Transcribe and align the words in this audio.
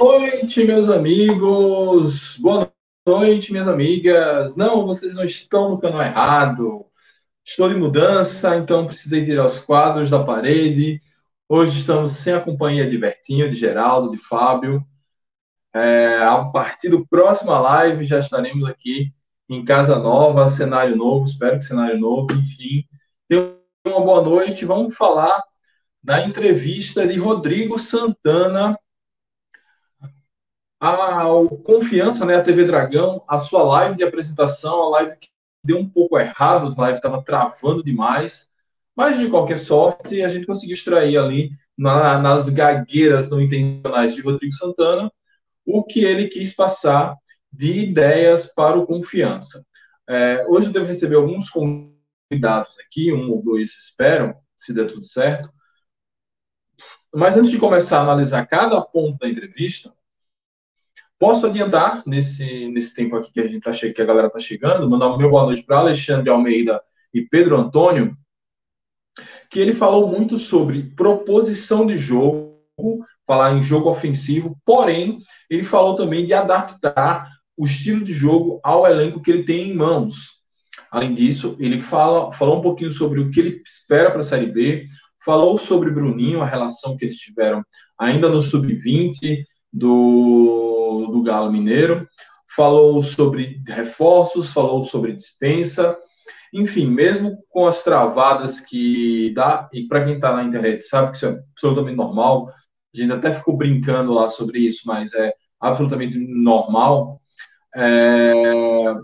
Noite, 0.00 0.64
meus 0.64 0.88
amigos. 0.88 2.38
Boa 2.38 2.72
noite, 3.06 3.52
minhas 3.52 3.68
amigas. 3.68 4.56
Não, 4.56 4.86
vocês 4.86 5.14
não 5.14 5.24
estão 5.24 5.68
no 5.68 5.78
canal 5.78 6.00
errado. 6.00 6.86
Estou 7.44 7.68
de 7.68 7.74
mudança, 7.74 8.56
então 8.56 8.86
precisei 8.86 9.26
tirar 9.26 9.44
os 9.44 9.58
quadros 9.58 10.08
da 10.08 10.24
parede. 10.24 11.02
Hoje 11.46 11.80
estamos 11.80 12.12
sem 12.12 12.32
a 12.32 12.40
companhia 12.40 12.88
de 12.88 12.96
Bertinho, 12.96 13.50
de 13.50 13.56
Geraldo, 13.56 14.12
de 14.12 14.16
Fábio. 14.16 14.82
É, 15.74 16.16
a 16.22 16.46
partir 16.46 16.88
do 16.88 17.06
próximo 17.06 17.50
live 17.50 18.06
já 18.06 18.20
estaremos 18.20 18.70
aqui 18.70 19.12
em 19.50 19.62
casa 19.66 19.98
nova, 19.98 20.48
cenário 20.48 20.96
novo, 20.96 21.26
espero 21.26 21.58
que 21.58 21.64
cenário 21.66 22.00
novo, 22.00 22.32
enfim. 22.32 22.86
Tenham 23.28 23.54
uma 23.86 24.00
boa 24.00 24.22
noite. 24.22 24.64
Vamos 24.64 24.96
falar 24.96 25.42
da 26.02 26.26
entrevista 26.26 27.06
de 27.06 27.18
Rodrigo 27.18 27.78
Santana 27.78 28.78
ao 30.80 31.48
Confiança, 31.58 32.24
né, 32.24 32.36
a 32.36 32.42
TV 32.42 32.64
Dragão, 32.64 33.22
a 33.28 33.38
sua 33.38 33.62
live 33.62 33.96
de 33.96 34.02
apresentação, 34.02 34.82
a 34.82 34.88
live 34.90 35.16
que 35.20 35.28
deu 35.62 35.78
um 35.78 35.88
pouco 35.88 36.18
errado, 36.18 36.74
a 36.76 36.80
live 36.80 36.96
estava 36.96 37.22
travando 37.22 37.84
demais, 37.84 38.48
mas 38.96 39.18
de 39.18 39.28
qualquer 39.28 39.58
sorte 39.58 40.22
a 40.22 40.28
gente 40.30 40.46
conseguiu 40.46 40.74
extrair 40.74 41.18
ali 41.18 41.50
na, 41.76 42.18
nas 42.18 42.48
gagueiras 42.48 43.28
não 43.28 43.40
intencionais 43.40 44.14
de 44.14 44.22
Rodrigo 44.22 44.54
Santana 44.54 45.12
o 45.66 45.84
que 45.84 46.04
ele 46.04 46.28
quis 46.28 46.54
passar 46.54 47.14
de 47.52 47.70
ideias 47.84 48.46
para 48.46 48.78
o 48.78 48.86
Confiança. 48.86 49.64
É, 50.08 50.46
hoje 50.48 50.68
eu 50.68 50.72
devo 50.72 50.86
receber 50.86 51.16
alguns 51.16 51.50
convidados 51.50 52.78
aqui, 52.80 53.12
um 53.12 53.30
ou 53.30 53.42
dois 53.42 53.70
espero, 53.70 54.34
se 54.56 54.72
der 54.72 54.86
tudo 54.86 55.04
certo. 55.04 55.50
Mas 57.14 57.36
antes 57.36 57.50
de 57.50 57.58
começar 57.58 57.98
a 57.98 58.02
analisar 58.02 58.46
cada 58.46 58.80
ponto 58.80 59.18
da 59.18 59.28
entrevista, 59.28 59.92
Posso 61.20 61.46
adiantar 61.46 62.02
nesse, 62.06 62.68
nesse 62.68 62.94
tempo 62.94 63.14
aqui 63.14 63.30
que 63.30 63.40
a 63.40 63.46
gente 63.46 63.60
tá 63.60 63.72
que 63.72 64.00
a 64.00 64.06
galera 64.06 64.28
está 64.28 64.40
chegando, 64.40 64.88
mandar 64.88 65.18
meu 65.18 65.28
boa 65.28 65.44
noite 65.44 65.62
para 65.62 65.80
Alexandre 65.80 66.30
Almeida 66.30 66.80
e 67.12 67.20
Pedro 67.20 67.58
Antônio, 67.58 68.16
que 69.50 69.60
ele 69.60 69.74
falou 69.74 70.08
muito 70.08 70.38
sobre 70.38 70.94
proposição 70.96 71.86
de 71.86 71.98
jogo, 71.98 72.56
falar 73.26 73.52
em 73.52 73.60
jogo 73.60 73.90
ofensivo, 73.90 74.56
porém, 74.64 75.18
ele 75.50 75.62
falou 75.62 75.94
também 75.94 76.24
de 76.24 76.32
adaptar 76.32 77.28
o 77.54 77.66
estilo 77.66 78.02
de 78.02 78.14
jogo 78.14 78.58
ao 78.64 78.86
elenco 78.86 79.20
que 79.20 79.30
ele 79.30 79.44
tem 79.44 79.68
em 79.68 79.74
mãos. 79.74 80.40
Além 80.90 81.14
disso, 81.14 81.54
ele 81.60 81.82
fala, 81.82 82.32
falou 82.32 82.60
um 82.60 82.62
pouquinho 82.62 82.92
sobre 82.92 83.20
o 83.20 83.30
que 83.30 83.40
ele 83.40 83.62
espera 83.62 84.10
para 84.10 84.20
a 84.20 84.24
Série 84.24 84.46
B, 84.46 84.86
falou 85.22 85.58
sobre 85.58 85.90
Bruninho, 85.90 86.40
a 86.40 86.46
relação 86.46 86.96
que 86.96 87.04
eles 87.04 87.16
tiveram 87.16 87.62
ainda 87.98 88.26
no 88.26 88.40
Sub-20, 88.40 89.44
do, 89.72 91.08
do 91.12 91.22
Galo 91.22 91.52
Mineiro, 91.52 92.08
falou 92.54 93.02
sobre 93.02 93.62
reforços, 93.66 94.52
falou 94.52 94.82
sobre 94.82 95.12
dispensa, 95.12 95.96
enfim, 96.52 96.86
mesmo 96.86 97.38
com 97.48 97.66
as 97.66 97.82
travadas 97.82 98.60
que 98.60 99.32
dá, 99.34 99.68
e 99.72 99.86
para 99.86 100.04
quem 100.04 100.14
está 100.14 100.34
na 100.34 100.42
internet 100.42 100.82
sabe 100.82 101.10
que 101.10 101.16
isso 101.16 101.26
é 101.26 101.40
absolutamente 101.52 101.96
normal, 101.96 102.48
a 102.48 102.96
gente 102.96 103.12
até 103.12 103.32
ficou 103.36 103.56
brincando 103.56 104.12
lá 104.12 104.28
sobre 104.28 104.58
isso, 104.60 104.82
mas 104.84 105.12
é 105.14 105.32
absolutamente 105.60 106.18
normal. 106.18 107.20
É... 107.74 108.94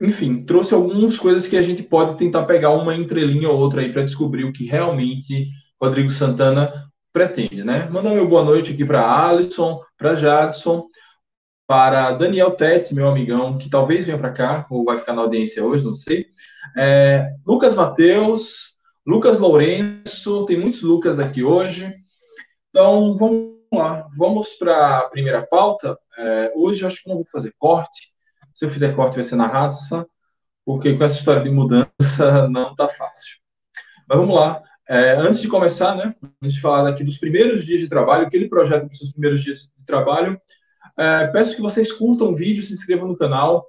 Enfim, 0.00 0.44
trouxe 0.44 0.74
algumas 0.74 1.16
coisas 1.16 1.46
que 1.46 1.56
a 1.56 1.62
gente 1.62 1.82
pode 1.82 2.16
tentar 2.16 2.44
pegar 2.44 2.70
uma 2.70 2.94
entrelinha 2.96 3.48
ou 3.48 3.58
outra 3.58 3.80
aí 3.80 3.92
para 3.92 4.02
descobrir 4.02 4.44
o 4.44 4.52
que 4.52 4.66
realmente 4.66 5.48
Rodrigo 5.80 6.10
Santana 6.10 6.72
pretende, 7.14 7.62
né? 7.62 7.88
Manda 7.88 8.10
meu 8.10 8.28
boa 8.28 8.42
noite 8.42 8.72
aqui 8.72 8.84
para 8.84 9.28
Alisson, 9.28 9.80
para 9.96 10.16
Jadson, 10.16 10.88
para 11.64 12.10
Daniel 12.10 12.50
Tete, 12.50 12.92
meu 12.92 13.08
amigão, 13.08 13.56
que 13.56 13.70
talvez 13.70 14.04
venha 14.04 14.18
para 14.18 14.32
cá, 14.32 14.66
ou 14.68 14.84
vai 14.84 14.98
ficar 14.98 15.14
na 15.14 15.22
audiência 15.22 15.64
hoje, 15.64 15.84
não 15.84 15.92
sei. 15.92 16.26
É, 16.76 17.30
Lucas 17.46 17.76
Mateus, 17.76 18.76
Lucas 19.06 19.38
Lourenço, 19.38 20.44
tem 20.46 20.58
muitos 20.58 20.82
Lucas 20.82 21.20
aqui 21.20 21.44
hoje. 21.44 21.94
Então, 22.70 23.16
vamos 23.16 23.60
lá, 23.72 24.08
vamos 24.18 24.54
para 24.54 24.98
a 24.98 25.08
primeira 25.08 25.46
pauta. 25.46 25.96
É, 26.18 26.52
hoje 26.56 26.82
eu 26.82 26.88
acho 26.88 27.00
que 27.00 27.08
não 27.08 27.16
vou 27.16 27.26
fazer 27.30 27.54
corte. 27.56 28.12
Se 28.52 28.64
eu 28.64 28.70
fizer 28.70 28.94
corte, 28.96 29.14
vai 29.14 29.24
ser 29.24 29.36
na 29.36 29.46
raça, 29.46 30.04
porque 30.64 30.96
com 30.96 31.04
essa 31.04 31.16
história 31.16 31.44
de 31.44 31.50
mudança 31.50 32.48
não 32.50 32.72
está 32.72 32.88
fácil. 32.88 33.38
Mas 34.08 34.18
vamos 34.18 34.34
lá. 34.34 34.60
É, 34.88 35.12
antes 35.12 35.40
de 35.40 35.48
começar, 35.48 35.96
né, 35.96 36.12
antes 36.42 36.54
de 36.54 36.60
falar 36.60 36.88
aqui 36.88 37.02
dos 37.02 37.18
primeiros 37.18 37.64
dias 37.64 37.80
de 37.80 37.88
trabalho, 37.88 38.26
o 38.26 38.30
que 38.30 38.36
ele 38.36 38.48
projeta 38.48 38.84
para 38.84 38.92
os 38.92 38.98
seus 38.98 39.12
primeiros 39.12 39.42
dias 39.42 39.68
de 39.76 39.84
trabalho, 39.84 40.38
é, 40.98 41.26
peço 41.28 41.56
que 41.56 41.62
vocês 41.62 41.90
curtam 41.90 42.28
o 42.28 42.36
vídeo, 42.36 42.62
se 42.62 42.72
inscrevam 42.72 43.08
no 43.08 43.16
canal, 43.16 43.66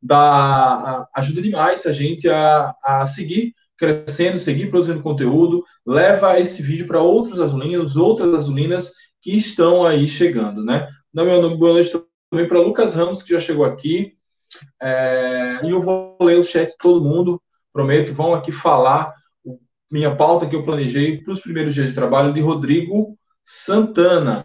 dá, 0.00 1.08
ajuda 1.14 1.40
demais 1.40 1.86
a 1.86 1.92
gente 1.92 2.28
a, 2.28 2.74
a 2.84 3.06
seguir 3.06 3.54
crescendo, 3.76 4.38
seguir 4.38 4.70
produzindo 4.70 5.02
conteúdo, 5.02 5.64
leva 5.84 6.38
esse 6.38 6.62
vídeo 6.62 6.86
para 6.86 7.00
outros 7.00 7.40
azulinos, 7.40 7.96
outras 7.96 8.34
azulinas 8.34 8.92
que 9.20 9.36
estão 9.36 9.84
aí 9.84 10.06
chegando, 10.06 10.64
né? 10.64 10.88
Dá 11.12 11.24
meu 11.24 11.40
nome, 11.40 11.56
boa 11.56 11.72
noite 11.72 11.90
também 12.30 12.46
para 12.46 12.60
Lucas 12.60 12.94
Ramos, 12.94 13.22
que 13.22 13.32
já 13.32 13.40
chegou 13.40 13.64
aqui, 13.64 14.12
é, 14.80 15.60
e 15.64 15.70
eu 15.70 15.80
vou 15.80 16.16
ler 16.20 16.38
o 16.38 16.44
chat 16.44 16.70
de 16.70 16.76
todo 16.76 17.04
mundo, 17.04 17.40
prometo, 17.72 18.12
vão 18.12 18.34
aqui 18.34 18.52
falar 18.52 19.12
minha 19.90 20.14
pauta 20.14 20.46
que 20.46 20.56
eu 20.56 20.64
planejei 20.64 21.18
para 21.18 21.32
os 21.32 21.40
primeiros 21.40 21.74
dias 21.74 21.88
de 21.88 21.94
trabalho 21.94 22.32
de 22.32 22.40
Rodrigo 22.40 23.18
Santana. 23.44 24.44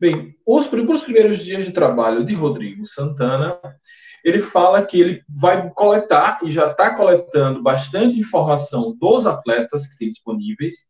Bem, 0.00 0.36
os, 0.46 0.66
para 0.66 0.80
os 0.80 1.02
primeiros 1.02 1.38
dias 1.38 1.64
de 1.64 1.72
trabalho 1.72 2.24
de 2.24 2.34
Rodrigo 2.34 2.86
Santana, 2.86 3.58
ele 4.24 4.40
fala 4.40 4.84
que 4.84 5.00
ele 5.00 5.22
vai 5.28 5.70
coletar 5.70 6.38
e 6.42 6.50
já 6.50 6.70
está 6.70 6.96
coletando 6.96 7.62
bastante 7.62 8.18
informação 8.18 8.96
dos 8.98 9.26
atletas 9.26 9.86
que 9.86 9.98
tem 9.98 10.10
disponíveis. 10.10 10.86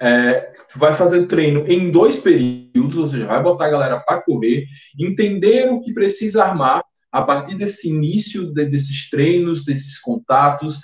É, 0.00 0.52
vai 0.76 0.94
fazer 0.94 1.26
treino 1.26 1.66
em 1.66 1.90
dois 1.90 2.18
períodos, 2.18 2.96
ou 2.96 3.08
seja, 3.08 3.26
vai 3.26 3.42
botar 3.42 3.66
a 3.66 3.70
galera 3.70 4.00
para 4.00 4.22
correr, 4.22 4.66
entender 4.98 5.70
o 5.70 5.80
que 5.80 5.92
precisa 5.92 6.44
armar 6.44 6.82
a 7.12 7.22
partir 7.22 7.54
desse 7.56 7.88
início 7.88 8.52
de, 8.52 8.64
desses 8.66 9.10
treinos, 9.10 9.64
desses 9.64 9.98
contatos, 9.98 10.78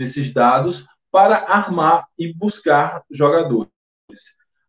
desses 0.00 0.32
dados 0.32 0.86
para 1.12 1.36
armar 1.36 2.06
e 2.18 2.32
buscar 2.32 3.04
jogadores. 3.10 3.70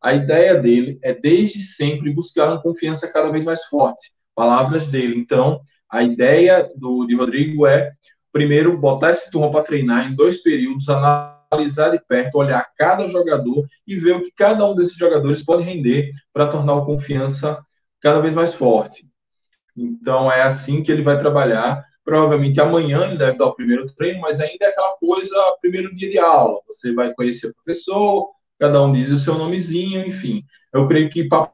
A 0.03 0.13
ideia 0.13 0.55
dele 0.55 0.99
é 1.01 1.13
desde 1.13 1.63
sempre 1.63 2.13
buscar 2.13 2.49
uma 2.49 2.61
confiança 2.61 3.07
cada 3.07 3.31
vez 3.31 3.45
mais 3.45 3.63
forte. 3.63 4.11
Palavras 4.35 4.87
dele. 4.87 5.15
Então, 5.17 5.61
a 5.89 6.03
ideia 6.03 6.69
do 6.75 7.05
de 7.05 7.15
Rodrigo 7.15 7.65
é 7.65 7.93
primeiro 8.33 8.77
botar 8.77 9.11
esse 9.11 9.31
turma 9.31 9.49
para 9.51 9.63
treinar 9.63 10.05
em 10.05 10.15
dois 10.15 10.37
períodos, 10.37 10.89
analisar 10.89 11.91
de 11.91 11.99
perto, 12.05 12.35
olhar 12.35 12.69
cada 12.77 13.07
jogador 13.07 13.65
e 13.87 13.95
ver 13.95 14.17
o 14.17 14.23
que 14.23 14.31
cada 14.35 14.69
um 14.69 14.75
desses 14.75 14.97
jogadores 14.97 15.45
pode 15.45 15.63
render 15.63 16.11
para 16.33 16.47
tornar 16.47 16.77
a 16.77 16.85
confiança 16.85 17.63
cada 18.01 18.19
vez 18.19 18.33
mais 18.33 18.53
forte. 18.53 19.05
Então 19.77 20.29
é 20.29 20.41
assim 20.41 20.83
que 20.83 20.91
ele 20.91 21.03
vai 21.03 21.17
trabalhar 21.17 21.85
Provavelmente 22.03 22.59
amanhã 22.59 23.05
ele 23.05 23.17
deve 23.17 23.37
dar 23.37 23.45
o 23.45 23.55
primeiro 23.55 23.85
treino, 23.93 24.21
mas 24.21 24.39
ainda 24.39 24.65
é 24.65 24.67
aquela 24.67 24.95
coisa, 24.97 25.35
primeiro 25.61 25.93
dia 25.93 26.09
de 26.09 26.17
aula. 26.17 26.59
Você 26.67 26.93
vai 26.93 27.13
conhecer 27.13 27.47
o 27.47 27.53
professor, 27.53 28.29
cada 28.59 28.81
um 28.81 28.91
diz 28.91 29.09
o 29.11 29.17
seu 29.17 29.35
nomezinho, 29.35 30.05
enfim. 30.05 30.43
Eu 30.73 30.87
creio 30.87 31.09
que 31.09 31.27
para 31.27 31.51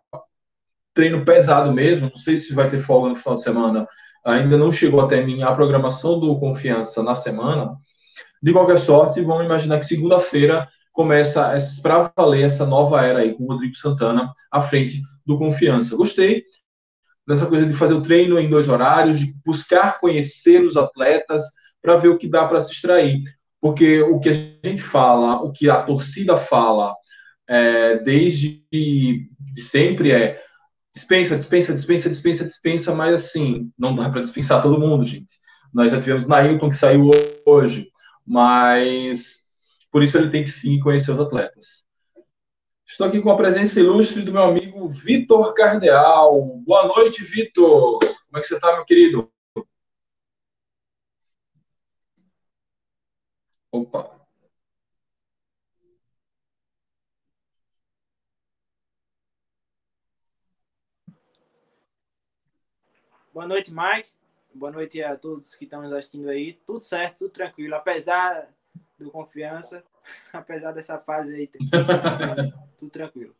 treino 0.94 1.24
pesado 1.24 1.72
mesmo, 1.72 2.10
não 2.10 2.18
sei 2.18 2.38
se 2.38 2.54
vai 2.54 2.70
ter 2.70 2.80
folga 2.80 3.10
no 3.10 3.16
final 3.16 3.36
de 3.36 3.44
semana, 3.44 3.88
ainda 4.26 4.58
não 4.58 4.72
chegou 4.72 5.00
até 5.00 5.24
mim 5.24 5.44
a 5.44 5.52
programação 5.52 6.20
do 6.20 6.40
Confiança 6.40 7.04
na 7.04 7.16
semana. 7.16 7.76
De 8.42 8.52
qualquer 8.52 8.80
sorte, 8.80 9.22
vamos 9.22 9.46
imaginar 9.46 9.80
que 9.80 9.86
segunda-feira 9.86 10.68
começa 10.92 11.56
para 11.84 12.12
valer 12.18 12.44
essa 12.44 12.66
nova 12.66 13.06
era 13.06 13.20
aí 13.20 13.36
com 13.36 13.44
o 13.44 13.48
Rodrigo 13.48 13.76
Santana 13.76 14.34
à 14.52 14.64
frente 14.64 15.02
do 15.26 15.38
Confiança. 15.38 15.96
Gostei, 15.96 16.44
dessa 17.28 17.46
coisa 17.46 17.66
de 17.66 17.74
fazer 17.74 17.94
o 17.94 18.02
treino 18.02 18.40
em 18.40 18.50
dois 18.50 18.70
horários, 18.70 19.20
de 19.20 19.36
buscar 19.46 20.00
conhecer 20.00 20.62
os 20.64 20.78
atletas 20.78 21.44
para 21.82 21.98
ver 21.98 22.08
o 22.08 22.18
que 22.18 22.28
dá 22.28 22.48
para 22.48 22.62
se 22.62 22.72
extrair. 22.72 23.22
Porque 23.60 24.02
o 24.02 24.20
que 24.20 24.30
a 24.30 24.68
gente 24.68 24.82
fala, 24.82 25.42
o 25.42 25.52
que 25.52 25.70
a 25.70 25.82
torcida 25.84 26.38
fala 26.38 26.96
é, 27.48 27.98
desde 27.98 28.64
de 28.72 29.62
sempre 29.62 30.12
é 30.12 30.42
dispensa, 30.96 31.36
dispensa, 31.36 31.74
dispensa, 31.74 32.10
dispensa, 32.10 32.46
dispensa, 32.46 32.96
mas 32.96 33.14
assim, 33.14 33.72
não 33.78 33.96
dá 33.96 34.10
para 34.10 34.22
dispensar 34.22 34.62
todo 34.62 34.80
mundo, 34.80 35.04
gente. 35.04 35.34
Nós 35.74 35.92
já 35.92 36.00
tivemos 36.00 36.28
Nailton 36.28 36.70
que 36.70 36.76
saiu 36.76 37.10
hoje, 37.46 37.90
mas 38.26 39.38
por 39.92 40.02
isso 40.02 40.18
ele 40.18 40.30
tem 40.30 40.44
que 40.44 40.52
sim 40.52 40.80
conhecer 40.80 41.12
os 41.12 41.20
atletas. 41.20 41.87
Estou 42.98 43.10
aqui 43.10 43.22
com 43.22 43.30
a 43.30 43.38
presença 43.38 43.80
ilustre 43.80 44.24
do 44.24 44.34
meu 44.34 44.42
amigo 44.42 44.90
Vitor 44.90 45.54
Cardeal. 45.54 46.58
Boa 46.66 46.88
noite, 46.88 47.24
Vitor. 47.24 48.00
Como 48.00 48.38
é 48.38 48.42
que 48.42 48.48
você 48.48 48.56
está, 48.56 48.74
meu 48.74 48.84
querido? 48.86 49.32
Opa. 53.72 54.20
Boa 63.32 63.46
noite, 63.46 63.72
Mike. 63.72 64.10
Boa 64.56 64.72
noite 64.72 65.04
a 65.04 65.16
todos 65.16 65.54
que 65.54 65.66
estão 65.66 65.84
nos 65.84 65.94
assistindo 65.94 66.30
aí. 66.30 66.54
Tudo 66.66 66.82
certo, 66.84 67.20
tudo 67.20 67.30
tranquilo. 67.30 67.76
Apesar 67.76 68.52
do 68.98 69.12
confiança, 69.12 69.84
apesar 70.34 70.72
dessa 70.72 70.98
fase 70.98 71.36
aí, 71.36 71.50
tudo 72.78 72.92
tranquilo. 72.92 73.36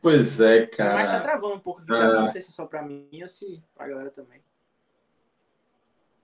Pois 0.00 0.40
é, 0.40 0.66
cara. 0.66 0.94
Mas 0.94 1.10
tá 1.10 1.20
travando 1.20 1.54
um 1.54 1.58
pouco 1.58 1.82
aqui, 1.82 1.92
ah. 1.92 2.20
não 2.20 2.28
sei 2.28 2.40
se 2.42 2.50
é 2.50 2.52
só 2.52 2.66
para 2.66 2.82
mim 2.82 3.08
ou 3.20 3.28
se 3.28 3.62
para 3.74 3.86
a 3.86 3.88
galera 3.88 4.10
também. 4.10 4.40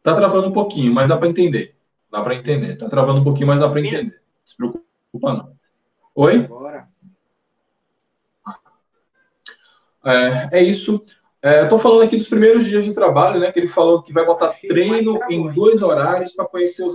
Tá 0.03 0.15
travando 0.15 0.49
um 0.49 0.53
pouquinho, 0.53 0.93
mas 0.93 1.09
dá 1.09 1.17
para 1.17 1.29
entender. 1.29 1.77
Dá 2.11 2.23
para 2.23 2.35
entender. 2.35 2.77
Tá 2.77 2.89
travando 2.89 3.21
um 3.21 3.25
pouquinho, 3.25 3.47
mas 3.47 3.59
dá 3.59 3.69
para 3.69 3.81
entender. 3.81 4.21
Não 4.21 4.47
se 4.47 4.57
preocupa 4.57 5.33
não. 5.33 5.57
Oi? 6.15 6.45
Agora. 6.45 6.89
É, 10.05 10.59
é 10.59 10.63
isso. 10.63 11.03
É, 11.41 11.63
Estou 11.63 11.79
falando 11.79 12.03
aqui 12.03 12.17
dos 12.17 12.29
primeiros 12.29 12.67
dias 12.67 12.85
de 12.85 12.93
trabalho, 12.93 13.41
né? 13.41 13.51
Que 13.51 13.59
ele 13.59 13.69
falou 13.69 14.03
que 14.03 14.13
vai 14.13 14.25
botar 14.25 14.53
treino 14.53 15.19
em 15.31 15.53
dois 15.53 15.83
horários 15.83 16.35
para 16.35 16.45
conhecer 16.45 16.85
os 16.85 16.95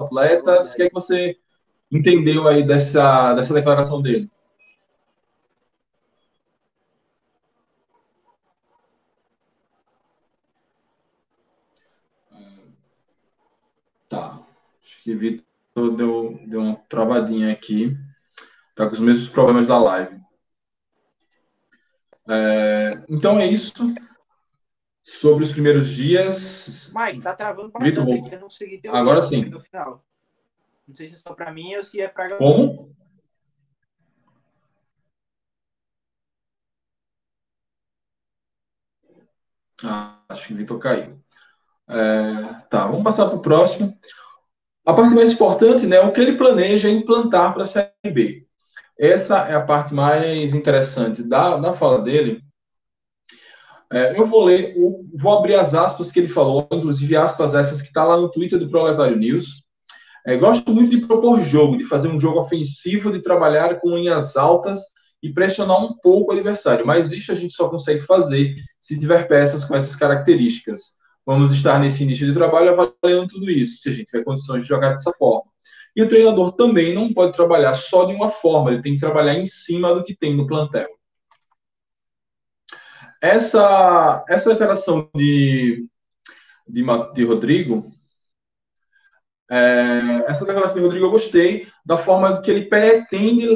atletas. 0.00 0.72
O 0.72 0.76
que 0.76 0.82
é 0.84 0.88
que 0.88 0.94
você 0.94 1.36
entendeu 1.90 2.48
aí 2.48 2.66
dessa, 2.66 3.34
dessa 3.34 3.54
declaração 3.54 4.00
dele? 4.02 4.30
Tá. 14.08 14.40
Acho 14.82 15.02
que 15.02 15.14
Vitor 15.14 15.96
deu, 15.96 16.40
deu 16.46 16.60
uma 16.60 16.76
travadinha 16.88 17.52
aqui. 17.52 17.96
Tá 18.74 18.86
com 18.86 18.94
os 18.94 19.00
mesmos 19.00 19.28
problemas 19.28 19.66
da 19.66 19.78
live. 19.78 20.20
É, 22.28 23.02
então 23.08 23.38
é 23.38 23.46
isso 23.46 23.72
sobre 25.02 25.44
os 25.44 25.52
primeiros 25.52 25.88
dias. 25.88 26.92
Mike, 26.94 27.20
tá 27.20 27.34
travando 27.34 27.70
bastante 27.70 27.90
Vitor, 27.90 28.02
aqui, 28.04 28.34
eu 28.34 28.40
não 28.40 28.48
consegui 28.48 28.78
ter 28.78 28.88
Agora 28.88 29.20
sim. 29.20 29.44
No 29.46 29.60
final. 29.60 30.04
Não 30.86 30.94
sei 30.94 31.06
se 31.06 31.14
é 31.14 31.16
só 31.16 31.34
para 31.34 31.52
mim 31.52 31.74
ou 31.76 31.82
se 31.82 32.00
é 32.00 32.08
para 32.08 32.36
Como? 32.36 32.94
Ah, 39.82 40.18
acho 40.28 40.46
que 40.46 40.54
o 40.54 40.56
Vitor 40.56 40.78
caiu. 40.78 41.18
É, 41.88 42.54
tá, 42.68 42.86
vamos 42.86 43.02
passar 43.02 43.26
para 43.26 43.36
o 43.36 43.42
próximo. 43.42 43.98
A 44.86 44.94
parte 44.94 45.14
mais 45.14 45.32
importante, 45.32 45.86
né, 45.86 46.00
o 46.00 46.12
que 46.12 46.20
ele 46.20 46.36
planeja 46.36 46.88
implantar 46.88 47.52
para 47.52 47.64
a 47.64 47.66
Série 47.66 47.90
B. 48.12 48.46
Essa 48.98 49.48
é 49.48 49.54
a 49.54 49.64
parte 49.64 49.94
mais 49.94 50.54
interessante 50.54 51.22
da, 51.22 51.56
da 51.56 51.72
fala 51.72 52.02
dele. 52.02 52.42
É, 53.92 54.16
eu 54.16 54.24
vou 54.24 54.44
ler, 54.44 54.74
vou 55.14 55.36
abrir 55.36 55.56
as 55.56 55.74
aspas 55.74 56.12
que 56.12 56.20
ele 56.20 56.28
falou, 56.28 56.68
inclusive 56.70 57.16
aspas 57.16 57.54
essas 57.54 57.82
que 57.82 57.88
está 57.88 58.04
lá 58.04 58.16
no 58.16 58.30
Twitter 58.30 58.58
do 58.58 58.68
Proletário 58.68 59.16
News. 59.16 59.64
É, 60.26 60.36
gosto 60.36 60.72
muito 60.72 60.90
de 60.90 61.06
propor 61.06 61.40
jogo, 61.40 61.76
de 61.76 61.84
fazer 61.84 62.08
um 62.08 62.20
jogo 62.20 62.40
ofensivo, 62.40 63.10
de 63.10 63.20
trabalhar 63.20 63.80
com 63.80 63.96
linhas 63.96 64.36
altas 64.36 64.80
e 65.22 65.32
pressionar 65.32 65.82
um 65.84 65.94
pouco 66.02 66.30
o 66.30 66.34
adversário, 66.34 66.86
mas 66.86 67.10
isso 67.10 67.32
a 67.32 67.34
gente 67.34 67.54
só 67.54 67.68
consegue 67.68 68.02
fazer 68.02 68.54
se 68.80 68.98
tiver 68.98 69.26
peças 69.26 69.64
com 69.64 69.74
essas 69.74 69.96
características. 69.96 70.80
Vamos 71.26 71.52
estar 71.52 71.78
nesse 71.78 72.02
início 72.02 72.26
de 72.26 72.32
trabalho 72.32 72.70
avaliando 72.70 73.28
tudo 73.28 73.50
isso, 73.50 73.80
se 73.80 73.88
a 73.88 73.92
gente 73.92 74.06
tiver 74.06 74.24
condições 74.24 74.62
de 74.62 74.68
jogar 74.68 74.90
dessa 74.90 75.12
forma. 75.12 75.50
E 75.94 76.02
o 76.02 76.08
treinador 76.08 76.52
também 76.52 76.94
não 76.94 77.12
pode 77.12 77.34
trabalhar 77.34 77.74
só 77.74 78.04
de 78.04 78.14
uma 78.14 78.30
forma, 78.30 78.72
ele 78.72 78.82
tem 78.82 78.94
que 78.94 79.00
trabalhar 79.00 79.34
em 79.34 79.46
cima 79.46 79.94
do 79.94 80.04
que 80.04 80.16
tem 80.16 80.36
no 80.36 80.46
plantel. 80.46 80.88
Essa, 83.20 84.24
essa 84.28 84.50
declaração 84.50 85.10
de, 85.14 85.86
de, 86.66 86.84
de 87.14 87.24
Rodrigo, 87.24 87.84
é, 89.50 90.24
essa 90.26 90.44
declaração 90.44 90.76
de 90.76 90.82
Rodrigo 90.82 91.06
eu 91.06 91.10
gostei 91.10 91.68
da 91.84 91.96
forma 91.96 92.40
que 92.40 92.50
ele 92.50 92.66
pretende 92.66 93.46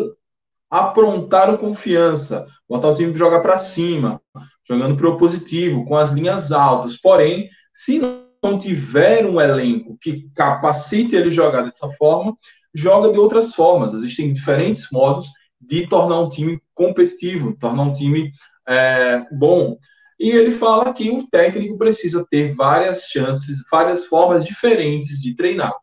aprontar 0.68 1.52
o 1.54 1.58
confiança, 1.58 2.46
botar 2.68 2.88
o 2.88 2.94
time 2.94 3.10
para 3.10 3.18
jogar 3.18 3.40
para 3.40 3.58
cima, 3.58 4.20
jogando 4.68 4.96
propositivo, 4.96 5.84
com 5.86 5.96
as 5.96 6.10
linhas 6.10 6.52
altas. 6.52 6.96
Porém, 6.96 7.48
se 7.72 7.98
não 7.98 8.24
não 8.44 8.58
tiver 8.58 9.24
um 9.24 9.40
elenco 9.40 9.96
que 9.98 10.28
capacite 10.34 11.16
ele 11.16 11.30
jogar 11.30 11.62
dessa 11.62 11.88
forma, 11.92 12.36
joga 12.74 13.10
de 13.10 13.18
outras 13.18 13.54
formas. 13.54 13.94
Existem 13.94 14.34
diferentes 14.34 14.86
modos 14.92 15.26
de 15.58 15.88
tornar 15.88 16.20
um 16.20 16.28
time 16.28 16.60
competitivo, 16.74 17.56
tornar 17.58 17.84
um 17.84 17.92
time 17.94 18.30
é, 18.66 19.26
bom. 19.32 19.78
E 20.18 20.30
ele 20.30 20.52
fala 20.52 20.92
que 20.92 21.10
o 21.10 21.26
técnico 21.28 21.76
precisa 21.76 22.26
ter 22.30 22.54
várias 22.54 23.04
chances, 23.04 23.62
várias 23.70 24.06
formas 24.06 24.44
diferentes 24.44 25.20
de 25.20 25.34
treinar. 25.34 25.74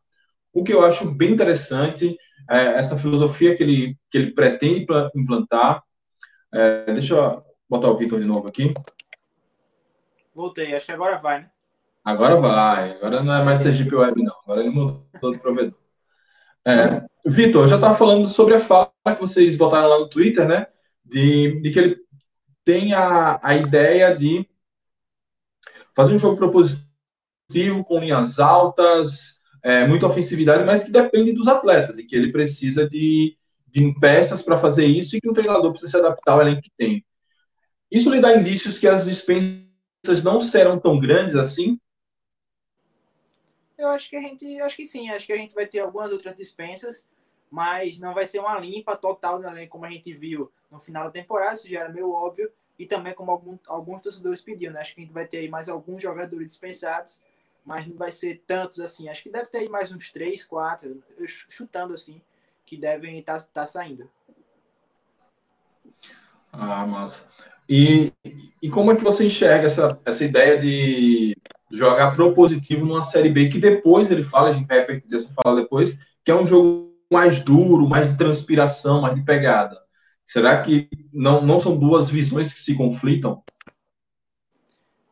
O 0.54 0.64
que 0.64 0.74
eu 0.74 0.84
acho 0.84 1.10
bem 1.12 1.32
interessante 1.32 2.18
é 2.50 2.78
essa 2.78 2.98
filosofia 2.98 3.56
que 3.56 3.64
ele, 3.64 3.98
que 4.10 4.18
ele 4.18 4.32
pretende 4.32 4.86
implantar. 5.16 5.84
É, 6.54 6.94
deixa 6.94 7.16
eu 7.16 7.44
botar 7.70 7.90
o 7.90 7.98
Vitor 7.98 8.20
de 8.20 8.26
novo 8.26 8.48
aqui. 8.48 8.74
Voltei, 10.34 10.74
acho 10.74 10.86
que 10.86 10.92
agora 10.92 11.18
vai, 11.18 11.40
né? 11.40 11.50
Agora 12.04 12.38
vai, 12.38 12.92
agora 12.92 13.22
não 13.22 13.34
é 13.34 13.44
mais 13.44 13.60
Sergipe 13.60 13.96
Web, 13.96 14.24
não. 14.24 14.36
Agora 14.44 14.62
ele 14.62 14.72
mudou 14.72 15.32
de 15.32 15.38
provedor. 15.40 15.78
É, 16.66 17.04
Vitor, 17.26 17.68
já 17.68 17.76
estava 17.76 17.96
falando 17.96 18.28
sobre 18.28 18.56
a 18.56 18.60
fala 18.60 18.92
que 19.06 19.20
vocês 19.20 19.56
botaram 19.56 19.88
lá 19.88 20.00
no 20.00 20.10
Twitter, 20.10 20.48
né? 20.48 20.68
De, 21.06 21.60
de 21.62 21.72
que 21.72 21.80
ele 21.80 21.98
tem 22.64 22.94
a, 22.94 23.40
a 23.42 23.56
ideia 23.56 24.16
de 24.16 24.48
fazer 25.96 26.14
um 26.14 26.20
jogo 26.20 26.38
propositivo, 26.38 27.84
com 27.84 28.00
linhas 28.00 28.40
altas, 28.40 29.42
é, 29.64 29.86
muita 29.88 30.08
ofensividade, 30.08 30.64
mas 30.64 30.84
que 30.84 30.92
depende 30.92 31.34
dos 31.34 31.48
atletas 31.48 31.98
e 31.98 32.04
que 32.04 32.16
ele 32.16 32.32
precisa 32.32 32.88
de, 32.88 33.38
de 33.68 33.94
peças 34.00 34.42
para 34.42 34.60
fazer 34.60 34.86
isso 34.86 35.16
e 35.16 35.22
que 35.22 35.30
o 35.30 35.34
treinador 35.34 35.72
precisa 35.72 35.92
se 35.92 35.98
adaptar 35.98 36.34
ao 36.34 36.42
elenco 36.42 36.62
que 36.62 36.72
tem. 36.78 37.06
Isso 37.92 38.10
lhe 38.10 38.22
dá 38.22 38.36
indícios 38.36 38.80
que 38.80 38.88
as 38.88 39.06
dispensas 39.06 40.24
não 40.24 40.40
serão 40.40 40.80
tão 40.80 41.00
grandes 41.00 41.36
assim? 41.36 41.80
Eu 43.78 43.90
acho 43.90 44.10
que 44.10 44.16
a 44.16 44.22
gente, 44.22 44.62
acho 44.62 44.76
que 44.76 44.86
sim, 44.86 45.10
acho 45.10 45.26
que 45.26 45.34
a 45.34 45.38
gente 45.38 45.56
vai 45.56 45.66
ter 45.66 45.80
algumas 45.80 46.12
outras 46.12 46.36
dispensas, 46.36 47.08
mas 47.52 48.00
não 48.00 48.14
vai 48.14 48.26
ser 48.26 48.40
uma 48.40 48.58
limpa 48.58 48.96
total 48.96 49.40
no 49.40 49.48
elenco 49.50 49.74
como 49.74 49.86
a 49.86 49.92
gente 49.92 50.14
viu 50.14 50.50
no 50.72 50.80
final 50.80 51.04
da 51.04 51.12
temporada, 51.12 51.54
isso 51.54 51.70
já 51.70 51.82
era 51.82 51.90
meio 51.90 52.10
óbvio, 52.10 52.50
e 52.80 52.86
também 52.86 53.14
como 53.14 53.30
algum, 53.30 53.58
alguns 53.68 54.02
torcedores 54.02 54.42
pediam, 54.42 54.72
né? 54.72 54.80
Acho 54.80 54.96
que 54.96 55.02
a 55.02 55.04
gente 55.04 55.14
vai 55.14 55.28
ter 55.28 55.40
aí 55.40 55.50
mais 55.50 55.68
alguns 55.68 56.02
jogadores 56.02 56.48
dispensados, 56.48 57.22
mas 57.66 57.86
não 57.86 57.98
vai 57.98 58.12
ser 58.12 58.42
tantos 58.48 58.80
assim. 58.80 59.10
Acho 59.10 59.22
que 59.22 59.30
deve 59.30 59.48
ter 59.48 59.60
aí 59.60 59.70
mais 59.70 59.92
uns 59.92 60.12
três, 60.12 60.44
quatro, 60.46 61.04
chutando 61.28 61.94
assim, 61.94 62.22
que 62.66 62.78
devem 62.78 63.20
estar 63.20 63.40
tá, 63.40 63.48
tá 63.54 63.66
saindo. 63.66 64.10
Ah, 66.52 66.88
massa. 66.88 67.22
E, 67.70 68.12
e 68.62 68.70
como 68.70 68.92
é 68.92 68.96
que 68.96 69.04
você 69.04 69.26
enxerga 69.26 69.68
essa, 69.68 70.00
essa 70.06 70.24
ideia 70.26 70.58
de 70.58 71.38
jogar 71.70 72.16
propositivo 72.16 72.86
numa 72.86 73.04
Série 73.04 73.30
B, 73.30 73.50
que 73.50 73.60
depois 73.60 74.10
ele 74.10 74.24
fala, 74.24 74.50
a 74.50 74.54
gente 74.54 74.68
vai 74.68 74.80
repetir 74.80 75.16
essa 75.16 75.34
fala 75.34 75.62
depois, 75.62 75.98
que 76.24 76.32
é 76.32 76.36
um 76.36 76.46
jogo 76.46 76.91
mais 77.12 77.44
duro, 77.44 77.88
mais 77.88 78.12
de 78.12 78.18
transpiração, 78.18 79.02
mais 79.02 79.16
de 79.16 79.24
pegada. 79.24 79.80
Será 80.26 80.64
que 80.64 80.90
não, 81.12 81.46
não 81.46 81.60
são 81.60 81.78
duas 81.78 82.10
visões 82.10 82.54
que 82.54 82.60
se 82.60 82.76
conflitam? 82.76 83.44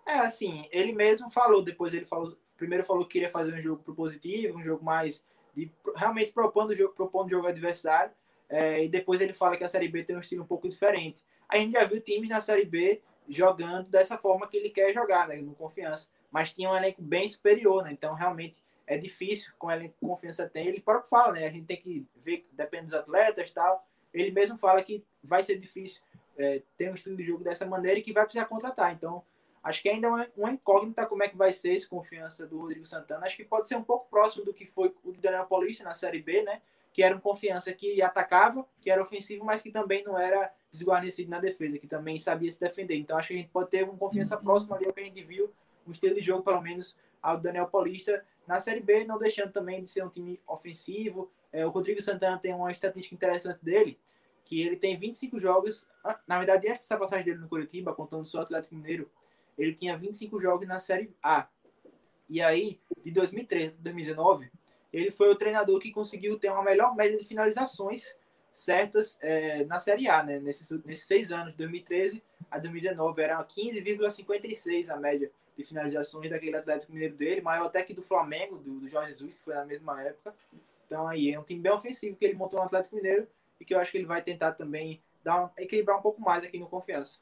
É, 0.07 0.19
assim, 0.19 0.65
ele 0.71 0.93
mesmo 0.93 1.29
falou, 1.29 1.61
depois 1.61 1.93
ele 1.93 2.05
falou, 2.05 2.35
primeiro 2.57 2.83
falou 2.83 3.05
que 3.05 3.13
queria 3.13 3.29
fazer 3.29 3.53
um 3.53 3.61
jogo 3.61 3.83
propositivo, 3.83 4.57
um 4.57 4.63
jogo 4.63 4.83
mais 4.83 5.25
de 5.53 5.71
realmente 5.95 6.31
propondo 6.31 6.71
o 6.71 6.75
jogo, 6.75 6.93
propondo 6.95 7.27
o 7.27 7.31
jogo 7.31 7.47
adversário, 7.47 8.11
é, 8.47 8.83
e 8.83 8.89
depois 8.89 9.21
ele 9.21 9.33
fala 9.33 9.57
que 9.57 9.63
a 9.63 9.67
Série 9.67 9.87
B 9.87 10.03
tem 10.03 10.15
um 10.15 10.21
estilo 10.21 10.43
um 10.43 10.47
pouco 10.47 10.67
diferente. 10.67 11.23
A 11.47 11.57
gente 11.57 11.73
já 11.73 11.85
viu 11.85 12.01
times 12.01 12.29
na 12.29 12.39
Série 12.39 12.65
B 12.65 13.01
jogando 13.27 13.89
dessa 13.89 14.17
forma 14.17 14.47
que 14.47 14.57
ele 14.57 14.69
quer 14.69 14.91
jogar, 14.93 15.27
né, 15.27 15.37
no 15.37 15.53
confiança 15.53 16.09
mas 16.31 16.53
tinha 16.53 16.69
um 16.69 16.75
elenco 16.75 17.01
bem 17.01 17.27
superior, 17.27 17.83
né? 17.83 17.91
Então, 17.91 18.13
realmente, 18.13 18.61
é 18.89 18.97
difícil 18.97 19.53
com 19.59 19.67
que 19.67 19.93
confiança 20.01 20.49
tem. 20.49 20.67
Ele 20.67 20.81
próprio 20.81 21.07
fala, 21.07 21.33
né? 21.33 21.45
A 21.45 21.51
gente 21.51 21.67
tem 21.67 21.77
que 21.77 22.07
ver, 22.15 22.47
depende 22.51 22.85
dos 22.85 22.95
atletas 22.95 23.51
tal. 23.51 23.87
Ele 24.11 24.31
mesmo 24.31 24.57
fala 24.57 24.81
que 24.81 25.05
vai 25.23 25.43
ser 25.43 25.59
difícil 25.59 26.01
é, 26.35 26.63
ter 26.75 26.89
um 26.89 26.95
estilo 26.95 27.15
de 27.15 27.23
jogo 27.23 27.43
dessa 27.43 27.67
maneira 27.67 27.99
e 27.99 28.01
que 28.01 28.11
vai 28.11 28.23
precisar 28.23 28.45
contratar. 28.45 28.91
Então, 28.91 29.23
acho 29.63 29.83
que 29.83 29.89
ainda 29.89 30.07
é 30.07 30.09
uma, 30.09 30.27
uma 30.35 30.51
incógnita 30.51 31.05
como 31.05 31.21
é 31.21 31.29
que 31.29 31.37
vai 31.37 31.53
ser 31.53 31.73
esse 31.73 31.87
confiança 31.87 32.47
do 32.47 32.59
Rodrigo 32.59 32.83
Santana. 32.87 33.27
Acho 33.27 33.37
que 33.37 33.45
pode 33.45 33.67
ser 33.67 33.75
um 33.75 33.83
pouco 33.83 34.09
próximo 34.09 34.43
do 34.43 34.51
que 34.51 34.65
foi 34.65 34.91
o 35.03 35.13
Daniel 35.13 35.45
Paulista 35.45 35.83
na 35.83 35.93
Série 35.93 36.23
B, 36.23 36.41
né? 36.41 36.59
Que 36.91 37.03
era 37.03 37.15
um 37.15 37.19
confiança 37.19 37.71
que 37.71 38.01
atacava, 38.01 38.65
que 38.81 38.89
era 38.89 39.03
ofensivo, 39.03 39.45
mas 39.45 39.61
que 39.61 39.69
também 39.69 40.03
não 40.03 40.17
era 40.17 40.51
desguarnecido 40.71 41.29
na 41.29 41.39
defesa, 41.39 41.77
que 41.77 41.85
também 41.85 42.17
sabia 42.17 42.49
se 42.49 42.59
defender. 42.59 42.95
Então, 42.95 43.15
acho 43.19 43.27
que 43.27 43.33
a 43.35 43.37
gente 43.37 43.49
pode 43.49 43.69
ter 43.69 43.83
uma 43.83 43.95
confiança 43.95 44.35
uhum. 44.35 44.43
próxima 44.43 44.75
ali 44.75 44.87
ao 44.87 44.93
que 44.93 45.01
a 45.01 45.03
gente 45.03 45.23
viu 45.23 45.53
um 45.85 45.91
estilo 45.91 46.15
de 46.15 46.21
jogo, 46.21 46.41
pelo 46.41 46.61
menos, 46.61 46.97
ao 47.21 47.37
Daniel 47.37 47.67
Paulista 47.67 48.25
na 48.49 48.59
Série 48.59 48.79
B, 48.79 49.03
não 49.03 49.19
deixando 49.19 49.51
também 49.51 49.79
de 49.79 49.87
ser 49.87 50.03
um 50.03 50.09
time 50.09 50.41
ofensivo. 50.47 51.31
É, 51.53 51.63
o 51.67 51.69
Rodrigo 51.69 52.01
Santana 52.01 52.39
tem 52.39 52.51
uma 52.51 52.71
estatística 52.71 53.13
interessante 53.13 53.63
dele, 53.63 53.99
que 54.43 54.59
ele 54.59 54.75
tem 54.75 54.97
25 54.97 55.39
jogos, 55.39 55.87
ah, 56.03 56.19
na 56.27 56.39
verdade, 56.39 56.67
antes 56.67 56.81
dessa 56.81 56.97
passagem 56.97 57.25
dele 57.25 57.37
no 57.37 57.47
Curitiba, 57.47 57.93
contando 57.93 58.25
só 58.25 58.39
o 58.39 58.41
Atlético 58.41 58.73
Mineiro, 58.73 59.07
ele 59.55 59.71
tinha 59.75 59.95
25 59.95 60.39
jogos 60.41 60.67
na 60.67 60.79
Série 60.79 61.13
A. 61.21 61.47
E 62.27 62.41
aí, 62.41 62.79
de 63.03 63.11
2013 63.11 63.75
a 63.75 63.83
2019, 63.83 64.51
ele 64.91 65.11
foi 65.11 65.29
o 65.29 65.35
treinador 65.35 65.79
que 65.79 65.91
conseguiu 65.91 66.39
ter 66.39 66.49
uma 66.49 66.63
melhor 66.63 66.95
média 66.95 67.19
de 67.19 67.25
finalizações 67.25 68.15
certas 68.51 69.19
é, 69.21 69.63
na 69.65 69.79
Série 69.79 70.09
A, 70.09 70.23
né? 70.23 70.39
Nesses, 70.39 70.71
nesses 70.83 71.05
seis 71.05 71.31
anos, 71.31 71.51
de 71.51 71.57
2013 71.57 72.23
a 72.49 72.57
2019, 72.57 73.21
era 73.21 73.43
15,56 73.43 74.89
a 74.89 74.97
média 74.97 75.31
de 75.59 75.65
finalizações 75.65 76.29
daquele 76.29 76.55
Atlético 76.55 76.93
Mineiro 76.93 77.17
dele, 77.17 77.41
maior 77.41 77.65
até 77.65 77.83
que 77.83 77.93
do 77.93 78.01
Flamengo, 78.01 78.57
do, 78.59 78.79
do 78.79 78.87
Jorge 78.87 79.09
Jesus, 79.09 79.35
que 79.35 79.41
foi 79.41 79.53
na 79.53 79.65
mesma 79.65 80.01
época. 80.01 80.33
Então 80.87 81.05
aí 81.05 81.33
é 81.33 81.37
um 81.37 81.43
time 81.43 81.59
bem 81.59 81.71
ofensivo 81.73 82.15
que 82.15 82.23
ele 82.23 82.35
montou 82.35 82.59
no 82.59 82.65
Atlético 82.65 82.95
Mineiro 82.95 83.27
e 83.59 83.65
que 83.65 83.73
eu 83.73 83.79
acho 83.79 83.91
que 83.91 83.97
ele 83.97 84.05
vai 84.05 84.21
tentar 84.21 84.53
também 84.53 85.01
dar 85.21 85.51
equilibrar 85.57 85.99
um 85.99 86.01
pouco 86.01 86.21
mais 86.21 86.45
aqui 86.45 86.57
no 86.57 86.65
Confiança. 86.65 87.19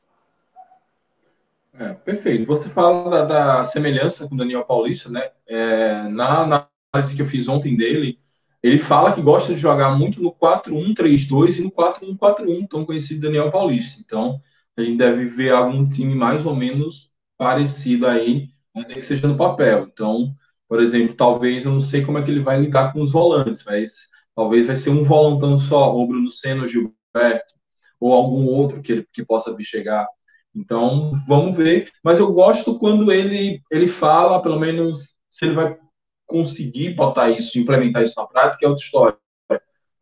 É, 1.73 1.93
perfeito. 1.93 2.45
Você 2.45 2.69
fala 2.69 3.09
da, 3.09 3.25
da, 3.25 3.65
semelhança 3.65 4.27
com 4.27 4.35
o 4.35 4.37
Daniel 4.37 4.63
Paulista, 4.63 5.09
né? 5.09 5.31
É, 5.47 6.03
na 6.03 6.69
análise 6.93 7.15
que 7.15 7.21
eu 7.23 7.27
fiz 7.27 7.47
ontem 7.47 7.75
dele, 7.75 8.19
ele 8.61 8.77
fala 8.77 9.13
que 9.13 9.21
gosta 9.21 9.55
de 9.55 9.59
jogar 9.59 9.97
muito 9.97 10.21
no 10.21 10.31
4-1-3-2 10.31 11.57
e 11.57 11.61
no 11.63 11.71
4-1-4-1, 11.71 12.67
tão 12.67 12.85
conhecido 12.85 13.21
Daniel 13.21 13.51
Paulista. 13.51 13.99
Então, 13.99 14.39
a 14.77 14.83
gente 14.83 14.97
deve 14.97 15.25
ver 15.25 15.51
algum 15.51 15.89
time 15.89 16.13
mais 16.13 16.45
ou 16.45 16.55
menos 16.55 17.11
parecido 17.37 18.07
aí, 18.07 18.49
né, 18.75 18.83
que 18.85 19.03
seja 19.03 19.27
no 19.27 19.37
papel. 19.37 19.87
Então, 19.91 20.33
por 20.67 20.81
exemplo, 20.81 21.15
talvez, 21.15 21.65
eu 21.65 21.71
não 21.71 21.79
sei 21.81 22.03
como 22.03 22.17
é 22.17 22.23
que 22.23 22.31
ele 22.31 22.43
vai 22.43 22.59
lidar 22.59 22.91
com 22.93 23.01
os 23.01 23.11
volantes, 23.11 23.63
mas 23.65 23.93
talvez 24.35 24.67
vai 24.67 24.75
ser 24.75 24.89
um 24.89 25.03
volantão 25.03 25.57
só, 25.57 25.93
ou 25.93 26.07
Bruno 26.07 26.29
Senna, 26.29 26.67
Gilberto, 26.67 27.55
ou 27.99 28.13
algum 28.13 28.45
outro 28.45 28.81
que, 28.81 29.05
que 29.13 29.25
possa 29.25 29.55
vir 29.55 29.63
chegar. 29.63 30.07
Então, 30.55 31.11
vamos 31.27 31.55
ver. 31.55 31.91
Mas 32.03 32.19
eu 32.19 32.31
gosto 32.33 32.79
quando 32.79 33.11
ele, 33.11 33.61
ele 33.71 33.87
fala, 33.87 34.41
pelo 34.41 34.59
menos, 34.59 35.15
se 35.29 35.45
ele 35.45 35.55
vai 35.55 35.77
conseguir 36.25 36.95
botar 36.95 37.29
isso, 37.29 37.57
implementar 37.57 38.03
isso 38.03 38.15
na 38.17 38.27
prática, 38.27 38.65
é 38.65 38.69
outra 38.69 38.83
história. 38.83 39.17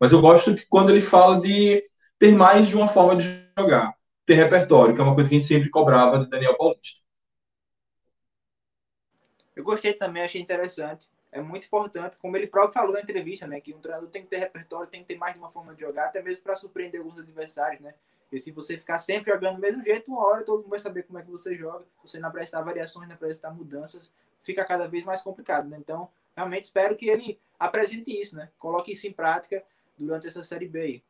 Mas 0.00 0.12
eu 0.12 0.20
gosto 0.20 0.54
que 0.54 0.66
quando 0.68 0.90
ele 0.90 1.00
fala 1.00 1.40
de 1.40 1.82
ter 2.18 2.32
mais 2.32 2.68
de 2.68 2.76
uma 2.76 2.88
forma 2.88 3.16
de 3.16 3.46
jogar, 3.58 3.94
ter 4.26 4.34
repertório, 4.34 4.94
que 4.94 5.00
é 5.00 5.04
uma 5.04 5.14
coisa 5.14 5.28
que 5.28 5.36
a 5.36 5.38
gente 5.38 5.48
sempre 5.48 5.70
cobrava 5.70 6.18
de 6.18 6.28
Daniel 6.28 6.56
Paulista. 6.56 7.05
Eu 9.56 9.64
gostei 9.64 9.94
também, 9.94 10.22
achei 10.22 10.40
interessante. 10.40 11.08
É 11.32 11.40
muito 11.40 11.66
importante, 11.66 12.18
como 12.18 12.36
ele 12.36 12.46
próprio 12.46 12.74
falou 12.74 12.92
na 12.92 13.00
entrevista, 13.00 13.46
né, 13.46 13.60
que 13.60 13.74
um 13.74 13.80
treinador 13.80 14.08
tem 14.08 14.22
que 14.22 14.28
ter 14.28 14.36
repertório, 14.36 14.88
tem 14.88 15.00
que 15.00 15.08
ter 15.08 15.16
mais 15.16 15.32
de 15.32 15.38
uma 15.38 15.50
forma 15.50 15.74
de 15.74 15.80
jogar, 15.80 16.06
até 16.06 16.22
mesmo 16.22 16.42
para 16.42 16.54
surpreender 16.54 17.00
alguns 17.00 17.18
adversários, 17.18 17.80
né? 17.80 17.94
E 18.30 18.38
se 18.38 18.50
você 18.50 18.76
ficar 18.76 18.98
sempre 18.98 19.32
jogando 19.32 19.56
do 19.56 19.60
mesmo 19.60 19.82
jeito, 19.82 20.10
uma 20.10 20.24
hora 20.24 20.44
todo 20.44 20.58
mundo 20.58 20.70
vai 20.70 20.78
saber 20.78 21.04
como 21.04 21.18
é 21.18 21.22
que 21.22 21.30
você 21.30 21.54
joga. 21.54 21.84
Você 22.02 22.18
não 22.18 22.28
apresentar 22.28 22.62
variações, 22.62 23.08
não 23.08 23.14
apresentar 23.14 23.50
mudanças, 23.52 24.12
fica 24.40 24.64
cada 24.64 24.88
vez 24.88 25.04
mais 25.04 25.22
complicado, 25.22 25.68
né? 25.68 25.78
Então, 25.78 26.08
realmente 26.36 26.64
espero 26.64 26.96
que 26.96 27.08
ele 27.08 27.38
apresente 27.58 28.10
isso, 28.10 28.36
né? 28.36 28.50
Coloque 28.58 28.92
isso 28.92 29.06
em 29.06 29.12
prática 29.12 29.64
durante 29.96 30.26
essa 30.26 30.42
Série 30.44 30.68
B 30.68 30.80
aí. 30.80 31.02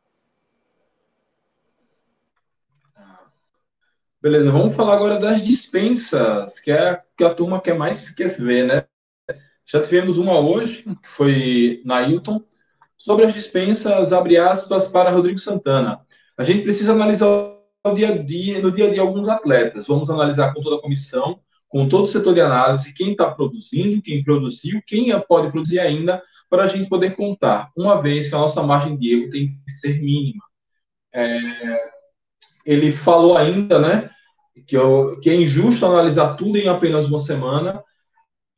Beleza, 4.26 4.50
vamos 4.50 4.74
falar 4.74 4.94
agora 4.94 5.20
das 5.20 5.40
dispensas, 5.40 6.58
que 6.58 6.72
é 6.72 7.00
que 7.16 7.22
a 7.22 7.32
turma 7.32 7.60
quer 7.60 7.78
mais 7.78 8.10
quer 8.10 8.28
ver, 8.36 8.66
né? 8.66 8.84
Já 9.64 9.80
tivemos 9.80 10.18
uma 10.18 10.40
hoje, 10.40 10.82
que 10.82 11.08
foi 11.08 11.80
na 11.84 12.02
Hilton, 12.02 12.42
sobre 12.96 13.24
as 13.24 13.32
dispensas, 13.32 14.12
abre 14.12 14.36
aspas, 14.36 14.88
para 14.88 15.12
Rodrigo 15.12 15.38
Santana. 15.38 16.00
A 16.36 16.42
gente 16.42 16.64
precisa 16.64 16.90
analisar 16.90 17.28
o 17.28 17.94
dia 17.94 18.08
a 18.08 18.18
dia, 18.18 18.60
no 18.60 18.72
dia 18.72 18.88
a 18.88 18.90
dia 18.90 19.00
alguns 19.00 19.28
atletas. 19.28 19.86
Vamos 19.86 20.10
analisar 20.10 20.52
com 20.52 20.60
toda 20.60 20.74
a 20.74 20.82
comissão, 20.82 21.38
com 21.68 21.88
todo 21.88 22.02
o 22.02 22.08
setor 22.08 22.34
de 22.34 22.40
análise, 22.40 22.94
quem 22.94 23.12
está 23.12 23.30
produzindo, 23.30 24.02
quem 24.02 24.24
produziu, 24.24 24.82
quem 24.88 25.16
pode 25.20 25.52
produzir 25.52 25.78
ainda, 25.78 26.20
para 26.50 26.64
a 26.64 26.66
gente 26.66 26.88
poder 26.88 27.14
contar, 27.14 27.70
uma 27.76 28.02
vez 28.02 28.28
que 28.28 28.34
a 28.34 28.38
nossa 28.38 28.60
margem 28.60 28.98
de 28.98 29.08
erro 29.08 29.30
tem 29.30 29.56
que 29.64 29.70
ser 29.70 30.02
mínima. 30.02 30.42
É, 31.14 31.78
ele 32.64 32.90
falou 32.90 33.38
ainda, 33.38 33.78
né, 33.78 34.10
que, 34.66 34.76
eu, 34.76 35.18
que, 35.20 35.30
é 35.30 35.34
injusto 35.34 35.84
analisar 35.84 36.34
tudo 36.34 36.56
em 36.56 36.68
apenas 36.68 37.06
uma 37.06 37.18
semana 37.18 37.82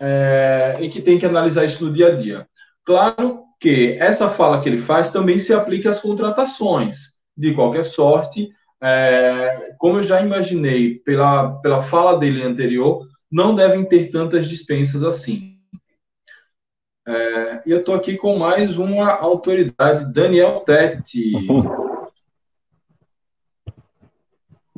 é, 0.01 0.77
e 0.81 0.89
que 0.89 1.03
tem 1.03 1.19
que 1.19 1.27
analisar 1.27 1.65
isso 1.65 1.85
no 1.85 1.93
dia 1.93 2.09
a 2.09 2.15
dia. 2.15 2.47
Claro 2.85 3.43
que 3.61 3.97
essa 3.99 4.31
fala 4.31 4.61
que 4.61 4.69
ele 4.69 4.83
faz 4.83 5.11
também 5.11 5.39
se 5.39 5.53
aplica 5.53 5.91
às 5.91 6.01
contratações. 6.01 7.19
De 7.37 7.55
qualquer 7.55 7.85
sorte, 7.85 8.49
é, 8.83 9.75
como 9.79 9.99
eu 9.99 10.03
já 10.03 10.21
imaginei 10.21 10.97
pela, 10.97 11.61
pela 11.61 11.83
fala 11.83 12.19
dele 12.19 12.43
anterior, 12.43 13.07
não 13.31 13.55
devem 13.55 13.85
ter 13.85 14.11
tantas 14.11 14.49
dispensas 14.49 15.03
assim. 15.03 15.57
É, 17.07 17.63
e 17.67 17.71
eu 17.71 17.79
estou 17.79 17.95
aqui 17.95 18.17
com 18.17 18.39
mais 18.39 18.77
uma 18.77 19.11
autoridade, 19.13 20.13
Daniel 20.13 20.61
Tetti. 20.61 21.33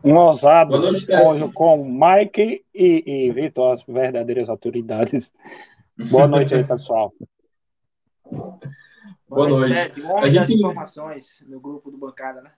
Um 0.03 0.17
ousado 0.17 0.81
com, 1.07 1.53
com 1.53 1.85
Mike 1.85 2.65
e, 2.75 3.03
e 3.07 3.33
Vitor, 3.33 3.75
as 3.75 3.83
verdadeiras 3.83 4.49
autoridades. 4.49 5.33
Boa 6.11 6.27
noite 6.27 6.55
aí, 6.55 6.65
pessoal. 6.65 7.13
Boa, 8.31 8.59
Boa 9.29 9.49
noite. 9.49 9.75
Tete, 9.75 10.03
homem 10.03 10.39
a 10.39 10.45
gente... 10.45 10.59
informações 10.59 11.45
no 11.47 11.61
grupo 11.61 11.91
do 11.91 11.99
Bancada, 11.99 12.41
né? 12.41 12.51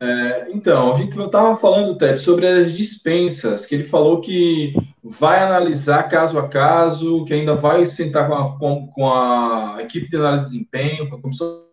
É, 0.00 0.50
então, 0.50 0.92
a 0.92 0.96
gente 0.96 1.16
estava 1.16 1.54
falando, 1.56 1.96
Ted, 1.96 2.18
sobre 2.18 2.46
as 2.46 2.72
dispensas, 2.72 3.64
que 3.64 3.74
ele 3.76 3.84
falou 3.84 4.20
que 4.20 4.74
vai 5.02 5.38
analisar 5.40 6.08
caso 6.08 6.38
a 6.38 6.48
caso, 6.48 7.24
que 7.24 7.32
ainda 7.32 7.54
vai 7.54 7.86
sentar 7.86 8.28
com 8.28 8.34
a, 8.34 8.58
com, 8.58 8.86
com 8.88 9.12
a 9.12 9.76
equipe 9.80 10.08
de 10.08 10.16
análise 10.16 10.46
de 10.46 10.50
desempenho, 10.50 11.08
com 11.08 11.16
a 11.16 11.20
comissão 11.20 11.66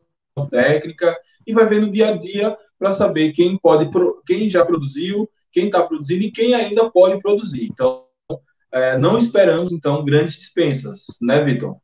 técnica, 0.52 1.18
e 1.46 1.54
vai 1.54 1.66
ver 1.66 1.82
no 1.82 1.92
dia 1.92 2.10
a 2.10 2.18
dia 2.18 2.58
para 2.78 2.94
saber 2.94 3.32
quem 3.34 3.58
pode, 3.58 3.90
quem 4.26 4.48
já 4.48 4.66
produziu, 4.66 5.30
quem 5.52 5.66
está 5.66 5.84
produzindo 5.84 6.24
e 6.24 6.32
quem 6.32 6.54
ainda 6.54 6.90
pode 6.90 7.22
produzir. 7.22 7.66
Então, 7.66 8.06
é, 8.72 8.98
não 8.98 9.18
esperamos, 9.18 9.74
então, 9.74 10.06
grandes 10.06 10.36
dispensas, 10.36 11.06
né, 11.22 11.44
Vitor? 11.44 11.78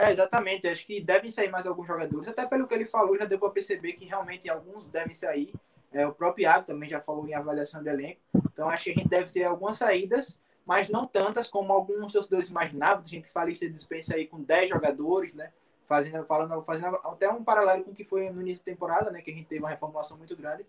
É, 0.00 0.10
exatamente. 0.10 0.66
Acho 0.66 0.86
que 0.86 1.00
devem 1.00 1.30
sair 1.30 1.50
mais 1.50 1.66
alguns 1.66 1.86
jogadores. 1.86 2.26
Até 2.26 2.46
pelo 2.46 2.66
que 2.66 2.72
ele 2.72 2.86
falou, 2.86 3.18
já 3.18 3.26
deu 3.26 3.38
para 3.38 3.50
perceber 3.50 3.92
que 3.92 4.06
realmente 4.06 4.48
alguns 4.48 4.88
devem 4.88 5.12
sair. 5.12 5.52
É, 5.92 6.06
o 6.06 6.12
próprio 6.12 6.44
Iago 6.44 6.66
também 6.66 6.88
já 6.88 7.00
falou 7.00 7.28
em 7.28 7.34
avaliação 7.34 7.82
de 7.82 7.90
elenco. 7.90 8.20
Então 8.50 8.68
acho 8.68 8.84
que 8.84 8.90
a 8.90 8.94
gente 8.94 9.08
deve 9.08 9.30
ter 9.30 9.44
algumas 9.44 9.76
saídas, 9.76 10.38
mas 10.64 10.88
não 10.88 11.06
tantas 11.06 11.50
como 11.50 11.72
alguns 11.72 12.12
torcedores 12.12 12.48
imaginavam. 12.48 13.02
A 13.04 13.08
gente 13.08 13.28
fala 13.28 13.52
que 13.52 13.68
dispensa 13.68 14.14
aí 14.14 14.26
com 14.26 14.42
10 14.42 14.70
jogadores, 14.70 15.34
né? 15.34 15.52
Fazendo, 15.90 16.24
falando, 16.24 16.62
fazendo 16.62 17.00
até 17.02 17.28
um 17.28 17.42
paralelo 17.42 17.82
com 17.82 17.90
o 17.90 17.94
que 17.94 18.04
foi 18.04 18.30
no 18.30 18.40
início 18.40 18.64
da 18.64 18.70
temporada, 18.70 19.10
né? 19.10 19.20
Que 19.20 19.32
a 19.32 19.34
gente 19.34 19.48
teve 19.48 19.60
uma 19.60 19.70
reformulação 19.70 20.16
muito 20.16 20.36
grande. 20.36 20.64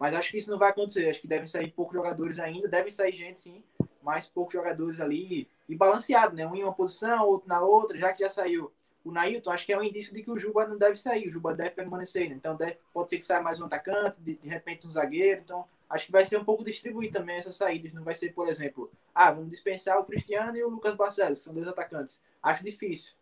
Mas 0.00 0.14
acho 0.14 0.32
que 0.32 0.38
isso 0.38 0.50
não 0.50 0.58
vai 0.58 0.70
acontecer. 0.70 1.08
Acho 1.08 1.20
que 1.20 1.28
devem 1.28 1.46
sair 1.46 1.70
poucos 1.70 1.94
jogadores 1.94 2.40
ainda. 2.40 2.66
Devem 2.66 2.90
sair 2.90 3.14
gente, 3.14 3.38
sim, 3.38 3.62
mas 4.02 4.26
poucos 4.26 4.52
jogadores 4.52 5.00
ali 5.00 5.46
e 5.68 5.76
balanceado, 5.76 6.34
né? 6.34 6.44
Um 6.44 6.56
em 6.56 6.64
uma 6.64 6.72
posição, 6.72 7.24
outro 7.24 7.48
na 7.48 7.60
outra, 7.60 7.96
já 7.96 8.12
que 8.12 8.24
já 8.24 8.28
saiu 8.28 8.72
o 9.04 9.12
Nailton, 9.12 9.52
acho 9.52 9.64
que 9.64 9.72
é 9.72 9.78
um 9.78 9.82
indício 9.84 10.12
de 10.12 10.22
que 10.24 10.30
o 10.30 10.38
Juba 10.38 10.66
não 10.66 10.76
deve 10.76 10.96
sair, 10.96 11.28
o 11.28 11.30
Juba 11.30 11.54
deve 11.54 11.70
permanecer, 11.70 12.28
né? 12.28 12.34
Então 12.34 12.56
deve, 12.56 12.78
pode 12.92 13.10
ser 13.10 13.18
que 13.18 13.24
saia 13.24 13.40
mais 13.40 13.60
um 13.60 13.66
atacante, 13.66 14.16
de, 14.18 14.34
de, 14.34 14.48
repente 14.48 14.86
um 14.86 14.90
zagueiro, 14.90 15.42
então 15.44 15.64
acho 15.88 16.06
que 16.06 16.12
vai 16.12 16.24
ser 16.26 16.38
um 16.38 16.44
pouco 16.44 16.64
distribuído 16.64 17.12
também 17.12 17.36
essas 17.36 17.54
saídas, 17.54 17.92
não 17.92 18.02
vai 18.02 18.14
ser, 18.14 18.32
por 18.32 18.48
exemplo, 18.48 18.90
ah, 19.14 19.30
vamos 19.30 19.50
dispensar 19.50 19.98
o 20.00 20.04
Cristiano 20.04 20.56
e 20.56 20.64
o 20.64 20.70
Lucas 20.70 20.94
Barcelos, 20.94 21.38
que 21.38 21.44
são 21.44 21.54
dois 21.54 21.68
atacantes. 21.68 22.22
Acho 22.42 22.64
difícil. 22.64 23.12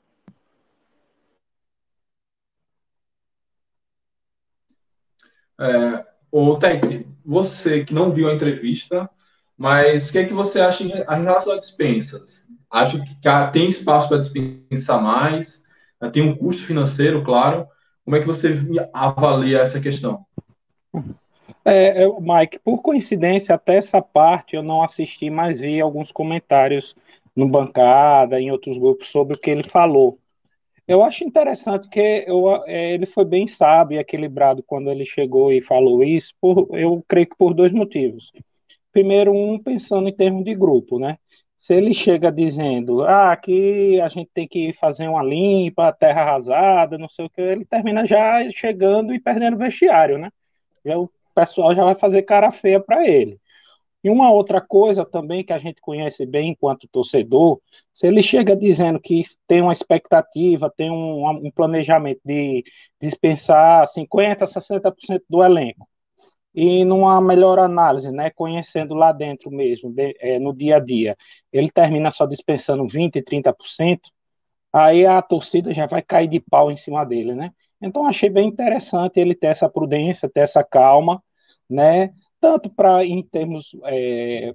É, 5.63 6.05
Tete, 6.59 7.07
você 7.25 7.85
que 7.85 7.95
não 7.95 8.13
viu 8.13 8.29
a 8.29 8.35
entrevista, 8.35 9.09
mas 9.57 10.09
o 10.09 10.13
que 10.13 10.19
é 10.19 10.25
que 10.25 10.35
você 10.35 10.61
acha 10.61 10.83
em, 10.83 10.89
relação 10.89 11.53
a 11.53 11.59
dispensas? 11.59 12.49
Acho 12.71 13.03
que 13.05 13.17
tem 13.53 13.69
espaço 13.69 14.09
para 14.09 14.19
dispensar 14.19 15.01
mais? 15.01 15.63
Tem 16.13 16.23
um 16.23 16.35
custo 16.35 16.67
financeiro, 16.67 17.23
claro. 17.23 17.69
Como 18.05 18.17
é 18.17 18.21
que 18.21 18.27
você 18.27 18.59
avalia 18.93 19.61
essa 19.61 19.79
questão? 19.79 20.25
É, 21.65 22.05
Mike, 22.19 22.59
por 22.65 22.83
coincidência, 22.83 23.55
até 23.55 23.77
essa 23.77 24.03
parte 24.03 24.57
eu 24.57 24.63
não 24.65 24.83
assisti, 24.83 25.31
mas 25.31 25.61
vi 25.61 25.81
alguns 25.81 26.11
comentários 26.11 26.97
no 27.37 27.47
bancada, 27.47 28.41
em 28.41 28.51
outros 28.51 28.77
grupos, 28.77 29.09
sobre 29.09 29.37
o 29.37 29.39
que 29.39 29.51
ele 29.51 29.63
falou. 29.63 30.19
Eu 30.87 31.03
acho 31.03 31.25
interessante 31.25 31.89
que 31.89 32.25
eu, 32.27 32.65
é, 32.67 32.95
ele 32.95 33.07
foi 33.07 33.25
bem 33.25 33.47
sábio 33.47 33.97
e 33.97 33.99
equilibrado 34.01 34.63
quando 34.63 34.91
ele 34.91 35.07
chegou 35.07 35.53
e 35.53 35.63
falou 35.63 36.03
isso, 36.03 36.35
por, 36.41 36.69
eu 36.73 37.05
creio 37.09 37.29
que 37.29 37.37
por 37.37 37.55
dois 37.55 37.73
motivos. 37.73 38.33
Primeiro, 38.93 39.33
um 39.33 39.59
pensando 39.59 40.09
em 40.09 40.15
termos 40.15 40.45
de 40.45 40.55
grupo, 40.55 40.99
né? 40.99 41.19
Se 41.57 41.75
ele 41.75 41.95
chega 41.95 42.33
dizendo, 42.33 43.03
ah, 43.05 43.33
aqui 43.33 44.01
a 44.01 44.09
gente 44.09 44.31
tem 44.35 44.49
que 44.49 44.73
fazer 44.75 45.09
uma 45.09 45.23
limpa, 45.23 45.93
terra 45.93 46.23
arrasada, 46.23 46.99
não 46.99 47.09
sei 47.09 47.27
o 47.27 47.31
que, 47.31 47.41
ele 47.41 47.65
termina 47.65 48.05
já 48.05 48.49
chegando 48.51 49.15
e 49.15 49.21
perdendo 49.21 49.57
vestiário, 49.57 50.19
né? 50.19 50.31
Já 50.85 50.97
pessoal 51.35 51.75
já 51.75 51.85
vai 51.85 51.95
fazer 51.95 52.23
cara 52.23 52.51
feia 52.53 52.81
para 52.81 53.07
ele. 53.09 53.41
E 54.05 54.11
uma 54.11 54.31
outra 54.33 54.61
coisa 54.61 55.05
também 55.05 55.45
que 55.45 55.53
a 55.53 55.59
gente 55.59 55.81
conhece 55.81 56.27
bem 56.27 56.51
enquanto 56.51 56.89
torcedor, 56.89 57.61
se 57.93 58.07
ele 58.07 58.23
chega 58.23 58.57
dizendo 58.57 59.01
que 59.01 59.23
tem 59.47 59.63
uma 59.63 59.73
expectativa, 59.73 60.73
tem 60.77 60.91
um, 60.91 61.29
um 61.47 61.51
planejamento 61.51 62.21
de 62.25 62.65
dispensar 63.01 63.87
50%, 63.87 64.53
60% 64.53 65.25
do 65.29 65.43
elenco, 65.45 65.89
e 66.55 66.85
numa 66.85 67.21
melhor 67.21 67.59
análise, 67.59 68.11
né, 68.11 68.31
conhecendo 68.31 68.95
lá 68.95 69.13
dentro 69.13 69.51
mesmo, 69.51 69.91
de, 69.93 70.15
é, 70.21 70.39
no 70.39 70.55
dia 70.55 70.77
a 70.77 70.81
dia, 70.81 71.17
ele 71.53 71.71
termina 71.71 72.11
só 72.11 72.27
dispensando 72.27 72.87
20%, 72.87 73.25
30%, 73.25 74.11
aí 74.73 75.07
a 75.07 75.21
torcida 75.23 75.73
já 75.75 75.87
vai 75.87 76.03
cair 76.03 76.29
de 76.29 76.41
pau 76.41 76.71
em 76.71 76.77
cima 76.77 77.05
dele, 77.05 77.35
né? 77.35 77.53
Então 77.81 78.07
achei 78.07 78.31
bem 78.31 78.49
interessante 78.49 79.19
ele 79.21 79.35
ter 79.35 79.49
essa 79.49 79.69
prudência, 79.69 80.29
ter 80.31 80.41
essa 80.41 80.63
calma, 80.65 81.23
né? 81.69 82.13
Tanto 82.43 82.69
para 82.69 83.05
em 83.07 83.23
termos 83.23 83.71
é, 83.85 84.53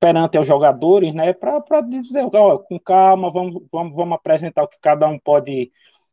perante 0.00 0.38
aos 0.38 0.46
jogadores, 0.46 1.14
né? 1.14 1.34
Para 1.34 1.82
dizer, 1.82 2.24
ó, 2.32 2.58
com 2.58 2.78
calma, 2.80 3.30
vamos, 3.30 3.62
vamos, 3.70 3.94
vamos 3.94 4.14
apresentar 4.14 4.62
o 4.62 4.68
que 4.68 4.78
cada 4.80 5.06
um 5.06 5.18
pode 5.18 5.70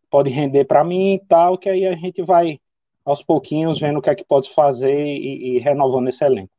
pode 0.09 0.29
render 0.29 0.65
para 0.65 0.83
mim 0.83 1.15
e 1.15 1.25
tal, 1.27 1.57
que 1.57 1.69
aí 1.69 1.85
a 1.85 1.95
gente 1.95 2.21
vai 2.21 2.59
aos 3.05 3.23
pouquinhos 3.23 3.79
vendo 3.79 3.99
o 3.99 4.01
que 4.01 4.09
é 4.09 4.15
que 4.15 4.25
pode 4.25 4.53
fazer 4.53 4.93
e, 4.93 5.55
e 5.55 5.59
renovando 5.59 6.09
esse 6.09 6.25
elenco. 6.25 6.51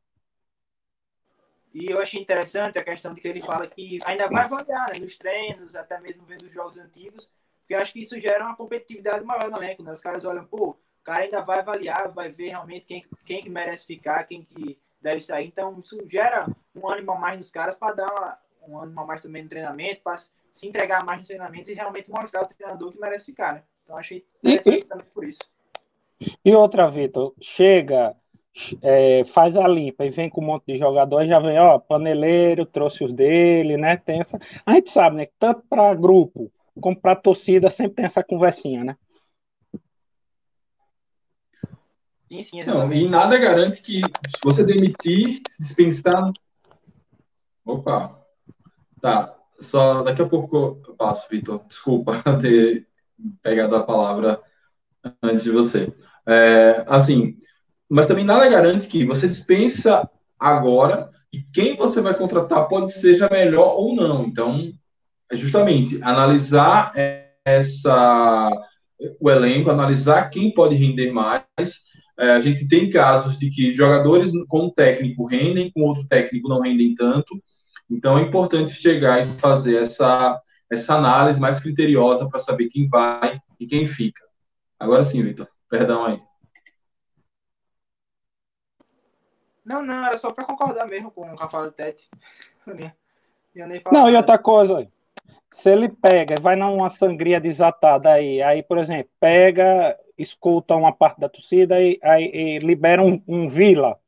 E 1.75 1.91
eu 1.91 1.99
achei 1.99 2.19
interessante 2.19 2.79
a 2.79 2.85
questão 2.85 3.13
de 3.13 3.21
que 3.21 3.29
ele 3.29 3.43
fala 3.43 3.67
que 3.67 3.99
ainda 4.07 4.29
vai 4.29 4.45
avaliar 4.45 4.95
né, 4.95 4.99
nos 4.99 5.19
treinos, 5.19 5.77
até 5.77 6.01
mesmo 6.01 6.25
vendo 6.25 6.47
os 6.47 6.53
jogos 6.55 6.79
antigos, 6.79 7.35
porque 7.61 7.75
eu 7.75 7.81
acho 7.81 7.93
que 7.93 8.01
isso 8.01 8.19
gera 8.19 8.47
uma 8.47 8.57
competitividade 8.57 9.23
maior 9.27 9.51
no 9.51 9.59
elenco. 9.59 9.83
Né? 9.83 9.93
Os 9.93 10.01
caras 10.01 10.25
olham, 10.25 10.47
pô, 10.47 10.75
cara 11.07 11.23
ainda 11.23 11.41
vai 11.41 11.61
avaliar, 11.61 12.13
vai 12.13 12.29
ver 12.31 12.49
realmente 12.49 12.85
quem, 12.85 13.05
quem 13.25 13.41
que 13.41 13.49
merece 13.49 13.87
ficar, 13.87 14.25
quem 14.25 14.43
que 14.43 14.77
deve 15.01 15.21
sair. 15.21 15.47
Então, 15.47 15.79
isso 15.79 15.97
gera 16.09 16.49
um 16.75 16.89
ânimo 16.89 17.13
a 17.13 17.19
mais 17.19 17.39
nos 17.39 17.51
caras 17.51 17.77
para 17.77 17.95
dar 17.95 18.11
uma, 18.11 18.39
um 18.69 18.81
ânimo 18.81 19.01
a 19.01 19.07
mais 19.07 19.23
também 19.23 19.45
no 19.45 19.49
treinamento, 19.49 20.01
para 20.03 20.17
se 20.19 20.67
entregar 20.67 21.05
mais 21.05 21.21
nos 21.21 21.29
treinamentos 21.29 21.69
e 21.69 21.75
realmente 21.75 22.11
mostrar 22.11 22.41
ao 22.41 22.49
treinador 22.49 22.91
que 22.91 22.99
merece 22.99 23.25
ficar. 23.25 23.55
Né? 23.55 23.63
Então, 23.85 23.97
achei 23.97 24.27
interessante 24.43 24.81
e, 24.81 24.85
também 24.85 25.07
por 25.15 25.25
isso. 25.25 25.43
E 26.45 26.53
outra, 26.53 26.91
Vitor, 26.91 27.33
chega, 27.41 28.17
é, 28.83 29.23
faz 29.27 29.57
a 29.57 29.69
limpa 29.69 30.05
e 30.05 30.11
vem 30.11 30.29
com 30.29 30.41
um 30.41 30.47
monte 30.47 30.65
de 30.67 30.77
jogador, 30.77 31.25
já 31.25 31.39
vem, 31.39 31.57
ó, 31.57 31.79
paneleiro, 31.79 32.67
trouxe 32.67 33.05
os 33.05 33.13
dele, 33.13 33.77
né? 33.77 33.97
Tem 33.97 34.21
essa... 34.21 34.41
A 34.65 34.73
gente 34.73 34.91
sabe, 34.91 35.17
né? 35.17 35.29
Tanto 35.39 35.63
para 35.69 35.95
grupo 35.95 36.51
como 36.81 37.01
para 37.01 37.15
torcida 37.15 37.71
sempre 37.71 37.95
tem 37.95 38.05
essa 38.05 38.25
conversinha, 38.25 38.83
né? 38.83 38.97
Sim, 42.29 42.43
sim, 42.43 42.61
exatamente. 42.61 43.01
Não, 43.03 43.07
e 43.07 43.09
nada 43.09 43.39
garante 43.39 43.83
que 43.83 44.01
se 44.01 44.41
você 44.43 44.65
demitir, 44.65 45.43
se 45.49 45.63
dispensar. 45.63 46.33
Opa! 47.65 48.21
Tá, 49.01 49.37
só 49.61 50.03
daqui 50.03 50.23
a 50.23 50.29
pouco 50.29 50.81
eu 50.87 50.95
passo, 50.97 51.29
Vitor. 51.31 51.63
Desculpa 51.69 52.23
ter 52.41 52.87
pegado 53.43 53.77
a 53.77 53.83
palavra 53.83 54.41
antes 55.23 55.45
de 55.45 55.51
você. 55.51 55.93
É, 56.27 56.85
assim, 56.89 57.39
mas 57.89 58.09
também 58.09 58.25
nada 58.25 58.49
garante 58.49 58.89
que 58.89 59.05
você 59.05 59.29
dispensa 59.29 60.09
agora 60.39 61.11
e 61.33 61.43
quem 61.43 61.77
você 61.77 62.01
vai 62.01 62.15
contratar 62.17 62.69
pode 62.69 62.93
seja 62.93 63.29
melhor 63.31 63.77
ou 63.77 63.95
não. 63.95 64.25
Então, 64.25 64.73
é 65.31 65.37
justamente 65.37 66.03
analisar 66.03 66.93
essa 67.45 68.51
o 69.21 69.31
elenco, 69.31 69.71
analisar 69.71 70.31
quem 70.31 70.53
pode 70.53 70.75
render 70.75 71.13
mais. 71.13 71.85
É, 72.19 72.31
a 72.31 72.41
gente 72.41 72.67
tem 72.67 72.89
casos 72.89 73.39
de 73.39 73.51
que 73.51 73.75
jogadores 73.75 74.31
com 74.49 74.67
um 74.67 74.71
técnico 74.71 75.27
rendem, 75.27 75.71
com 75.71 75.83
outro 75.83 76.07
técnico 76.07 76.49
não 76.49 76.61
rendem 76.61 76.95
tanto. 76.95 77.43
Então 77.91 78.19
é 78.19 78.23
importante 78.23 78.73
chegar 78.73 79.27
e 79.27 79.39
fazer 79.39 79.77
essa, 79.77 80.41
essa 80.71 80.95
análise 80.95 81.41
mais 81.41 81.61
criteriosa 81.61 82.29
para 82.29 82.39
saber 82.39 82.69
quem 82.69 82.89
vai 82.89 83.41
e 83.61 83.67
quem 83.67 83.87
fica. 83.87 84.25
Agora 84.79 85.05
sim, 85.05 85.23
Vitor. 85.23 85.49
Perdão 85.69 86.05
aí. 86.05 86.21
Não, 89.65 89.85
não, 89.85 90.07
era 90.07 90.17
só 90.17 90.33
para 90.33 90.45
concordar 90.45 90.87
mesmo 90.87 91.11
com 91.11 91.23
o 91.23 91.37
Rafael 91.37 91.73
Tete. 91.73 92.09
Não, 93.91 94.11
e 94.11 94.15
outra 94.15 94.37
coisa, 94.37 94.87
se 95.59 95.71
ele 95.71 95.89
pega, 95.89 96.37
vai 96.41 96.55
numa 96.57 96.91
sangria 96.91 97.41
desatada 97.41 98.13
aí, 98.13 98.43
aí, 98.43 98.63
por 98.63 98.79
exemplo, 98.79 99.11
pega, 99.19 99.99
escuta 100.19 100.75
uma 100.77 100.93
parte 100.93 101.19
da 101.21 101.29
torcida 101.29 101.81
e, 101.83 101.99
aí, 102.03 102.25
e 102.33 102.59
libera 102.59 103.03
um, 103.03 103.23
um 103.27 103.49
Vila. 103.49 103.99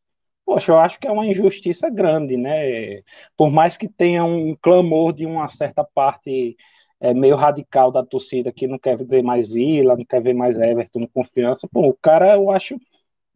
Poxa, 0.47 0.73
eu 0.73 0.79
acho 0.79 1.01
que 1.01 1.07
é 1.09 1.13
uma 1.13 1.27
injustiça 1.27 1.91
grande, 1.91 2.37
né? 2.37 3.03
Por 3.37 3.51
mais 3.51 3.77
que 3.77 3.89
tenha 3.89 4.25
um 4.25 4.57
clamor 4.57 5.13
de 5.13 5.27
uma 5.27 5.49
certa 5.49 5.85
parte 5.85 6.57
é, 7.01 7.15
meio 7.15 7.37
radical 7.37 7.93
da 7.93 8.05
torcida 8.05 8.53
que 8.53 8.67
não 8.67 8.79
quer 8.79 8.97
ver 8.99 9.23
mais 9.23 9.49
Vila, 9.53 9.97
não 9.97 10.05
quer 10.05 10.23
ver 10.23 10.35
mais 10.35 10.59
Everton 10.59 11.07
confiança, 11.09 11.69
pô, 11.73 11.89
o 11.89 11.99
cara 12.03 12.35
eu 12.35 12.51
acho 12.51 12.77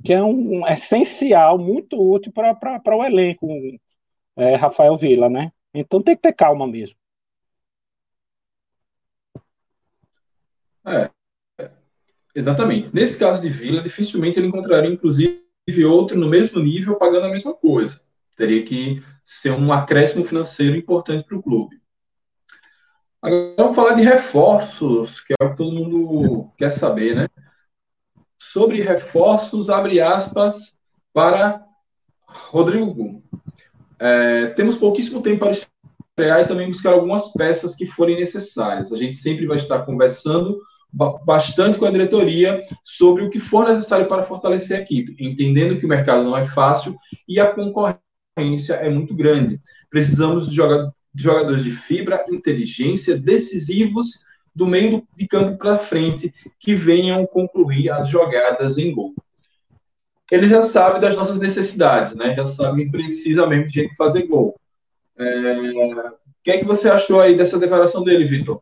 que 0.05 0.13
é 0.13 0.23
um, 0.23 0.61
um 0.63 0.69
essencial, 0.69 1.59
muito 1.59 1.97
útil 2.01 2.33
para 2.33 2.97
o 2.97 3.05
elenco, 3.05 3.47
é, 4.37 4.55
Rafael 4.57 4.97
Vila, 4.97 5.29
né? 5.29 5.53
Então 5.75 6.03
tem 6.03 6.17
que 6.17 6.23
ter 6.23 6.33
calma 6.35 6.67
mesmo. 6.67 6.97
É, 10.87 11.11
exatamente. 12.35 12.91
Nesse 12.93 13.19
caso 13.19 13.41
de 13.41 13.49
Vila, 13.49 13.83
dificilmente 13.83 14.39
ele 14.39 14.49
encontraria, 14.49 14.91
inclusive, 14.91 15.43
outro 15.87 16.19
no 16.19 16.29
mesmo 16.29 16.61
nível 16.61 16.97
pagando 16.97 17.27
a 17.27 17.31
mesma 17.31 17.55
coisa. 17.55 18.01
Teria 18.37 18.65
que 18.65 19.03
ser 19.25 19.53
um 19.53 19.73
acréscimo 19.73 20.25
financeiro 20.25 20.77
importante 20.77 21.25
para 21.25 21.37
o 21.37 21.43
clube. 21.43 21.81
Agora 23.21 23.55
vamos 23.57 23.77
falar 23.77 23.95
de 23.95 24.03
reforços, 24.03 25.21
que 25.21 25.33
é 25.39 25.45
o 25.45 25.51
que 25.51 25.57
todo 25.57 25.73
mundo 25.73 26.51
quer 26.59 26.71
saber, 26.71 27.15
né? 27.15 27.29
Sobre 28.37 28.81
reforços, 28.81 29.71
abre 29.71 30.01
aspas, 30.01 30.77
para 31.13 31.65
Rodrigo. 32.27 33.23
É, 33.99 34.49
temos 34.49 34.77
pouquíssimo 34.77 35.23
tempo 35.23 35.39
para 35.39 35.53
e 36.19 36.45
também 36.45 36.69
buscar 36.69 36.93
algumas 36.93 37.33
peças 37.33 37.75
que 37.75 37.87
forem 37.87 38.17
necessárias. 38.17 38.93
A 38.93 38.97
gente 38.97 39.17
sempre 39.17 39.47
vai 39.47 39.57
estar 39.57 39.81
conversando 39.81 40.59
bastante 41.25 41.79
com 41.79 41.87
a 41.87 41.91
diretoria 41.91 42.63
sobre 42.85 43.25
o 43.25 43.31
que 43.31 43.41
for 43.41 43.67
necessário 43.67 44.07
para 44.07 44.25
fortalecer 44.25 44.77
a 44.77 44.83
equipe, 44.83 45.17
entendendo 45.19 45.79
que 45.79 45.87
o 45.87 45.89
mercado 45.89 46.23
não 46.23 46.37
é 46.37 46.47
fácil 46.47 46.95
e 47.27 47.41
a 47.41 47.47
concorrência 47.47 48.75
é 48.75 48.91
muito 48.91 49.15
grande. 49.15 49.59
Precisamos 49.89 50.51
de 50.51 50.55
jogadores 51.15 51.65
de 51.65 51.71
fibra, 51.71 52.23
inteligência, 52.31 53.17
decisivos 53.17 54.09
do 54.55 54.67
meio 54.67 55.03
de 55.17 55.27
campo 55.27 55.57
para 55.57 55.79
frente 55.79 56.31
que 56.61 56.75
venham 56.75 57.27
concluir 57.27 57.89
as 57.89 58.07
jogadas 58.09 58.77
em 58.77 58.95
gol. 58.95 59.15
Ele 60.31 60.47
já 60.47 60.61
sabe 60.61 61.01
das 61.01 61.17
nossas 61.17 61.39
necessidades, 61.39 62.15
né? 62.15 62.35
Já 62.35 62.47
sabe 62.47 62.85
que 62.85 62.91
precisa 62.91 63.47
mesmo 63.47 63.69
de 63.71 63.89
fazer 63.97 64.27
gol. 64.27 64.55
É... 65.23 66.09
O 66.09 66.45
que 66.45 66.51
é 66.51 66.59
que 66.59 66.65
você 66.65 66.89
achou 66.89 67.21
aí 67.21 67.37
dessa 67.37 67.59
declaração 67.59 68.03
dele, 68.03 68.27
Vitor? 68.27 68.61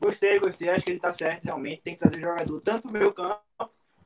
Gostei, 0.00 0.38
gostei. 0.38 0.70
Acho 0.70 0.84
que 0.84 0.92
ele 0.92 1.00
tá 1.00 1.12
certo, 1.12 1.44
realmente. 1.44 1.82
Tem 1.82 1.94
que 1.94 2.00
trazer 2.00 2.20
jogador 2.20 2.60
tanto 2.60 2.82
pro 2.82 2.92
meio 2.92 3.12
campo, 3.12 3.40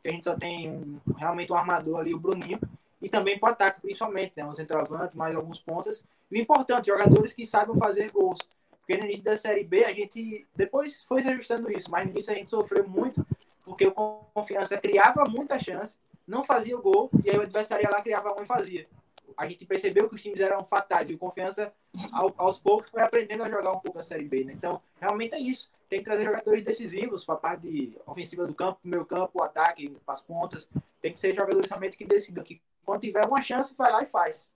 que 0.03 0.09
a 0.09 0.11
gente 0.11 0.25
só 0.25 0.35
tem 0.35 0.71
um, 0.71 1.01
realmente 1.17 1.53
um 1.53 1.57
armador 1.57 2.01
ali, 2.01 2.13
o 2.13 2.19
Bruninho, 2.19 2.59
e 3.01 3.09
também 3.09 3.39
pro 3.39 3.51
ataque, 3.51 3.81
principalmente, 3.81 4.33
né? 4.37 4.45
Um 4.45 4.55
centroavante, 4.55 5.17
mais 5.17 5.37
alguns 5.37 5.61
pontas. 5.61 6.05
E 6.31 6.39
o 6.39 6.43
importante, 6.43 6.87
jogadores 6.87 7.33
que 7.33 7.47
saibam 7.47 7.77
fazer 7.77 8.11
gols. 8.11 8.39
Porque 8.81 8.97
no 8.97 9.05
início 9.05 9.25
da 9.25 9.37
Série 9.37 9.63
B, 9.63 9.85
a 9.85 9.93
gente 9.93 10.47
depois 10.57 11.03
foi 11.03 11.21
se 11.21 11.29
ajustando 11.29 11.71
isso, 11.71 11.89
mas 11.91 12.05
no 12.05 12.11
início 12.11 12.33
a 12.33 12.37
gente 12.37 12.51
sofreu 12.51 12.89
muito, 12.89 13.25
porque 13.65 13.87
o 13.87 13.93
Confiança 13.93 14.77
criava 14.79 15.25
muita 15.25 15.59
chance, 15.59 15.99
não 16.27 16.43
fazia 16.43 16.77
o 16.77 16.83
gol, 16.83 17.11
e 17.25 17.31
aí 17.31 17.37
o 17.37 17.43
adversário 17.43 17.89
lá, 17.91 18.01
criava 18.03 18.33
um 18.33 18.43
e 18.43 18.47
fazia 18.47 18.87
a 19.37 19.49
gente 19.49 19.67
percebeu 19.67 20.09
que 20.09 20.15
os 20.15 20.23
times 20.23 20.41
eram 20.41 20.65
fatais 20.65 21.11
e 21.11 21.15
o 21.15 21.19
Confiança, 21.19 21.73
ao, 22.13 22.35
aos 22.37 22.59
poucos, 22.59 22.89
foi 22.89 23.03
aprendendo 23.03 23.43
a 23.45 23.51
jogar 23.51 23.73
um 23.73 23.81
pouco 23.81 23.99
a 23.99 24.03
Série 24.03 24.25
B. 24.25 24.45
Né? 24.45 24.53
Então, 24.53 24.81
realmente 25.01 25.35
é 25.35 25.39
isso. 25.39 25.71
Tem 25.89 26.01
que 26.01 26.05
trazer 26.05 26.25
jogadores 26.25 26.63
decisivos 26.63 27.25
para 27.25 27.35
a 27.35 27.39
parte 27.39 27.63
de 27.63 27.97
ofensiva 28.07 28.47
do 28.47 28.55
campo, 28.55 28.81
meio 28.85 29.05
campo, 29.05 29.43
ataque, 29.43 29.97
as 30.07 30.21
pontas. 30.21 30.69
Tem 31.01 31.13
que 31.13 31.19
ser 31.19 31.35
jogadores 31.35 31.71
realmente 31.71 31.97
que 31.97 32.05
decidam 32.05 32.45
que 32.45 32.61
quando 32.85 33.03
tiver 33.03 33.27
uma 33.27 33.43
chance, 33.43 33.75
vai 33.77 33.93
lá 33.93 34.03
e 34.03 34.07
faz. 34.07 34.51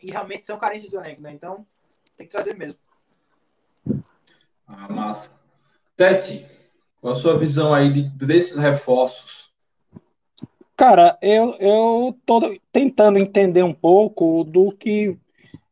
E 0.00 0.10
realmente 0.10 0.46
são 0.46 0.58
carentes 0.58 0.90
do 0.90 0.98
elenco, 0.98 1.20
né? 1.20 1.32
Então, 1.32 1.66
tem 2.16 2.26
que 2.26 2.32
trazer 2.32 2.54
mesmo. 2.54 2.78
Ah, 4.66 4.88
massa. 4.88 5.30
Tete, 5.96 6.46
qual 7.00 7.14
a 7.14 7.16
sua 7.16 7.38
visão 7.38 7.74
aí 7.74 7.92
de, 7.92 8.02
desses 8.24 8.56
reforços? 8.56 9.45
Cara, 10.76 11.16
eu, 11.22 11.54
eu 11.58 12.18
tô 12.26 12.58
tentando 12.70 13.18
entender 13.18 13.62
um 13.62 13.72
pouco 13.72 14.44
do 14.44 14.70
que 14.70 15.16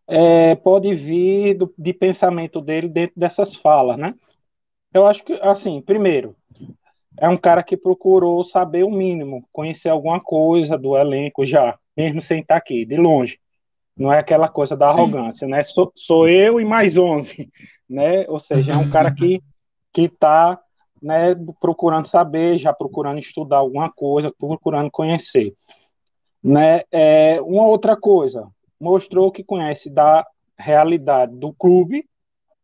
é, 0.09 0.55
pode 0.55 0.95
vir 0.95 1.55
do, 1.55 1.73
de 1.77 1.93
pensamento 1.93 2.61
dele 2.61 2.89
dentro 2.89 3.19
dessas 3.19 3.55
falas, 3.55 3.99
né? 3.99 4.15
Eu 4.93 5.07
acho 5.07 5.23
que, 5.25 5.35
assim, 5.43 5.83
primeiro, 5.83 6.35
é 7.19 7.29
um 7.29 7.37
cara 7.37 7.63
que 7.63 7.77
procurou 7.77 8.43
saber 8.45 8.85
o 8.85 8.91
mínimo, 8.91 9.47
conhecer 9.53 9.89
alguma 9.89 10.21
coisa 10.21 10.79
do 10.79 10.97
elenco 10.97 11.45
já, 11.45 11.79
mesmo 11.97 12.21
sem 12.21 12.41
estar 12.41 12.57
aqui, 12.57 12.85
de 12.87 12.97
longe. 12.97 13.39
Não 13.97 14.13
é 14.13 14.19
aquela 14.19 14.49
coisa 14.49 14.77
da 14.77 14.89
arrogância, 14.89 15.47
Sim. 15.47 15.51
né? 15.53 15.63
Sou, 15.63 15.93
sou 15.95 16.29
eu 16.29 16.61
e 16.61 16.65
mais 16.65 16.97
11, 16.97 17.51
né? 17.89 18.25
Ou 18.29 18.41
seja, 18.41 18.73
é 18.73 18.77
um 18.77 18.91
cara 18.91 19.13
que 19.13 19.43
que 19.93 20.03
está 20.03 20.61
né, 21.03 21.35
procurando 21.61 22.07
saber, 22.07 22.57
já 22.57 22.73
procurando 22.73 23.19
estudar 23.19 23.59
alguma 23.59 23.91
coisa, 23.91 24.33
procurando 24.37 24.91
conhecer. 24.91 25.55
Né? 26.43 26.83
É, 26.91 27.41
uma 27.41 27.67
outra 27.67 27.97
coisa, 27.97 28.47
mostrou 28.81 29.31
que 29.31 29.45
conhece 29.45 29.91
da 29.91 30.27
realidade 30.59 31.35
do 31.37 31.53
clube, 31.53 32.07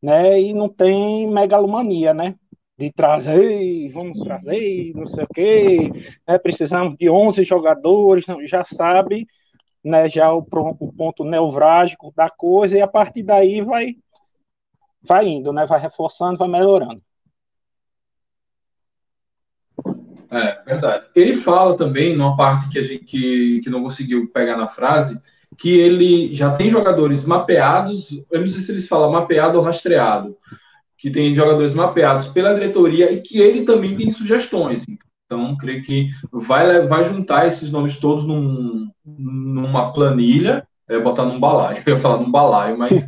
né, 0.02 0.40
e 0.40 0.54
não 0.54 0.68
tem 0.68 1.26
megalomania, 1.28 2.14
né, 2.14 2.34
de 2.78 2.90
trazer, 2.90 3.90
vamos 3.90 4.20
trazer, 4.20 4.92
não 4.94 5.06
sei 5.06 5.24
o 5.24 5.28
quê, 5.28 5.90
né, 6.26 6.38
precisamos 6.38 6.96
de 6.96 7.10
11 7.10 7.44
jogadores, 7.44 8.24
já 8.46 8.64
sabe, 8.64 9.26
né, 9.84 10.08
já 10.08 10.32
o, 10.32 10.38
o 10.38 10.92
ponto 10.92 11.24
neurálgico 11.24 12.12
da 12.16 12.30
coisa, 12.30 12.78
e 12.78 12.80
a 12.80 12.86
partir 12.86 13.22
daí 13.22 13.60
vai, 13.60 13.96
vai 15.02 15.26
indo, 15.26 15.52
né, 15.52 15.66
vai 15.66 15.80
reforçando, 15.80 16.38
vai 16.38 16.48
melhorando. 16.48 17.02
É, 20.30 20.62
verdade. 20.64 21.04
Ele 21.14 21.36
fala 21.36 21.76
também, 21.76 22.16
numa 22.16 22.36
parte 22.36 22.68
que 22.68 22.78
a 22.78 22.82
gente 22.82 23.04
que, 23.04 23.60
que 23.62 23.70
não 23.70 23.82
conseguiu 23.82 24.30
pegar 24.32 24.56
na 24.56 24.68
frase, 24.68 25.20
que 25.58 25.70
ele 25.70 26.32
já 26.32 26.52
tem 26.52 26.70
jogadores 26.70 27.24
mapeados, 27.24 28.10
eu 28.30 28.40
não 28.40 28.48
sei 28.48 28.60
se 28.60 28.70
eles 28.70 28.86
falam 28.86 29.10
mapeado 29.10 29.58
ou 29.58 29.64
rastreado, 29.64 30.36
que 30.96 31.10
tem 31.10 31.34
jogadores 31.34 31.74
mapeados 31.74 32.28
pela 32.28 32.54
diretoria 32.54 33.12
e 33.12 33.20
que 33.20 33.38
ele 33.40 33.64
também 33.64 33.96
tem 33.96 34.10
sugestões. 34.10 34.84
Então, 35.26 35.56
creio 35.56 35.82
que 35.82 36.10
vai, 36.32 36.86
vai 36.86 37.04
juntar 37.04 37.46
esses 37.46 37.70
nomes 37.70 37.98
todos 37.98 38.26
num, 38.26 38.88
numa 39.04 39.92
planilha, 39.92 40.66
é, 40.88 40.98
botar 40.98 41.24
num 41.24 41.38
balaio, 41.38 41.82
eu 41.86 41.96
ia 41.96 42.00
falar 42.00 42.18
num 42.18 42.30
balaio, 42.30 42.78
mas 42.78 43.02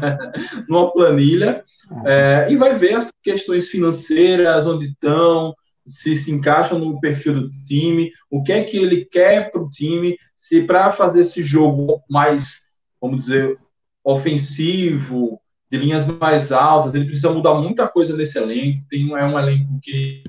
numa 0.68 0.92
planilha, 0.92 1.62
é, 2.04 2.48
e 2.50 2.56
vai 2.56 2.74
ver 2.78 2.94
as 2.94 3.10
questões 3.22 3.68
financeiras, 3.68 4.66
onde 4.66 4.86
estão, 4.86 5.54
se 5.86 6.16
se 6.16 6.30
encaixam 6.30 6.78
no 6.78 7.00
perfil 7.00 7.34
do 7.34 7.50
time, 7.50 8.10
o 8.30 8.42
que 8.42 8.52
é 8.52 8.64
que 8.64 8.76
ele 8.76 9.04
quer 9.04 9.50
para 9.50 9.62
o 9.62 9.68
time, 9.68 10.16
se 10.36 10.62
para 10.62 10.92
fazer 10.92 11.20
esse 11.20 11.42
jogo 11.42 12.02
mais, 12.08 12.60
vamos 13.00 13.24
dizer, 13.24 13.58
ofensivo, 14.02 15.40
de 15.70 15.78
linhas 15.78 16.06
mais 16.06 16.52
altas, 16.52 16.94
ele 16.94 17.06
precisa 17.06 17.32
mudar 17.32 17.54
muita 17.54 17.88
coisa 17.88 18.16
nesse 18.16 18.38
elenco. 18.38 18.84
Tem, 18.88 19.12
é 19.12 19.24
um 19.24 19.38
elenco 19.38 19.80
que 19.82 20.22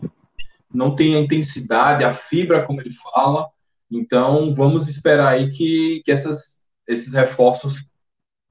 não 0.73 0.95
tem 0.95 1.15
a 1.15 1.19
intensidade, 1.19 2.03
a 2.03 2.13
fibra, 2.13 2.65
como 2.65 2.81
ele 2.81 2.93
fala. 2.93 3.47
Então, 3.91 4.53
vamos 4.55 4.87
esperar 4.87 5.33
aí 5.33 5.51
que, 5.51 6.01
que 6.03 6.11
essas, 6.11 6.67
esses 6.87 7.13
reforços 7.13 7.85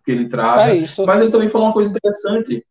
que 0.05 0.12
ele 0.12 0.29
traga. 0.29 0.75
É 0.75 0.87
Mas 1.07 1.21
ele 1.21 1.33
também 1.33 1.49
falou 1.49 1.69
uma 1.69 1.73
coisa 1.73 1.90
interessante, 1.90 2.64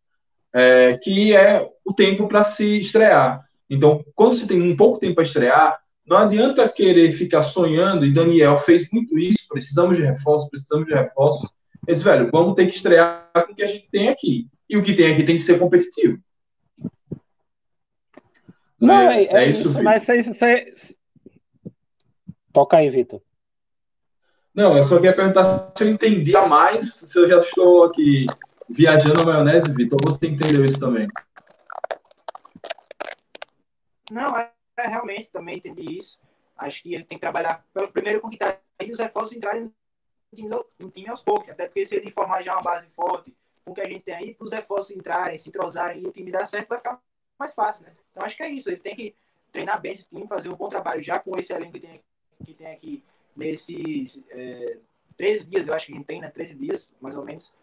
é, 0.53 0.97
que 0.97 1.35
é 1.35 1.67
o 1.83 1.93
tempo 1.93 2.27
para 2.27 2.43
se 2.43 2.79
estrear. 2.79 3.42
Então, 3.69 4.03
quando 4.13 4.35
você 4.35 4.45
tem 4.45 4.61
um 4.61 4.75
pouco 4.75 4.99
tempo 4.99 5.15
para 5.15 5.23
estrear, 5.23 5.79
não 6.05 6.17
adianta 6.17 6.67
querer 6.67 7.13
ficar 7.13 7.43
sonhando, 7.43 8.05
e 8.05 8.13
Daniel 8.13 8.57
fez 8.57 8.87
muito 8.91 9.17
isso, 9.17 9.47
precisamos 9.49 9.97
de 9.97 10.03
reforços, 10.03 10.49
precisamos 10.49 10.85
de 10.85 10.93
reforços. 10.93 11.49
Mas, 11.87 12.01
velho, 12.01 12.29
vamos 12.31 12.55
ter 12.55 12.67
que 12.67 12.75
estrear 12.75 13.29
com 13.33 13.53
o 13.53 13.55
que 13.55 13.63
a 13.63 13.67
gente 13.67 13.89
tem 13.89 14.09
aqui. 14.09 14.47
E 14.69 14.77
o 14.77 14.83
que 14.83 14.93
tem 14.93 15.11
aqui 15.11 15.23
tem 15.23 15.37
que 15.37 15.43
ser 15.43 15.59
competitivo. 15.59 16.17
Não, 18.79 18.93
é, 18.93 19.23
é, 19.23 19.33
é 19.33 19.49
isso, 19.49 19.69
isso 19.69 19.83
mas 19.83 20.07
isso 20.09 20.33
você... 20.33 20.73
Toca 22.51 22.77
aí, 22.77 22.89
Vitor. 22.89 23.21
Não, 24.53 24.77
eu 24.77 24.83
só 24.83 24.97
queria 24.97 25.15
perguntar 25.15 25.71
se 25.75 25.83
eu 25.83 25.89
entendia 25.89 26.45
mais, 26.45 26.93
se 26.93 27.17
eu 27.17 27.27
já 27.27 27.39
estou 27.39 27.85
aqui 27.85 28.27
viajando 28.69 29.15
na 29.15 29.25
maionese, 29.25 29.71
Vitor, 29.73 29.99
você 30.03 30.27
entendeu 30.27 30.63
isso 30.63 30.79
também? 30.79 31.07
Não, 34.11 34.37
é, 34.37 34.51
é, 34.77 34.87
realmente 34.87 35.29
também 35.29 35.57
entendi 35.57 35.97
isso. 35.97 36.21
Acho 36.57 36.81
que 36.81 36.93
ele 36.93 37.03
tem 37.03 37.17
que 37.17 37.21
trabalhar 37.21 37.65
pelo 37.73 37.91
primeiro 37.91 38.21
com 38.21 38.29
que 38.29 38.37
tá 38.37 38.57
aí 38.79 38.91
os 38.91 38.99
reforços 38.99 39.35
entrarem 39.35 39.63
no 39.63 39.73
time, 40.35 40.49
no 40.79 40.91
time 40.91 41.09
aos 41.09 41.21
poucos. 41.21 41.49
Até 41.49 41.67
porque 41.67 41.85
se 41.85 41.95
ele 41.95 42.11
formar 42.11 42.43
já 42.43 42.53
uma 42.53 42.61
base 42.61 42.87
forte 42.89 43.35
com 43.63 43.71
o 43.71 43.73
que 43.73 43.81
a 43.81 43.87
gente 43.87 44.03
tem 44.03 44.15
aí, 44.15 44.33
para 44.33 44.45
os 44.45 44.51
reforços 44.51 44.95
entrarem, 44.95 45.37
se 45.37 45.49
entrosarem 45.49 46.03
e 46.03 46.07
o 46.07 46.11
time 46.11 46.31
dar 46.31 46.45
certo, 46.45 46.69
vai 46.69 46.77
ficar 46.77 47.01
mais 47.39 47.53
fácil, 47.53 47.85
né? 47.85 47.93
Então 48.11 48.23
acho 48.23 48.35
que 48.35 48.43
é 48.43 48.49
isso. 48.49 48.69
Ele 48.69 48.77
tem 48.77 48.95
que 48.95 49.15
treinar 49.51 49.79
bem 49.79 49.93
esse 49.93 50.05
time, 50.05 50.27
fazer 50.27 50.49
um 50.49 50.55
bom 50.55 50.69
trabalho 50.69 51.01
já 51.01 51.19
com 51.19 51.37
esse 51.37 51.53
elenco 51.53 51.73
que 51.73 51.79
tem, 51.79 52.03
que 52.45 52.53
tem 52.53 52.67
aqui 52.67 53.03
nesses 53.35 54.23
é, 54.29 54.77
13 55.17 55.45
dias, 55.45 55.67
eu 55.67 55.73
acho 55.73 55.85
que 55.87 55.93
a 55.93 55.95
gente 55.95 56.05
tem, 56.05 56.19
né? 56.19 56.29
13 56.29 56.55
dias, 56.55 56.95
mais 56.99 57.15
ou 57.15 57.23
menos. 57.23 57.53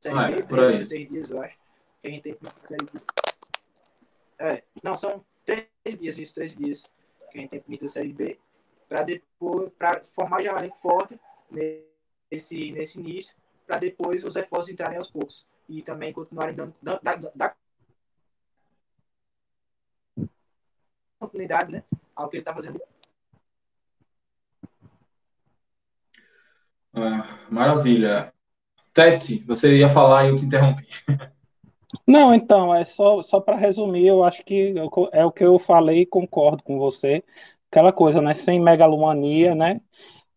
Série 0.00 0.18
ah, 0.18 0.30
B, 0.30 0.42
13, 0.42 0.78
16 0.78 1.08
dias, 1.08 1.30
eu 1.30 1.42
acho. 1.42 1.58
Que 2.00 2.08
a 2.08 2.10
gente 2.10 2.22
tem 2.22 2.38
série 2.60 2.84
B. 2.84 3.00
É, 4.38 4.62
não, 4.82 4.96
são 4.96 5.24
13 5.90 5.98
dias, 5.98 6.18
isso, 6.18 6.34
13 6.34 6.56
dias 6.56 6.90
que 7.30 7.38
a 7.38 7.40
gente 7.40 7.50
tem 7.50 7.60
bonita 7.60 7.88
Série 7.88 8.12
B, 8.12 8.38
para 8.88 9.02
depois, 9.02 9.70
para 9.78 10.02
formar 10.04 10.42
já 10.42 10.54
um 10.54 10.58
elenco 10.58 10.76
forte 10.78 11.18
nesse, 11.50 12.72
nesse 12.72 13.00
início, 13.00 13.36
para 13.66 13.78
depois 13.78 14.24
os 14.24 14.34
reforços 14.34 14.72
entrarem 14.72 14.98
aos 14.98 15.10
poucos 15.10 15.48
e 15.68 15.82
também 15.82 16.12
continuarem 16.12 16.54
dando, 16.54 16.74
dando, 16.82 17.00
dando, 17.02 17.32
né, 21.70 21.84
ao 22.16 22.28
que 22.28 22.36
ele 22.36 22.42
está 22.42 22.54
fazendo. 22.54 22.80
Ah, 26.92 27.38
maravilha. 27.48 28.32
Tete, 28.92 29.38
você 29.44 29.78
ia 29.78 29.94
falar 29.94 30.24
e 30.24 30.28
eu 30.30 30.36
te 30.36 30.44
interrompi. 30.44 30.88
Não, 32.06 32.32
então, 32.34 32.74
é 32.74 32.84
só, 32.84 33.22
só 33.22 33.40
para 33.40 33.56
resumir, 33.56 34.06
eu 34.06 34.22
acho 34.22 34.44
que 34.44 34.74
é 35.12 35.24
o 35.24 35.32
que 35.32 35.44
eu 35.44 35.58
falei 35.58 36.02
e 36.02 36.06
concordo 36.06 36.62
com 36.62 36.78
você. 36.78 37.22
Aquela 37.70 37.92
coisa, 37.92 38.20
né? 38.20 38.34
Sem 38.34 38.60
megalomania, 38.60 39.54
né? 39.54 39.80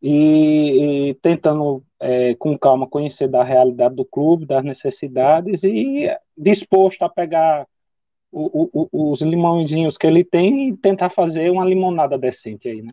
E, 0.02 1.10
e 1.10 1.14
tentando 1.16 1.84
é, 2.00 2.36
com 2.36 2.58
calma 2.58 2.88
conhecer 2.88 3.28
da 3.28 3.44
realidade 3.44 3.96
do 3.96 4.04
clube, 4.04 4.46
das 4.46 4.64
necessidades 4.64 5.64
e 5.64 6.10
disposto 6.38 7.04
a 7.04 7.10
pegar 7.10 7.68
o, 8.32 8.90
o, 8.92 9.12
os 9.12 9.22
limãozinhos 9.22 9.98
que 9.98 10.08
ele 10.08 10.24
tem 10.24 10.70
e 10.70 10.78
tentar 10.78 11.10
fazer 11.10 11.52
uma 11.52 11.64
limonada 11.64 12.18
decente 12.18 12.68
aí, 12.68 12.82
né? 12.82 12.92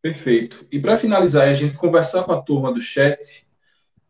Perfeito. 0.00 0.64
E 0.70 0.78
para 0.78 0.96
finalizar, 0.96 1.48
a 1.48 1.54
gente 1.54 1.76
conversar 1.76 2.22
com 2.22 2.32
a 2.32 2.40
turma 2.40 2.72
do 2.72 2.80
chat, 2.80 3.45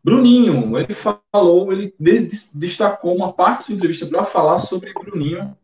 Bruninho, 0.03 0.77
ele 0.77 0.93
falou, 0.93 1.71
ele 1.71 1.93
destacou 2.53 3.15
uma 3.15 3.33
parte 3.33 3.59
da 3.59 3.63
sua 3.63 3.75
entrevista 3.75 4.05
para 4.05 4.25
falar 4.25 4.59
sobre 4.59 4.93
Bruninho. 4.93 5.55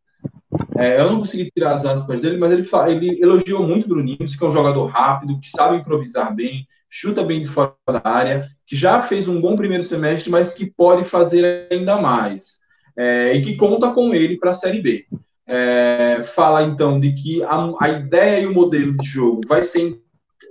É, 0.78 1.00
eu 1.00 1.12
não 1.12 1.20
consegui 1.20 1.50
tirar 1.52 1.76
as 1.76 1.86
aspas 1.86 2.22
dele, 2.22 2.38
mas 2.38 2.52
ele, 2.52 2.68
ele 2.90 3.24
elogiou 3.24 3.66
muito 3.66 3.88
Bruninho, 3.88 4.18
disse 4.20 4.38
que 4.38 4.44
é 4.44 4.48
um 4.48 4.52
jogador 4.52 4.86
rápido, 4.86 5.40
que 5.40 5.50
sabe 5.50 5.78
improvisar 5.78 6.34
bem, 6.36 6.68
chuta 6.90 7.24
bem 7.24 7.42
de 7.42 7.48
fora 7.48 7.74
da 7.88 8.02
área, 8.04 8.50
que 8.68 8.76
já 8.76 9.02
fez 9.04 9.28
um 9.28 9.42
bom 9.42 9.56
primeiro 9.56 9.84
semestre, 9.84 10.30
mas 10.30 10.54
que 10.54 10.66
pode 10.66 11.06
fazer 11.06 11.68
ainda 11.72 12.00
mais. 12.00 12.62
É, 12.96 13.34
e 13.34 13.42
que 13.42 13.56
conta 13.56 13.92
com 13.92 14.14
ele 14.14 14.38
para 14.38 14.52
a 14.52 14.54
Série 14.54 14.82
B. 14.82 15.06
É, 15.46 16.24
fala 16.36 16.64
então 16.64 17.00
de 17.00 17.14
que 17.14 17.44
a, 17.44 17.74
a 17.82 17.90
ideia 17.90 18.42
e 18.42 18.46
o 18.46 18.54
modelo 18.54 18.96
de 18.96 19.06
jogo 19.08 19.42
vai 19.48 19.64
ser, 19.64 20.00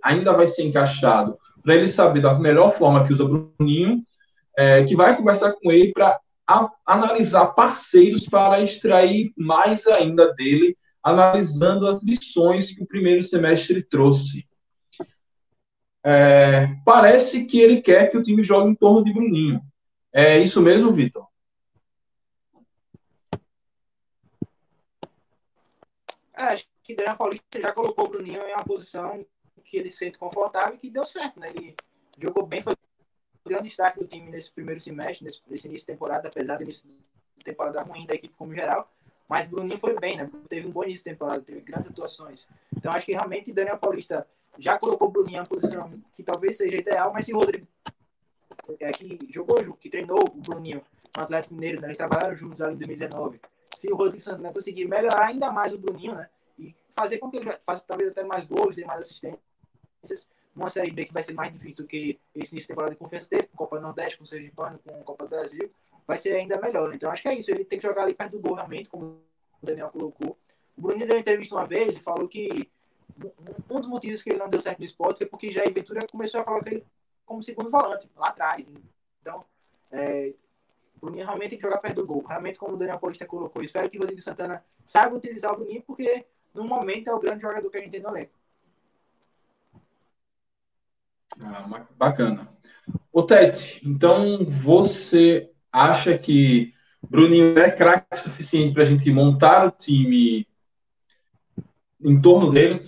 ainda 0.03 0.33
vai 0.33 0.47
ser 0.49 0.65
encaixado 0.65 1.37
para 1.63 1.75
ele 1.75 1.89
saber 1.89 2.21
da 2.21 2.39
melhor 2.39 2.73
forma 2.73 3.07
que 3.07 3.13
usa 3.13 3.25
Bruninho, 3.25 4.03
é, 4.57 4.85
que 4.85 4.97
vai 4.97 5.17
conversar 5.17 5.53
com 5.53 5.71
ele 5.71 5.93
para 5.93 6.19
analisar 6.87 7.47
parceiros 7.49 8.27
para 8.27 8.61
extrair 8.61 9.33
mais 9.37 9.87
ainda 9.87 10.35
dele, 10.35 10.77
analisando 11.03 11.87
as 11.87 12.03
lições 12.03 12.75
que 12.75 12.83
o 12.83 12.87
primeiro 12.87 13.23
semestre 13.23 13.83
trouxe. 13.83 14.47
É, 16.05 16.67
parece 16.85 17.47
que 17.47 17.61
ele 17.61 17.81
quer 17.81 18.11
que 18.11 18.19
o 18.19 18.23
time 18.23 18.43
jogue 18.43 18.71
em 18.71 18.75
torno 18.75 19.05
de 19.05 19.13
Bruninho. 19.13 19.63
É 20.13 20.39
isso 20.39 20.61
mesmo, 20.61 20.93
Vitor? 20.93 21.27
É, 26.37 26.43
acho 26.45 26.67
que 26.83 26.95
o 26.95 27.17
Paulista 27.17 27.61
já 27.61 27.73
colocou 27.73 28.07
o 28.07 28.09
Bruninho 28.09 28.43
em 28.43 28.53
uma 28.53 28.65
posição 28.65 29.25
que 29.63 29.77
ele 29.77 29.91
sente 29.91 30.19
confortável 30.19 30.75
e 30.75 30.79
que 30.79 30.91
deu 30.91 31.05
certo, 31.05 31.41
né? 31.41 31.51
Ele 31.51 31.75
jogou 32.19 32.47
bem, 32.47 32.63
foi 32.63 32.75
o 32.75 33.49
grande 33.49 33.69
destaque 33.69 33.99
do 33.99 34.07
time 34.07 34.31
nesse 34.31 34.53
primeiro 34.53 34.81
semestre, 34.81 35.25
nesse, 35.25 35.41
nesse 35.49 35.69
início 35.69 35.87
de 35.87 35.93
temporada, 35.93 36.29
apesar 36.29 36.57
do 36.57 36.65
início 36.65 36.89
de 37.37 37.45
temporada 37.45 37.83
ruim 37.83 38.07
da 38.07 38.15
equipe 38.15 38.35
como 38.35 38.55
geral. 38.55 38.91
Mas 39.29 39.47
Bruninho 39.47 39.79
foi 39.79 39.99
bem, 39.99 40.17
né? 40.17 40.31
Teve 40.49 40.67
um 40.67 40.71
bom 40.71 40.85
início 40.85 41.05
de 41.05 41.11
temporada, 41.11 41.41
teve 41.41 41.61
grandes 41.61 41.89
atuações. 41.89 42.49
Então 42.77 42.93
acho 42.93 43.07
que 43.07 43.13
realmente 43.13 43.53
Daniel 43.53 43.79
Paulista 43.79 44.27
já 44.59 44.79
colocou 44.79 45.11
Bruninho 45.11 45.37
em 45.37 45.41
uma 45.41 45.47
posição 45.47 45.91
que 46.15 46.23
talvez 46.23 46.57
seja 46.57 46.77
ideal, 46.77 47.13
mas 47.13 47.25
se 47.25 47.33
Rodrigo, 47.33 47.67
é, 48.79 48.93
que 48.93 49.19
jogou, 49.31 49.57
que 49.75 49.89
treinou 49.89 50.21
o 50.21 50.41
Bruninho 50.41 50.83
no 51.17 51.23
Atlético 51.23 51.55
Mineiro, 51.55 51.81
né? 51.81 51.89
eles 51.89 51.97
trabalharam 51.97 52.37
juntos 52.37 52.61
ali 52.61 52.75
em 52.75 52.79
2019, 52.79 53.41
se 53.75 53.91
o 53.91 53.97
Rodrigo 53.97 54.23
Santana 54.23 54.53
conseguir 54.53 54.87
melhorar 54.87 55.27
ainda 55.27 55.51
mais 55.51 55.73
o 55.73 55.79
Bruninho, 55.79 56.15
né? 56.15 56.29
E 56.59 56.75
fazer 56.91 57.19
com 57.19 57.31
que 57.31 57.39
ele 57.39 57.51
faça 57.65 57.85
talvez 57.87 58.11
até 58.11 58.23
mais 58.23 58.45
gols, 58.45 58.77
dê 58.77 58.85
mais 58.85 59.01
assistências, 59.01 59.41
numa 60.55 60.71
Série 60.71 60.91
B 60.91 61.07
que 61.07 61.13
vai 61.13 61.23
ser 61.23 61.33
mais 61.33 61.53
difícil 61.53 61.85
do 61.85 61.89
que 61.89 62.19
esse 62.35 62.53
início 62.53 62.61
de 62.61 62.69
temporada 62.69 62.93
de 62.93 62.99
confiança 62.99 63.29
teve, 63.29 63.49
com 63.49 63.57
Copa 63.57 63.81
Nordeste, 63.81 64.19
com 64.19 64.25
o 64.25 64.53
Pano, 64.55 64.79
com 64.79 65.03
Copa 65.03 65.25
do 65.25 65.31
Brasil, 65.31 65.71
vai 66.07 66.19
ser 66.19 66.35
ainda 66.35 66.61
melhor. 66.61 66.95
Então 66.95 67.11
acho 67.11 67.23
que 67.23 67.29
é 67.29 67.35
isso, 67.35 67.51
ele 67.51 67.65
tem 67.65 67.79
que 67.79 67.87
jogar 67.87 68.03
ali 68.03 68.15
perto 68.15 68.33
do 68.33 68.41
gol 68.41 68.55
realmente, 68.55 68.89
como 68.89 69.05
o 69.05 69.67
Daniel 69.67 69.91
colocou. 69.91 70.37
O 70.77 70.83
Bruninho 70.83 71.07
deu 71.07 71.17
uma 71.17 71.21
entrevista 71.21 71.55
uma 71.55 71.67
vez 71.67 71.97
e 71.97 72.01
falou 72.01 72.29
que 72.29 72.71
um 73.71 73.81
dos 73.81 73.89
motivos 73.89 74.23
que 74.23 74.31
ele 74.31 74.39
não 74.39 74.49
deu 74.49 74.61
certo 74.61 74.79
no 74.79 74.85
esporte 74.85 75.19
foi 75.19 75.27
porque 75.27 75.51
Jair 75.51 75.73
Ventura 75.73 76.07
começou 76.11 76.41
a 76.41 76.45
colocar 76.45 76.71
ele 76.71 76.85
como 77.25 77.43
segundo 77.43 77.71
volante, 77.71 78.11
lá 78.17 78.29
atrás. 78.29 78.69
Então, 79.21 79.45
é, 79.91 80.35
o 80.97 81.01
Bruninho 81.01 81.25
realmente 81.25 81.51
tem 81.51 81.59
que 81.59 81.65
jogar 81.65 81.79
perto 81.79 81.97
do 81.97 82.07
gol. 82.07 82.25
Realmente, 82.25 82.59
como 82.59 82.75
o 82.75 82.77
Daniel 82.77 82.99
Paulista 82.99 83.27
colocou. 83.27 83.63
espero 83.63 83.89
que 83.89 83.97
o 83.97 84.01
Rodrigo 84.01 84.21
Santana 84.21 84.65
saiba 84.85 85.17
utilizar 85.17 85.53
o 85.53 85.57
Bruninho, 85.57 85.83
porque 85.83 86.27
no 86.55 86.65
momento 86.65 87.09
é 87.09 87.15
o 87.15 87.19
grande 87.19 87.43
jogador 87.43 87.71
que 87.71 87.77
a 87.77 87.81
gente 87.81 87.93
tem 87.93 88.01
no 88.01 88.09
elenco. 88.09 88.33
Ah, 91.45 91.87
bacana. 91.97 92.49
O 93.13 93.23
Tete, 93.23 93.81
então 93.85 94.45
você 94.45 95.51
acha 95.71 96.17
que 96.19 96.73
Bruninho 97.03 97.59
é 97.59 97.71
craque 97.71 98.17
suficiente 98.17 98.73
para 98.73 98.83
a 98.83 98.87
gente 98.87 99.11
montar 99.11 99.67
o 99.67 99.71
time 99.71 100.47
em 102.01 102.21
torno 102.21 102.51
dele? 102.51 102.83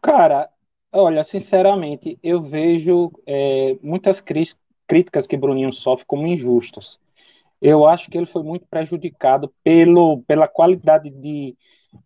Cara, 0.00 0.50
olha, 0.92 1.24
sinceramente, 1.24 2.18
eu 2.22 2.42
vejo 2.42 3.10
é, 3.26 3.76
muitas 3.82 4.20
críticas 4.20 5.26
que 5.26 5.36
Bruninho 5.36 5.72
sofre 5.72 6.04
como 6.06 6.26
injustas. 6.26 6.98
Eu 7.60 7.86
acho 7.86 8.10
que 8.10 8.18
ele 8.18 8.26
foi 8.26 8.42
muito 8.42 8.66
prejudicado 8.66 9.52
pelo, 9.62 10.22
pela 10.24 10.46
qualidade 10.46 11.08
de, 11.08 11.56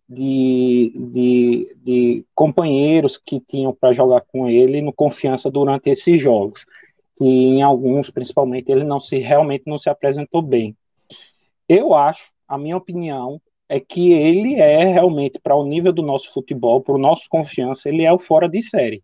de, 0.07 0.93
de, 1.11 1.77
de 1.83 2.25
companheiros 2.33 3.17
que 3.17 3.39
tinham 3.39 3.73
para 3.73 3.93
jogar 3.93 4.21
com 4.21 4.49
ele 4.49 4.81
no 4.81 4.93
confiança 4.93 5.49
durante 5.49 5.89
esses 5.89 6.19
jogos. 6.19 6.65
E 7.19 7.27
em 7.27 7.61
alguns, 7.61 8.09
principalmente, 8.09 8.71
ele 8.71 8.83
não 8.83 8.99
se 8.99 9.17
realmente 9.17 9.63
não 9.67 9.77
se 9.77 9.89
apresentou 9.89 10.41
bem. 10.41 10.75
Eu 11.67 11.93
acho, 11.93 12.31
a 12.47 12.57
minha 12.57 12.77
opinião, 12.77 13.41
é 13.67 13.79
que 13.79 14.11
ele 14.11 14.55
é 14.55 14.85
realmente, 14.85 15.39
para 15.39 15.55
o 15.55 15.65
nível 15.65 15.93
do 15.93 16.01
nosso 16.01 16.33
futebol, 16.33 16.81
para 16.81 16.95
o 16.95 16.97
nosso 16.97 17.29
confiança, 17.29 17.87
ele 17.87 18.03
é 18.03 18.11
o 18.11 18.17
fora 18.17 18.49
de 18.49 18.63
série. 18.63 19.03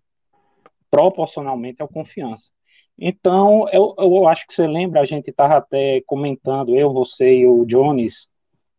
Proporcionalmente 0.90 1.82
ao 1.82 1.88
confiança. 1.88 2.50
Então, 2.98 3.68
eu, 3.70 3.94
eu 3.98 4.28
acho 4.28 4.48
que 4.48 4.54
você 4.54 4.66
lembra, 4.66 5.02
a 5.02 5.06
gente 5.06 5.30
estava 5.30 5.58
até 5.58 6.02
comentando, 6.08 6.76
eu, 6.76 6.92
você 6.92 7.40
e 7.40 7.48
o 7.48 7.66
Jones, 7.66 8.28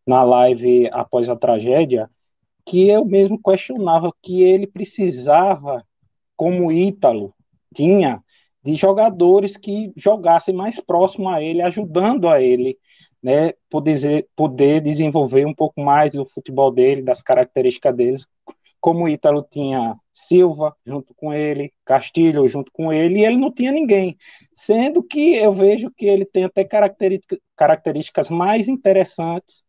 na 0.07 0.23
live 0.23 0.89
após 0.91 1.27
a 1.29 1.35
tragédia, 1.35 2.09
que 2.65 2.87
eu 2.87 3.05
mesmo 3.05 3.39
questionava 3.41 4.11
que 4.21 4.41
ele 4.41 4.65
precisava, 4.65 5.85
como 6.35 6.71
Ítalo 6.71 7.33
tinha, 7.73 8.23
de 8.63 8.75
jogadores 8.75 9.55
que 9.55 9.93
jogassem 9.95 10.53
mais 10.53 10.79
próximo 10.79 11.29
a 11.29 11.41
ele, 11.41 11.61
ajudando 11.61 12.27
a 12.27 12.41
ele 12.41 12.77
né, 13.21 13.53
poder, 13.69 14.27
poder 14.35 14.81
desenvolver 14.81 15.45
um 15.45 15.53
pouco 15.53 15.81
mais 15.81 16.13
do 16.13 16.25
futebol 16.25 16.71
dele, 16.71 17.01
das 17.01 17.21
características 17.21 17.95
deles, 17.95 18.27
como 18.79 19.05
o 19.05 19.09
Ítalo 19.09 19.45
tinha 19.49 19.95
Silva 20.13 20.75
junto 20.85 21.13
com 21.15 21.33
ele, 21.33 21.73
Castilho 21.85 22.47
junto 22.47 22.71
com 22.71 22.91
ele, 22.91 23.19
e 23.19 23.25
ele 23.25 23.37
não 23.37 23.51
tinha 23.51 23.71
ninguém. 23.71 24.17
Sendo 24.55 25.03
que 25.03 25.35
eu 25.35 25.51
vejo 25.51 25.91
que 25.91 26.05
ele 26.05 26.25
tem 26.25 26.45
até 26.45 26.67
características 27.55 28.29
mais 28.29 28.67
interessantes 28.67 29.63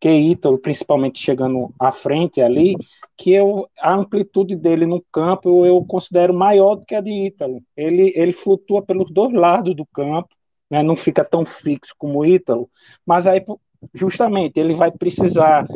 que 0.00 0.08
Ítalo, 0.08 0.58
principalmente 0.58 1.18
chegando 1.18 1.74
à 1.78 1.90
frente 1.90 2.40
ali, 2.40 2.76
que 3.16 3.32
eu, 3.32 3.68
a 3.80 3.94
amplitude 3.94 4.54
dele 4.54 4.86
no 4.86 5.02
campo 5.12 5.66
eu 5.66 5.84
considero 5.84 6.32
maior 6.32 6.76
do 6.76 6.84
que 6.84 6.94
a 6.94 7.00
de 7.00 7.10
Ítalo. 7.10 7.60
Ele, 7.76 8.12
ele 8.14 8.32
flutua 8.32 8.82
pelos 8.82 9.10
dois 9.10 9.32
lados 9.32 9.74
do 9.74 9.84
campo, 9.86 10.28
né, 10.70 10.82
não 10.82 10.94
fica 10.94 11.24
tão 11.24 11.44
fixo 11.44 11.94
como 11.98 12.20
o 12.20 12.26
Ítalo, 12.26 12.70
mas 13.04 13.26
aí 13.26 13.44
justamente 13.94 14.58
ele 14.58 14.74
vai 14.74 14.90
precisar 14.90 15.66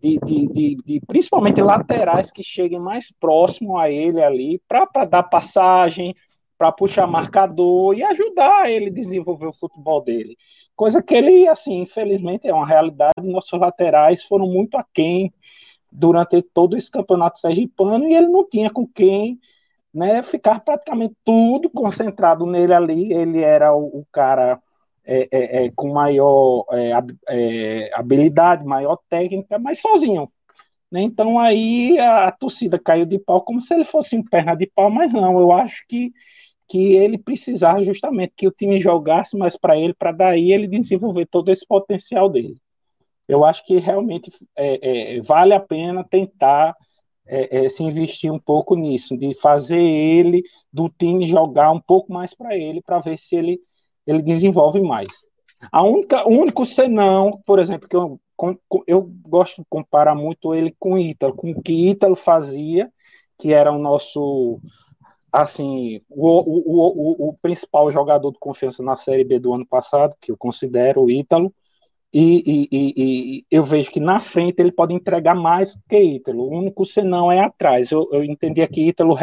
de, 0.00 0.18
de, 0.18 0.46
de, 0.48 0.76
de 0.84 1.00
principalmente 1.06 1.62
laterais 1.62 2.30
que 2.30 2.42
cheguem 2.42 2.78
mais 2.78 3.10
próximo 3.18 3.78
a 3.78 3.90
ele 3.90 4.22
ali 4.22 4.60
para 4.68 5.04
dar 5.04 5.22
passagem, 5.24 6.14
para 6.58 6.70
puxar 6.70 7.06
marcador 7.06 7.96
e 7.96 8.02
ajudar 8.02 8.70
ele 8.70 8.86
a 8.88 8.92
desenvolver 8.92 9.46
o 9.46 9.52
futebol 9.52 10.02
dele. 10.02 10.36
Coisa 10.76 11.02
que 11.02 11.14
ele, 11.14 11.46
assim, 11.48 11.82
infelizmente 11.82 12.48
é 12.48 12.54
uma 12.54 12.66
realidade, 12.66 13.14
nossos 13.22 13.58
laterais 13.58 14.22
foram 14.24 14.46
muito 14.46 14.76
aquém 14.76 15.32
durante 15.90 16.42
todo 16.42 16.76
esse 16.76 16.90
campeonato 16.90 17.38
sergipano 17.38 18.08
e 18.08 18.14
ele 18.14 18.28
não 18.28 18.48
tinha 18.48 18.70
com 18.70 18.86
quem 18.86 19.38
né, 19.92 20.22
ficar 20.24 20.60
praticamente 20.60 21.14
tudo 21.24 21.70
concentrado 21.70 22.44
nele 22.46 22.74
ali. 22.74 23.12
Ele 23.12 23.40
era 23.40 23.72
o, 23.72 24.00
o 24.00 24.06
cara 24.10 24.60
é, 25.04 25.28
é, 25.30 25.66
é, 25.66 25.70
com 25.76 25.92
maior 25.92 26.64
é, 26.72 26.92
é, 27.28 27.90
habilidade, 27.94 28.64
maior 28.64 28.98
técnica, 29.08 29.58
mas 29.58 29.80
sozinho. 29.80 30.30
Né? 30.90 31.02
Então 31.02 31.38
aí 31.38 31.98
a, 31.98 32.28
a, 32.28 32.32
torcida 32.32 32.78
caiu 32.78 33.04
de 33.04 33.18
pau 33.18 33.42
como 33.42 33.60
se 33.60 33.74
ele 33.74 33.84
fosse 33.84 34.16
um 34.16 34.24
perna 34.24 34.54
de 34.56 34.66
pau, 34.66 34.90
mas 34.90 35.12
não. 35.12 35.38
Eu 35.38 35.52
acho 35.52 35.84
que, 35.88 36.12
que 36.68 36.94
ele 36.94 37.18
precisava 37.18 37.82
justamente 37.82 38.32
que 38.36 38.48
o 38.48 38.52
time 38.52 38.78
jogasse 38.78 39.36
mais 39.36 39.56
para 39.56 39.76
ele, 39.76 39.94
para 39.94 40.12
daí 40.12 40.52
ele 40.52 40.66
desenvolver 40.66 41.26
todo 41.26 41.50
esse 41.50 41.66
potencial 41.66 42.28
dele. 42.28 42.56
Eu 43.28 43.44
acho 43.44 43.64
que 43.64 43.78
realmente 43.78 44.30
é, 44.56 45.20
vale 45.22 45.54
a 45.54 45.60
pena 45.60 46.04
tentar 46.04 46.74
é, 47.26 47.64
é, 47.64 47.68
se 47.68 47.82
investir 47.82 48.30
um 48.30 48.38
pouco 48.38 48.74
nisso, 48.76 49.16
de 49.16 49.34
fazer 49.34 49.80
ele, 49.80 50.42
do 50.72 50.88
time, 50.88 51.26
jogar 51.26 51.70
um 51.70 51.80
pouco 51.80 52.12
mais 52.12 52.34
para 52.34 52.56
ele, 52.56 52.82
para 52.82 52.98
ver 52.98 53.18
se 53.18 53.34
ele, 53.34 53.60
ele 54.06 54.22
desenvolve 54.22 54.80
mais. 54.80 55.08
A 55.72 55.82
única, 55.82 56.28
o 56.28 56.32
único 56.32 56.66
senão, 56.66 57.40
por 57.46 57.58
exemplo, 57.58 57.88
que 57.88 57.96
eu, 57.96 58.20
eu 58.86 59.10
gosto 59.22 59.62
de 59.62 59.66
comparar 59.70 60.14
muito 60.14 60.54
ele 60.54 60.74
com 60.78 60.94
o 60.94 60.98
Ítalo, 60.98 61.34
com 61.34 61.50
o 61.50 61.62
que 61.62 61.88
Ítalo 61.90 62.14
fazia, 62.14 62.92
que 63.38 63.52
era 63.52 63.72
o 63.72 63.78
nosso 63.78 64.60
assim, 65.34 66.00
o, 66.08 66.28
o, 66.28 67.26
o, 67.26 67.28
o, 67.30 67.34
principal 67.42 67.90
jogador 67.90 68.30
de 68.30 68.38
confiança 68.38 68.84
na 68.84 68.94
Série 68.94 69.24
B 69.24 69.40
do 69.40 69.52
ano 69.52 69.66
passado, 69.66 70.14
que 70.20 70.30
eu 70.30 70.36
considero 70.36 71.02
o 71.02 71.10
Ítalo, 71.10 71.52
e, 72.12 72.42
e, 72.46 72.68
e, 72.70 73.38
e, 73.40 73.46
eu 73.50 73.64
vejo 73.64 73.90
que 73.90 73.98
na 73.98 74.20
frente 74.20 74.60
ele 74.60 74.70
pode 74.70 74.94
entregar 74.94 75.34
mais 75.34 75.76
que 75.88 75.98
Ítalo. 76.00 76.44
O 76.44 76.56
único 76.56 76.86
senão 76.86 77.32
é 77.32 77.40
atrás. 77.40 77.90
Eu, 77.90 78.08
eu 78.12 78.22
entendia 78.22 78.68
que 78.68 78.88
Ítalo 78.88 79.16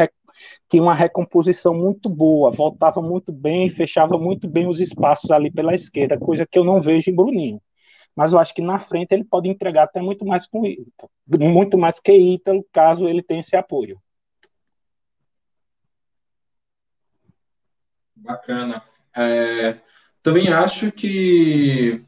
tinha 0.68 0.82
uma 0.82 0.94
recomposição 0.94 1.72
muito 1.74 2.10
boa, 2.10 2.50
voltava 2.50 3.00
muito 3.00 3.32
bem, 3.32 3.70
fechava 3.70 4.18
muito 4.18 4.46
bem 4.46 4.68
os 4.68 4.80
espaços 4.80 5.30
ali 5.30 5.50
pela 5.50 5.74
esquerda, 5.74 6.18
coisa 6.18 6.46
que 6.46 6.58
eu 6.58 6.64
não 6.64 6.82
vejo 6.82 7.10
em 7.10 7.14
Bruninho. 7.14 7.60
Mas 8.14 8.34
eu 8.34 8.38
acho 8.38 8.54
que 8.54 8.60
na 8.60 8.78
frente 8.78 9.12
ele 9.12 9.24
pode 9.24 9.48
entregar 9.48 9.84
até 9.84 10.02
muito 10.02 10.26
mais 10.26 10.46
com 10.46 10.66
Ítalo, 10.66 11.10
muito 11.26 11.78
mais 11.78 11.98
que 11.98 12.12
Ítalo, 12.12 12.62
caso 12.72 13.08
ele 13.08 13.22
tenha 13.22 13.40
esse 13.40 13.56
apoio. 13.56 13.98
Bacana. 18.22 18.82
É, 19.14 19.76
também 20.22 20.48
acho 20.48 20.90
que 20.92 22.04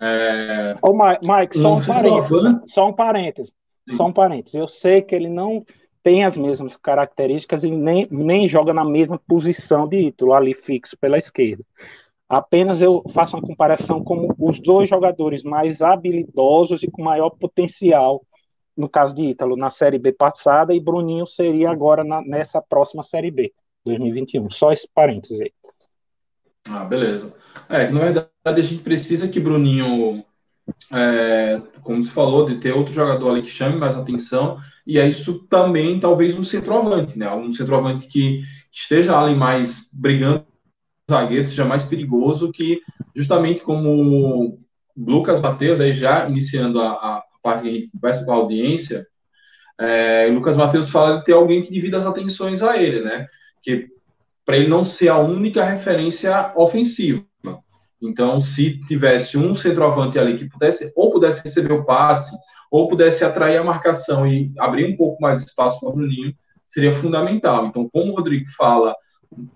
é... 0.00 0.76
Ô, 0.80 0.92
Mike, 0.92 1.58
só 1.58 1.74
um, 1.74 1.84
parênteses. 1.84 2.72
Só 2.72 2.88
um 2.88 2.92
parênteses. 2.92 3.52
Só 3.96 4.06
um 4.06 4.12
parênteses. 4.12 4.54
Eu 4.54 4.68
sei 4.68 5.02
que 5.02 5.14
ele 5.14 5.28
não 5.28 5.64
tem 6.02 6.24
as 6.24 6.36
mesmas 6.36 6.76
características 6.76 7.64
e 7.64 7.70
nem, 7.70 8.06
nem 8.10 8.46
joga 8.46 8.72
na 8.72 8.84
mesma 8.84 9.18
posição 9.18 9.88
de 9.88 10.08
Ítalo, 10.08 10.32
ali 10.32 10.54
fixo 10.54 10.96
pela 10.96 11.18
esquerda. 11.18 11.64
Apenas 12.28 12.80
eu 12.80 13.02
faço 13.12 13.36
uma 13.36 13.42
comparação 13.42 14.04
com 14.04 14.28
os 14.38 14.60
dois 14.60 14.88
jogadores 14.88 15.42
mais 15.42 15.82
habilidosos 15.82 16.82
e 16.82 16.90
com 16.90 17.02
maior 17.02 17.30
potencial, 17.30 18.22
no 18.76 18.88
caso 18.88 19.14
de 19.14 19.22
Ítalo, 19.22 19.56
na 19.56 19.70
Série 19.70 19.98
B 19.98 20.12
passada, 20.12 20.72
e 20.74 20.80
Bruninho 20.80 21.26
seria 21.26 21.70
agora 21.70 22.04
na, 22.04 22.22
nessa 22.22 22.62
próxima 22.62 23.02
Série 23.02 23.30
B, 23.30 23.52
2021. 23.88 24.50
Só 24.50 24.72
esse 24.72 24.88
parênteses 24.94 25.40
aí. 25.40 25.52
Ah, 26.68 26.84
beleza. 26.84 27.34
É, 27.68 27.90
na 27.90 28.00
verdade 28.00 28.28
a 28.44 28.60
gente 28.60 28.82
precisa 28.82 29.28
que 29.28 29.40
Bruninho, 29.40 30.24
é, 30.92 31.60
como 31.82 32.04
você 32.04 32.10
falou, 32.10 32.46
de 32.46 32.56
ter 32.56 32.72
outro 32.72 32.92
jogador 32.92 33.30
ali 33.30 33.42
que 33.42 33.48
chame 33.48 33.76
mais 33.76 33.96
atenção, 33.96 34.58
e 34.86 34.98
é 34.98 35.08
isso 35.08 35.46
também 35.48 36.00
talvez 36.00 36.38
um 36.38 36.44
centroavante, 36.44 37.18
né? 37.18 37.30
Um 37.32 37.52
centroavante 37.52 38.06
que 38.06 38.42
esteja 38.72 39.18
ali 39.18 39.34
mais 39.34 39.88
brigando 39.92 40.40
com 40.40 41.14
zagueiro, 41.14 41.44
seja 41.44 41.64
mais 41.64 41.84
perigoso, 41.84 42.52
que 42.52 42.80
justamente 43.14 43.62
como 43.62 44.58
Lucas 44.96 45.40
Matheus, 45.40 45.80
aí 45.80 45.94
já 45.94 46.28
iniciando 46.28 46.80
a, 46.80 46.92
a 46.92 47.24
parte 47.42 47.62
que 47.62 47.68
a 47.68 47.72
gente 47.72 47.90
conversa 47.90 48.24
com 48.24 48.32
a 48.32 48.36
audiência, 48.36 49.06
é, 49.78 50.26
Lucas 50.26 50.56
Matheus 50.56 50.90
fala 50.90 51.18
de 51.18 51.24
ter 51.24 51.32
alguém 51.32 51.62
que 51.62 51.72
divida 51.72 51.98
as 51.98 52.06
atenções 52.06 52.62
a 52.62 52.76
ele, 52.76 53.00
né? 53.00 53.26
Que 53.62 53.88
para 54.44 54.56
ele 54.56 54.68
não 54.68 54.82
ser 54.82 55.08
a 55.08 55.18
única 55.18 55.62
referência 55.62 56.52
ofensiva. 56.56 57.22
Então, 58.00 58.40
se 58.40 58.80
tivesse 58.86 59.36
um 59.36 59.54
centroavante 59.54 60.18
ali 60.18 60.36
que 60.36 60.48
pudesse, 60.48 60.92
ou 60.96 61.10
pudesse 61.10 61.42
receber 61.42 61.72
o 61.72 61.84
passe, 61.84 62.34
ou 62.70 62.88
pudesse 62.88 63.24
atrair 63.24 63.58
a 63.58 63.64
marcação 63.64 64.26
e 64.26 64.52
abrir 64.58 64.86
um 64.86 64.96
pouco 64.96 65.20
mais 65.20 65.42
espaço 65.42 65.80
para 65.80 65.88
o 65.88 65.92
Bruninho, 65.92 66.34
seria 66.64 66.92
fundamental. 66.92 67.66
Então, 67.66 67.88
como 67.90 68.12
o 68.12 68.16
Rodrigo 68.16 68.48
fala, 68.56 68.94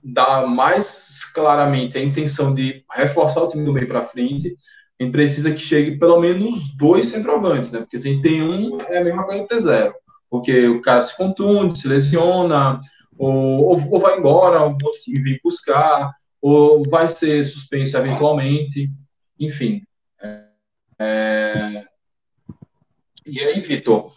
dá 0.03 0.47
mais 0.47 1.25
claramente 1.33 1.97
a 1.97 2.03
intenção 2.03 2.55
de 2.55 2.85
reforçar 2.91 3.43
o 3.43 3.49
time 3.49 3.65
do 3.65 3.73
meio 3.73 3.89
para 3.89 4.05
frente, 4.05 4.57
a 5.01 5.05
gente 5.05 5.13
precisa 5.13 5.53
que 5.53 5.59
chegue 5.59 5.99
pelo 5.99 6.21
menos 6.21 6.77
dois 6.77 7.09
centroavantes, 7.09 7.73
né? 7.73 7.81
Porque 7.81 7.99
se 7.99 8.09
a 8.09 8.13
gente 8.13 8.23
tem 8.23 8.43
um, 8.43 8.79
é 8.83 8.99
a 8.99 9.05
mesma 9.05 9.25
coisa 9.25 9.43
que 9.43 9.49
ter 9.49 9.61
zero. 9.61 9.95
Porque 10.31 10.67
o 10.69 10.81
cara 10.81 11.03
se 11.03 11.17
contunde, 11.17 11.79
se 11.79 11.89
lesiona, 11.89 12.81
ou, 13.19 13.65
ou, 13.65 13.93
ou 13.93 14.01
vai 14.01 14.19
embora, 14.19 14.63
o 14.63 14.73
outro 14.73 15.01
time 15.03 15.23
vem 15.23 15.41
buscar, 15.43 16.13
ou 16.41 16.83
vai 16.89 17.09
ser 17.09 17.45
suspenso 17.45 17.97
eventualmente, 17.97 18.91
enfim. 19.39 19.83
É, 20.21 20.45
é... 20.99 21.85
E 23.25 23.41
aí, 23.41 23.61
Vitor, 23.61 24.13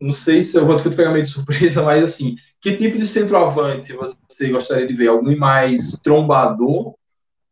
não 0.00 0.12
sei 0.12 0.42
se 0.42 0.56
eu 0.56 0.66
vou 0.66 0.76
te 0.76 0.90
pegar 0.90 1.12
meio 1.12 1.24
de 1.24 1.30
surpresa, 1.30 1.82
mas 1.82 2.04
assim, 2.04 2.36
que 2.60 2.76
tipo 2.76 2.98
de 2.98 3.08
centroavante 3.08 3.92
você 3.92 4.50
gostaria 4.50 4.86
de 4.86 4.94
ver? 4.94 5.08
Alguém 5.08 5.36
mais 5.36 5.92
trombador? 6.02 6.94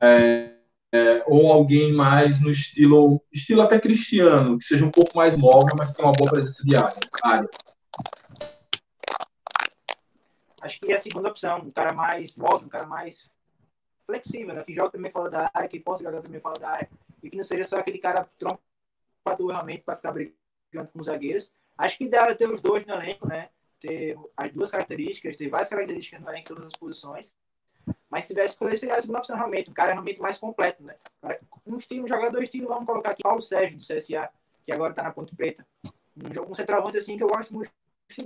É, 0.00 0.52
é, 0.92 1.22
ou 1.26 1.50
alguém 1.50 1.92
mais 1.92 2.40
no 2.42 2.50
estilo, 2.50 3.22
estilo 3.32 3.62
até 3.62 3.80
cristiano, 3.80 4.58
que 4.58 4.64
seja 4.64 4.84
um 4.84 4.90
pouco 4.90 5.16
mais 5.16 5.36
móvel, 5.36 5.74
mas 5.76 5.90
tenha 5.92 6.06
uma 6.06 6.12
boa 6.12 6.30
presença 6.30 6.62
de 6.62 6.76
área. 6.76 7.48
Acho 10.62 10.78
que 10.80 10.92
é 10.92 10.94
a 10.94 10.98
segunda 10.98 11.28
opção, 11.28 11.58
um 11.58 11.70
cara 11.70 11.92
mais 11.92 12.36
móvel, 12.36 12.66
um 12.66 12.68
cara 12.68 12.86
mais 12.86 13.28
flexível, 14.06 14.54
né? 14.54 14.62
que 14.62 14.72
joga 14.72 14.90
também 14.90 15.10
fora 15.10 15.28
da 15.28 15.50
área, 15.52 15.68
que 15.68 15.80
possa 15.80 16.04
jogar 16.04 16.22
também 16.22 16.40
fora 16.40 16.58
da 16.58 16.70
área, 16.70 16.88
e 17.20 17.28
que 17.28 17.36
não 17.36 17.42
seja 17.42 17.64
só 17.64 17.78
aquele 17.78 17.98
cara 17.98 18.28
trompador 18.38 19.50
realmente 19.50 19.82
para 19.82 19.96
ficar 19.96 20.12
brigando 20.12 20.92
com 20.92 21.00
os 21.00 21.06
zagueiros. 21.06 21.52
Acho 21.76 21.98
que 21.98 22.08
deve 22.08 22.34
ter 22.36 22.48
os 22.48 22.60
dois 22.60 22.86
no 22.86 22.94
elenco, 22.94 23.26
né? 23.26 23.48
Ter 23.80 24.16
as 24.36 24.52
duas 24.52 24.70
características, 24.70 25.36
ter 25.36 25.48
várias 25.48 25.68
características 25.68 26.20
no 26.20 26.28
elenco 26.28 26.52
em 26.52 26.54
todas 26.54 26.66
as 26.68 26.72
posições. 26.78 27.36
Mas 28.08 28.26
se 28.26 28.34
tivesse 28.34 28.54
escolher, 28.54 28.76
seria 28.76 28.96
a 28.96 29.00
segunda 29.00 29.18
opção 29.18 29.36
realmente. 29.36 29.70
Um 29.70 29.74
cara 29.74 29.92
realmente 29.92 30.20
mais 30.20 30.38
completo, 30.38 30.82
né? 30.84 30.94
Um 31.66 31.78
estilo, 31.78 32.04
um 32.04 32.08
jogador 32.08 32.40
estilo, 32.42 32.68
vamos 32.68 32.86
colocar 32.86 33.10
aqui 33.10 33.22
Paulo 33.22 33.42
Sérgio, 33.42 33.78
do 33.78 33.82
CSA, 33.82 34.30
que 34.64 34.70
agora 34.70 34.94
tá 34.94 35.02
na 35.02 35.10
Ponte 35.10 35.34
Preta. 35.34 35.66
Um, 35.84 36.50
um 36.50 36.54
centroavante 36.54 36.98
assim 36.98 37.16
que 37.16 37.24
eu 37.24 37.28
gosto 37.28 37.52
muito 37.52 37.72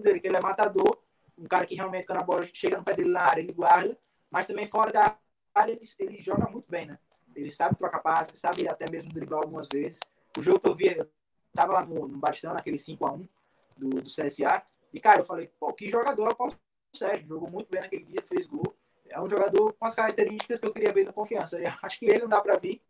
dele, 0.03 0.20
que 0.20 0.27
ele 0.27 0.37
é 0.37 0.40
matador, 0.40 0.99
um 1.38 1.46
cara 1.46 1.66
que 1.66 1.75
realmente, 1.75 2.07
quando 2.07 2.18
a 2.18 2.25
bola 2.25 2.46
chega 2.53 2.77
no 2.77 2.85
pé 2.85 2.94
dele 2.94 3.11
na 3.11 3.22
área, 3.22 3.40
ele 3.40 3.53
guarda, 3.53 3.96
mas 4.31 4.46
também 4.46 4.66
fora 4.66 4.92
da 4.92 5.18
área 5.55 5.72
ele, 5.72 5.83
ele 5.99 6.22
joga 6.22 6.49
muito 6.49 6.70
bem, 6.70 6.87
né? 6.87 6.99
Ele 7.35 7.51
sabe 7.51 7.77
trocar 7.77 8.01
passe, 8.01 8.37
sabe 8.37 8.66
até 8.68 8.90
mesmo 8.90 9.11
driblar 9.11 9.42
algumas 9.42 9.68
vezes. 9.70 10.01
O 10.38 10.42
jogo 10.42 10.61
que 10.61 10.68
eu 10.68 10.75
vi, 10.75 10.96
eu 10.96 11.11
tava 11.53 11.75
lá 11.75 11.85
no, 11.85 12.09
no 12.09 12.18
Bastão, 12.18 12.55
naquele 12.55 12.79
5x1 12.79 13.29
do, 13.77 13.88
do 13.88 14.05
CSA, 14.05 14.62
e 14.92 15.01
cara, 15.01 15.20
eu 15.20 15.25
falei, 15.25 15.51
pô, 15.61 15.72
que 15.72 15.90
jogador 15.90 16.29
é 16.29 16.33
o 16.33 16.37
Paulo 16.37 16.55
Sérgio, 16.94 17.29
jogou 17.29 17.51
muito 17.51 17.70
bem 17.70 17.81
naquele 17.81 18.05
dia, 18.05 18.22
fez 18.22 18.46
gol 18.46 18.75
é 19.09 19.20
um 19.20 19.29
jogador 19.29 19.72
com 19.72 19.87
as 19.87 19.94
características 19.94 20.61
que 20.61 20.66
eu 20.66 20.72
queria 20.72 20.92
ver 20.92 21.05
no 21.05 21.12
confiança. 21.12 21.59
Eu 21.61 21.72
acho 21.83 21.99
que 21.99 22.07
ele 22.07 22.20
não 22.20 22.29
dá 22.29 22.40
para 22.40 22.59
vir, 22.59 22.83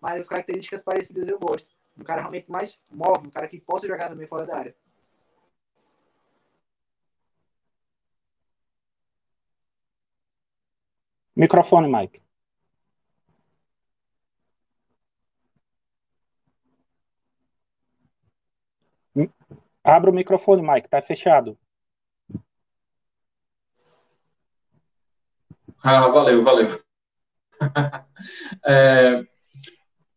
mas 0.00 0.20
as 0.22 0.28
características 0.28 0.82
parecidas 0.82 1.28
eu 1.28 1.38
gosto. 1.38 1.70
Um 1.96 2.04
cara 2.04 2.20
realmente 2.20 2.50
mais 2.50 2.78
móvel, 2.90 3.28
um 3.28 3.30
cara 3.30 3.48
que 3.48 3.60
possa 3.60 3.86
jogar 3.86 4.08
também 4.08 4.26
fora 4.26 4.46
da 4.46 4.56
área. 4.56 4.76
Microfone, 11.40 11.88
Mike. 11.88 12.20
Abra 19.82 20.10
o 20.10 20.12
microfone, 20.12 20.60
Mike, 20.60 20.90
tá 20.90 21.00
fechado. 21.00 21.56
Ah, 25.82 26.08
valeu, 26.08 26.44
valeu. 26.44 26.78
é, 28.66 29.24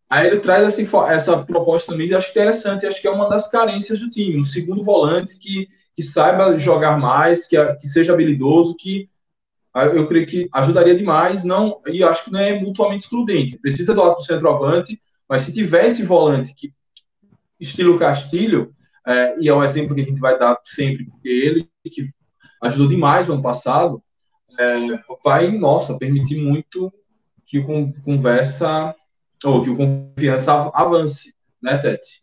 aí 0.09 0.27
ele 0.27 0.41
traz 0.41 0.67
essa, 0.67 0.81
essa 1.09 1.45
proposta 1.45 1.93
também, 1.93 2.13
acho 2.13 2.31
interessante, 2.31 2.85
acho 2.85 2.99
que 2.99 3.07
é 3.07 3.11
uma 3.11 3.29
das 3.29 3.49
carências 3.49 3.97
do 3.97 4.09
time. 4.09 4.41
Um 4.41 4.43
segundo 4.43 4.83
volante 4.83 5.39
que, 5.39 5.69
que 5.95 6.03
saiba 6.03 6.59
jogar 6.59 6.97
mais, 6.99 7.47
que, 7.47 7.55
que 7.75 7.87
seja 7.87 8.11
habilidoso, 8.11 8.75
que 8.75 9.09
eu 9.75 10.07
creio 10.07 10.27
que 10.27 10.47
ajudaria 10.53 10.95
demais, 10.95 11.43
não, 11.43 11.81
e 11.87 12.03
acho 12.03 12.25
que 12.25 12.31
não 12.31 12.39
é 12.39 12.59
mutuamente 12.59 13.05
excludente. 13.05 13.57
Precisa 13.57 13.93
do 13.93 14.13
do 14.13 14.21
centroavante, 14.21 15.01
mas 15.27 15.41
se 15.41 15.53
tiver 15.53 15.87
esse 15.87 16.03
volante 16.03 16.53
que 16.53 16.73
estilo 17.59 17.97
Castilho, 17.97 18.73
é, 19.05 19.39
e 19.39 19.49
é 19.49 19.53
um 19.53 19.63
exemplo 19.63 19.95
que 19.95 20.01
a 20.01 20.05
gente 20.05 20.19
vai 20.19 20.37
dar 20.37 20.59
sempre, 20.63 21.05
porque 21.05 21.29
ele 21.29 21.69
que 21.83 22.09
ajudou 22.61 22.87
demais 22.87 23.27
no 23.27 23.33
ano 23.33 23.43
passado, 23.43 24.01
é, 24.57 24.75
vai, 25.23 25.51
nossa, 25.51 25.97
permitir 25.97 26.41
muito 26.41 26.93
que 27.45 27.59
o 27.59 27.93
conversa 28.03 28.95
ou 29.43 29.61
que 29.61 29.69
o 29.69 29.75
confiança 29.75 30.71
avance, 30.73 31.33
né, 31.61 31.77
Tete? 31.77 32.21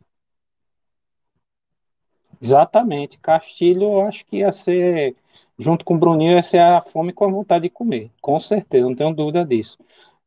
Exatamente. 2.40 3.18
Castilho, 3.18 3.82
eu 3.82 4.00
acho 4.02 4.24
que 4.24 4.38
ia 4.38 4.50
ser, 4.50 5.14
junto 5.60 5.84
com 5.84 5.94
o 5.94 5.98
Bruninho, 5.98 6.32
ia 6.32 6.42
ser 6.42 6.58
a 6.58 6.80
fome 6.80 7.12
com 7.12 7.24
a 7.24 7.30
vontade 7.30 7.64
de 7.64 7.70
comer. 7.70 8.10
Com 8.20 8.40
certeza, 8.40 8.86
não 8.86 8.96
tenho 8.96 9.14
dúvida 9.14 9.44
disso. 9.44 9.78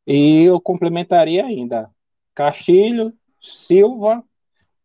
E 0.05 0.43
eu 0.43 0.61
complementaria 0.61 1.43
ainda. 1.43 1.89
Castilho, 2.35 3.11
Silva 3.41 4.23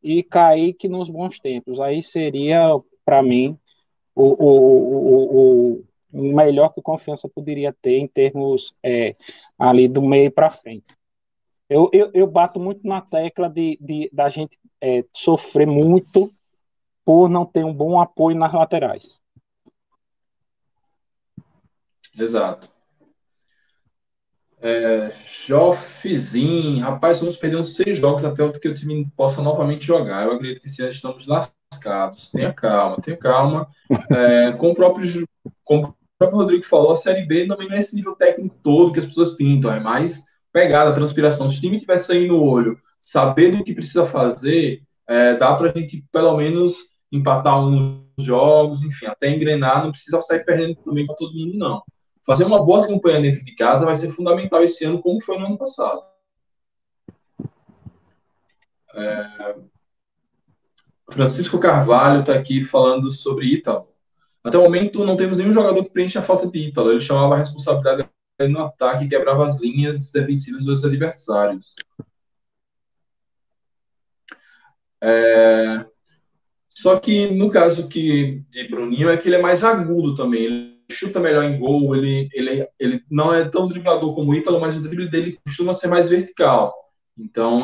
e 0.02 0.22
Kaique 0.22 0.88
nos 0.88 1.08
bons 1.08 1.38
tempos. 1.38 1.78
Aí 1.80 2.02
seria, 2.02 2.74
para 3.04 3.22
mim, 3.22 3.58
o, 4.14 4.24
o, 4.24 5.76
o, 5.76 5.84
o 6.12 6.34
melhor 6.34 6.70
que 6.70 6.80
o 6.80 6.82
Confiança 6.82 7.28
poderia 7.28 7.72
ter 7.82 7.98
em 7.98 8.08
termos 8.08 8.74
é, 8.82 9.16
ali 9.58 9.86
do 9.86 10.00
meio 10.00 10.30
para 10.30 10.50
frente. 10.50 10.86
Eu, 11.68 11.90
eu, 11.92 12.10
eu, 12.14 12.26
bato 12.26 12.58
muito 12.58 12.86
na 12.86 13.02
tecla 13.02 13.50
de, 13.50 13.76
de 13.78 14.08
da 14.10 14.30
gente 14.30 14.58
é, 14.80 15.04
sofrer 15.12 15.66
muito 15.66 16.32
por 17.04 17.28
não 17.28 17.44
ter 17.44 17.62
um 17.62 17.74
bom 17.74 18.00
apoio 18.00 18.36
nas 18.36 18.54
laterais. 18.54 19.17
Exato. 22.18 22.68
É, 24.60 25.12
rapaz, 26.80 27.20
vamos 27.20 27.36
perder 27.36 27.58
uns 27.58 27.76
seis 27.76 27.98
jogos 27.98 28.24
até 28.24 28.48
que 28.58 28.68
o 28.68 28.74
time 28.74 29.08
possa 29.16 29.40
novamente 29.40 29.84
jogar. 29.84 30.26
Eu 30.26 30.32
acredito 30.32 30.60
que 30.60 30.68
sim, 30.68 30.86
estamos 30.88 31.26
lascados. 31.26 32.32
Tenha 32.32 32.52
calma, 32.52 32.96
tenha 33.00 33.16
calma. 33.16 33.68
É, 34.10 34.52
com 34.52 34.70
o 34.70 34.74
próprio 34.74 35.26
com 35.64 35.94
próprio 36.18 36.40
Rodrigo 36.40 36.64
falou, 36.64 36.92
a 36.92 36.96
Série 36.96 37.24
B 37.24 37.46
também 37.46 37.68
não 37.68 37.76
é 37.76 37.78
esse 37.78 37.94
nível 37.94 38.16
técnico 38.16 38.56
todo 38.62 38.92
que 38.92 38.98
as 38.98 39.06
pessoas 39.06 39.34
pintam, 39.34 39.72
é 39.72 39.78
mais 39.78 40.24
pegada, 40.52 40.94
transpiração. 40.94 41.48
Se 41.48 41.58
o 41.58 41.60
time 41.60 41.78
tiver 41.78 41.98
sangue 41.98 42.26
no 42.26 42.42
olho, 42.42 42.76
saber 43.00 43.56
do 43.56 43.62
que 43.62 43.74
precisa 43.74 44.06
fazer, 44.06 44.82
é, 45.06 45.34
dá 45.34 45.54
para 45.54 45.70
a 45.70 45.72
gente, 45.72 46.04
pelo 46.10 46.36
menos, 46.36 46.74
empatar 47.12 47.64
uns 47.64 48.02
jogos, 48.18 48.82
enfim, 48.82 49.06
até 49.06 49.30
engrenar, 49.30 49.84
não 49.84 49.92
precisa 49.92 50.20
sair 50.22 50.44
perdendo 50.44 50.74
também 50.84 51.06
para 51.06 51.14
todo 51.14 51.32
mundo, 51.32 51.56
não. 51.56 51.82
Fazer 52.28 52.44
uma 52.44 52.62
boa 52.62 52.86
campanha 52.86 53.22
dentro 53.22 53.42
de 53.42 53.54
casa 53.54 53.86
vai 53.86 53.94
ser 53.94 54.12
fundamental 54.12 54.62
esse 54.62 54.84
ano, 54.84 55.00
como 55.00 55.18
foi 55.18 55.38
no 55.38 55.46
ano 55.46 55.56
passado. 55.56 56.04
É... 58.94 59.56
Francisco 61.10 61.58
Carvalho 61.58 62.20
está 62.20 62.34
aqui 62.34 62.66
falando 62.66 63.10
sobre 63.10 63.46
Ítalo. 63.46 63.88
Até 64.44 64.58
o 64.58 64.62
momento, 64.62 65.06
não 65.06 65.16
temos 65.16 65.38
nenhum 65.38 65.54
jogador 65.54 65.82
que 65.82 65.88
preencha 65.88 66.20
a 66.20 66.22
falta 66.22 66.46
de 66.46 66.68
Ítalo. 66.68 66.90
Ele 66.90 67.00
chamava 67.00 67.34
a 67.34 67.38
responsabilidade 67.38 68.10
no 68.50 68.62
ataque 68.62 69.06
e 69.06 69.08
quebrava 69.08 69.46
as 69.46 69.58
linhas 69.58 70.12
defensivas 70.12 70.66
dos 70.66 70.84
adversários. 70.84 71.76
É... 75.00 75.86
Só 76.68 77.00
que 77.00 77.30
no 77.30 77.50
caso 77.50 77.88
que 77.88 78.44
de 78.50 78.68
Bruninho 78.68 79.08
é 79.08 79.16
que 79.16 79.30
ele 79.30 79.36
é 79.36 79.40
mais 79.40 79.64
agudo 79.64 80.14
também. 80.14 80.44
Ele 80.44 80.67
chuta 80.90 81.20
melhor 81.20 81.44
em 81.44 81.58
gol, 81.58 81.94
ele, 81.94 82.28
ele, 82.32 82.68
ele 82.78 83.04
não 83.10 83.32
é 83.32 83.48
tão 83.48 83.68
driblador 83.68 84.14
como 84.14 84.30
o 84.30 84.34
Ítalo, 84.34 84.60
mas 84.60 84.76
o 84.76 84.82
drible 84.82 85.10
dele 85.10 85.38
costuma 85.44 85.74
ser 85.74 85.88
mais 85.88 86.08
vertical. 86.08 86.74
Então, 87.16 87.60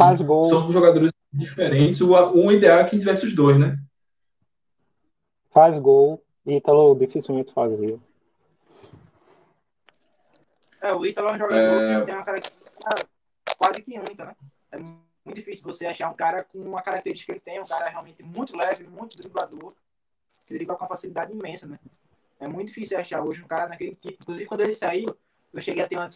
são 0.48 0.70
jogadores 0.70 1.10
diferentes. 1.32 2.00
O, 2.00 2.12
o 2.12 2.52
ideal 2.52 2.80
é 2.80 2.84
que 2.84 2.98
tivesse 2.98 3.26
os 3.26 3.34
dois, 3.34 3.58
né? 3.58 3.78
Faz 5.50 5.78
gol, 5.78 6.22
Ítalo 6.46 6.94
dificilmente 6.96 7.52
fazia. 7.52 7.98
É, 10.82 10.92
o 10.92 11.06
Ítalo 11.06 11.28
é 11.28 11.32
um 11.32 11.38
jogador 11.38 11.82
é... 11.82 12.00
que 12.00 12.06
tem 12.06 12.14
uma 12.14 12.24
característica 12.24 12.64
quase 13.56 13.82
que 13.82 13.98
única, 13.98 14.24
né? 14.24 14.36
É 14.72 14.78
muito 14.78 15.36
difícil 15.36 15.64
você 15.64 15.86
achar 15.86 16.10
um 16.10 16.14
cara 16.14 16.44
com 16.44 16.58
uma 16.58 16.82
característica 16.82 17.32
que 17.32 17.38
ele 17.38 17.40
tem, 17.40 17.62
um 17.62 17.66
cara 17.66 17.88
realmente 17.88 18.22
muito 18.22 18.56
leve, 18.56 18.84
muito 18.84 19.16
driblador, 19.16 19.72
que 20.46 20.52
dribla 20.52 20.74
com 20.76 20.82
uma 20.82 20.88
facilidade 20.88 21.32
imensa, 21.32 21.66
né? 21.66 21.78
É 22.40 22.48
muito 22.48 22.68
difícil 22.68 22.98
achar 22.98 23.22
hoje 23.22 23.42
um 23.42 23.46
cara 23.46 23.68
naquele 23.68 23.94
tipo. 23.94 24.22
Inclusive, 24.22 24.46
quando 24.46 24.60
ele 24.62 24.74
saiu, 24.74 25.16
eu 25.52 25.62
cheguei 25.62 25.82
a 25.82 25.88
ter 25.88 25.96
uma 25.96 26.08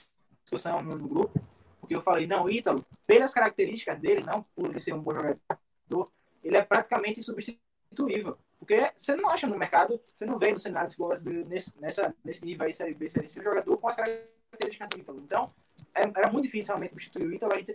discussão 0.43 0.83
no, 0.83 1.09
grupo, 1.09 1.41
Porque 1.81 1.95
eu 1.95 2.01
falei, 2.01 2.27
não, 2.27 2.49
Ítalo, 2.51 2.85
pelas 3.07 3.33
características 3.33 3.99
dele, 3.99 4.23
não 4.23 4.43
por 4.55 4.71
ele 4.71 4.81
ser 4.81 4.95
um 4.95 5.01
bom 5.01 5.13
jogador, 5.13 6.13
ele 6.43 6.57
é 6.57 6.63
praticamente 6.63 7.21
insubstituível. 7.21 8.39
Porque 8.59 8.93
você 8.97 9.15
não 9.15 9.29
acha 9.29 9.47
no 9.47 9.57
mercado, 9.57 10.01
você 10.15 10.27
não 10.27 10.39
vê 10.39 10.53
no 10.53 10.59
cenário 10.59 10.91
de 10.91 10.97
futebol 10.97 11.47
nesse, 11.47 11.81
nessa, 11.81 12.15
nesse 12.25 12.45
nível 12.45 12.67
aí, 12.67 12.73
Série 12.73 12.95
B, 12.95 13.09
Série 13.09 13.29
C, 13.29 13.41
um 13.41 13.45
jogador 13.45 13.77
com 13.77 13.89
as 13.89 13.97
características 13.97 14.89
do 14.89 14.99
Ítalo. 14.99 15.21
Então, 15.21 15.49
é, 15.95 16.03
era 16.03 16.31
muito 16.31 16.45
difícil 16.45 16.73
realmente 16.73 16.91
substituir 16.91 17.27
o 17.27 17.33
Ítalo. 17.33 17.53
A 17.53 17.59
gente 17.59 17.75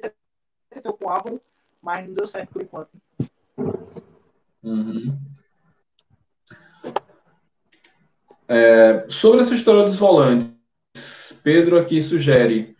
tentou 0.70 0.94
com 0.94 1.06
o 1.06 1.10
Álvaro, 1.10 1.42
mas 1.82 2.06
não 2.06 2.14
deu 2.14 2.28
certo 2.28 2.52
por 2.52 2.62
enquanto. 2.62 2.92
Uhum. 4.62 5.18
É, 8.48 9.06
sobre 9.10 9.42
essa 9.42 9.54
história 9.54 9.84
dos 9.84 9.98
volantes, 9.98 10.54
Pedro 11.44 11.80
aqui 11.80 12.02
sugere 12.02 12.76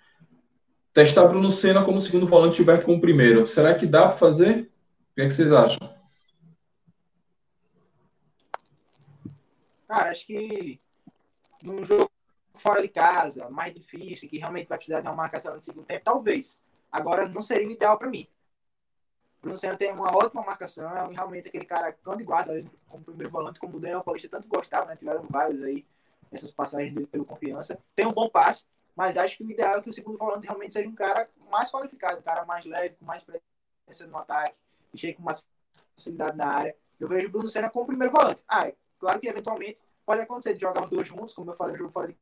testar 0.94 1.28
Bruno 1.28 1.52
Senna 1.52 1.84
como 1.84 2.00
segundo 2.00 2.28
volante 2.28 2.54
e 2.54 2.58
Gilberto 2.58 2.86
como 2.86 3.02
primeiro. 3.02 3.48
Será 3.48 3.74
que 3.76 3.86
dá 3.86 4.08
para 4.08 4.18
fazer? 4.18 4.72
O 5.12 5.16
que, 5.16 5.22
é 5.22 5.28
que 5.28 5.34
vocês 5.34 5.52
acham? 5.52 5.94
Cara, 9.88 10.12
acho 10.12 10.26
que 10.26 10.80
num 11.64 11.84
jogo 11.84 12.10
fora 12.56 12.82
de 12.82 12.88
casa, 12.88 13.50
mais 13.50 13.74
difícil, 13.74 14.30
que 14.30 14.38
realmente 14.38 14.68
vai 14.68 14.78
precisar 14.78 15.02
de 15.02 15.08
uma 15.08 15.16
marcação 15.16 15.58
de 15.58 15.66
segundo 15.66 15.86
tempo, 15.86 16.04
talvez. 16.04 16.60
Agora, 16.92 17.28
não 17.28 17.42
seria 17.42 17.68
o 17.68 17.72
ideal 17.72 17.98
para 17.98 18.10
mim. 18.10 18.28
Bruno 19.44 19.58
Senna 19.58 19.76
tem 19.76 19.92
uma 19.92 20.16
ótima 20.16 20.42
marcação, 20.42 20.90
é 20.90 21.14
realmente 21.14 21.50
aquele 21.50 21.66
cara 21.66 21.92
cão 21.92 22.16
de 22.16 22.24
guarda 22.24 22.54
ali 22.54 22.72
como 22.88 23.04
primeiro 23.04 23.30
volante, 23.30 23.60
como 23.60 23.76
o 23.76 23.80
Daniel 23.80 24.02
Paulista 24.02 24.30
tanto 24.30 24.48
gostava, 24.48 24.86
né? 24.86 24.96
Tiveram 24.96 25.22
vários 25.30 25.62
aí, 25.62 25.86
essas 26.32 26.50
passagens 26.50 26.94
dele 26.94 27.08
pelo 27.08 27.26
confiança. 27.26 27.78
Tem 27.94 28.08
um 28.08 28.14
bom 28.14 28.30
passe, 28.30 28.66
mas 28.96 29.18
acho 29.18 29.36
que 29.36 29.44
o 29.44 29.52
ideal 29.52 29.80
é 29.80 29.82
que 29.82 29.90
o 29.90 29.94
segundo 29.94 30.18
volante 30.18 30.48
realmente 30.48 30.72
seja 30.72 30.88
um 30.88 30.96
cara 30.96 31.30
mais 31.52 31.70
qualificado, 31.70 32.20
um 32.20 32.22
cara 32.22 32.46
mais 32.46 32.64
leve, 32.64 32.96
com 32.96 33.04
mais 33.04 33.22
presença 33.22 34.08
no 34.08 34.18
ataque, 34.18 34.56
e 34.94 34.98
chegue 34.98 35.16
com 35.16 35.24
mais 35.24 35.46
facilidade 35.94 36.38
na 36.38 36.48
área. 36.48 36.78
Eu 36.98 37.10
vejo 37.10 37.28
o 37.28 37.32
Bruno 37.32 37.50
Senna 37.50 37.70
como 37.70 37.86
primeiro 37.86 38.14
volante. 38.14 38.44
Ah, 38.48 38.70
é 38.70 38.76
claro 38.98 39.20
que 39.20 39.28
eventualmente 39.28 39.84
pode 40.06 40.22
acontecer 40.22 40.54
de 40.54 40.62
jogar 40.62 40.86
os 40.86 40.90
dois 40.90 41.06
juntos, 41.06 41.34
como 41.36 41.52
eu 41.52 41.54
falei, 41.54 41.76
um 41.76 41.80
jogo 41.80 41.92
fora 41.92 42.08
de 42.08 42.18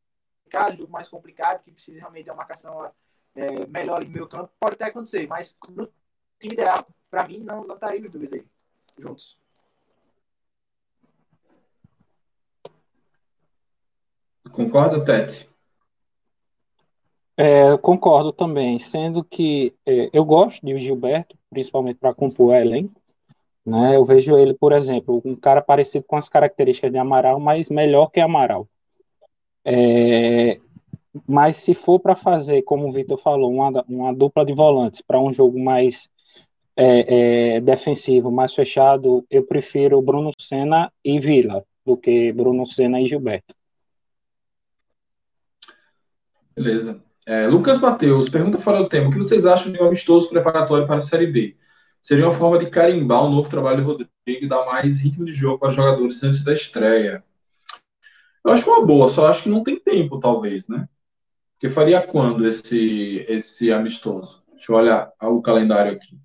casa, 0.49 0.73
um 0.73 0.77
jogo 0.77 0.91
mais 0.91 1.07
complicado, 1.07 1.63
que 1.63 1.71
precisa 1.71 1.99
realmente 1.99 2.23
de 2.23 2.31
uma 2.31 2.37
marcação 2.37 2.91
é, 3.35 3.67
melhor 3.67 4.03
no 4.03 4.09
meio 4.09 4.27
campo, 4.27 4.51
pode 4.59 4.73
até 4.73 4.85
acontecer, 4.85 5.27
mas 5.27 5.55
no 5.69 5.87
time 6.39 6.53
ideal, 6.53 6.87
para 7.11 7.27
mim, 7.27 7.39
não, 7.39 7.67
não 7.67 7.75
estaria 7.75 8.07
os 8.07 8.11
dois 8.11 8.31
aí, 8.31 8.43
juntos. 8.97 9.37
Concorda, 14.51 15.03
Tete? 15.03 15.49
É, 17.37 17.77
concordo 17.77 18.31
também, 18.31 18.79
sendo 18.79 19.23
que 19.23 19.73
é, 19.85 20.09
eu 20.13 20.23
gosto 20.23 20.65
de 20.65 20.77
Gilberto, 20.77 21.37
principalmente 21.49 21.97
para 21.97 22.13
compor 22.13 22.47
o 22.47 22.55
elenco. 22.55 23.01
Né? 23.65 23.95
Eu 23.95 24.05
vejo 24.05 24.37
ele, 24.37 24.53
por 24.53 24.73
exemplo, 24.73 25.21
um 25.23 25.35
cara 25.35 25.61
parecido 25.61 26.05
com 26.05 26.15
as 26.15 26.29
características 26.29 26.91
de 26.91 26.97
Amaral, 26.97 27.39
mas 27.39 27.69
melhor 27.69 28.07
que 28.07 28.19
Amaral. 28.19 28.67
É, 29.63 30.59
mas 31.27 31.57
se 31.57 31.73
for 31.73 31.99
para 31.99 32.15
fazer, 32.15 32.61
como 32.63 32.87
o 32.87 32.91
Vitor 32.91 33.17
falou, 33.17 33.51
uma, 33.51 33.83
uma 33.87 34.13
dupla 34.13 34.45
de 34.45 34.53
volantes 34.53 35.01
para 35.01 35.19
um 35.19 35.31
jogo 35.31 35.59
mais 35.59 36.09
é, 36.75 37.55
é, 37.55 37.61
defensivo, 37.61 38.31
mais 38.31 38.53
fechado, 38.53 39.25
eu 39.29 39.43
prefiro 39.43 40.01
Bruno 40.01 40.31
Senna 40.39 40.91
e 41.03 41.19
Vila 41.19 41.63
do 41.85 41.97
que 41.97 42.31
Bruno 42.31 42.65
Senna 42.65 43.01
e 43.01 43.07
Gilberto. 43.07 43.53
Beleza. 46.55 47.01
É, 47.25 47.47
Lucas 47.47 47.79
Mateus, 47.79 48.29
pergunta 48.29 48.57
fora 48.57 48.79
do 48.79 48.89
tema: 48.89 49.09
o 49.09 49.11
que 49.11 49.17
vocês 49.17 49.45
acham 49.45 49.71
de 49.71 49.81
um 49.81 49.85
amistoso 49.85 50.29
preparatório 50.29 50.87
para 50.87 50.97
a 50.97 51.01
Série 51.01 51.27
B? 51.27 51.57
Seria 52.01 52.25
uma 52.25 52.33
forma 52.33 52.57
de 52.57 52.69
carimbar 52.69 53.23
o 53.23 53.27
um 53.27 53.31
novo 53.31 53.49
trabalho 53.49 53.77
de 53.77 53.83
Rodrigo 53.83 54.09
e 54.25 54.47
dar 54.47 54.65
mais 54.65 54.99
ritmo 54.99 55.23
de 55.23 55.33
jogo 55.33 55.59
para 55.59 55.69
os 55.69 55.75
jogadores 55.75 56.23
antes 56.23 56.43
da 56.43 56.53
estreia. 56.53 57.23
Eu 58.43 58.51
acho 58.51 58.67
uma 58.67 58.83
boa, 58.83 59.07
só 59.07 59.27
acho 59.27 59.43
que 59.43 59.49
não 59.49 59.63
tem 59.63 59.79
tempo, 59.79 60.19
talvez, 60.19 60.67
né? 60.67 60.89
Porque 61.53 61.69
faria 61.69 62.01
quando 62.01 62.47
esse, 62.47 63.23
esse 63.29 63.71
amistoso? 63.71 64.43
Deixa 64.51 64.71
eu 64.71 64.75
olhar 64.75 65.13
o 65.21 65.41
calendário 65.43 65.91
aqui. 65.91 66.19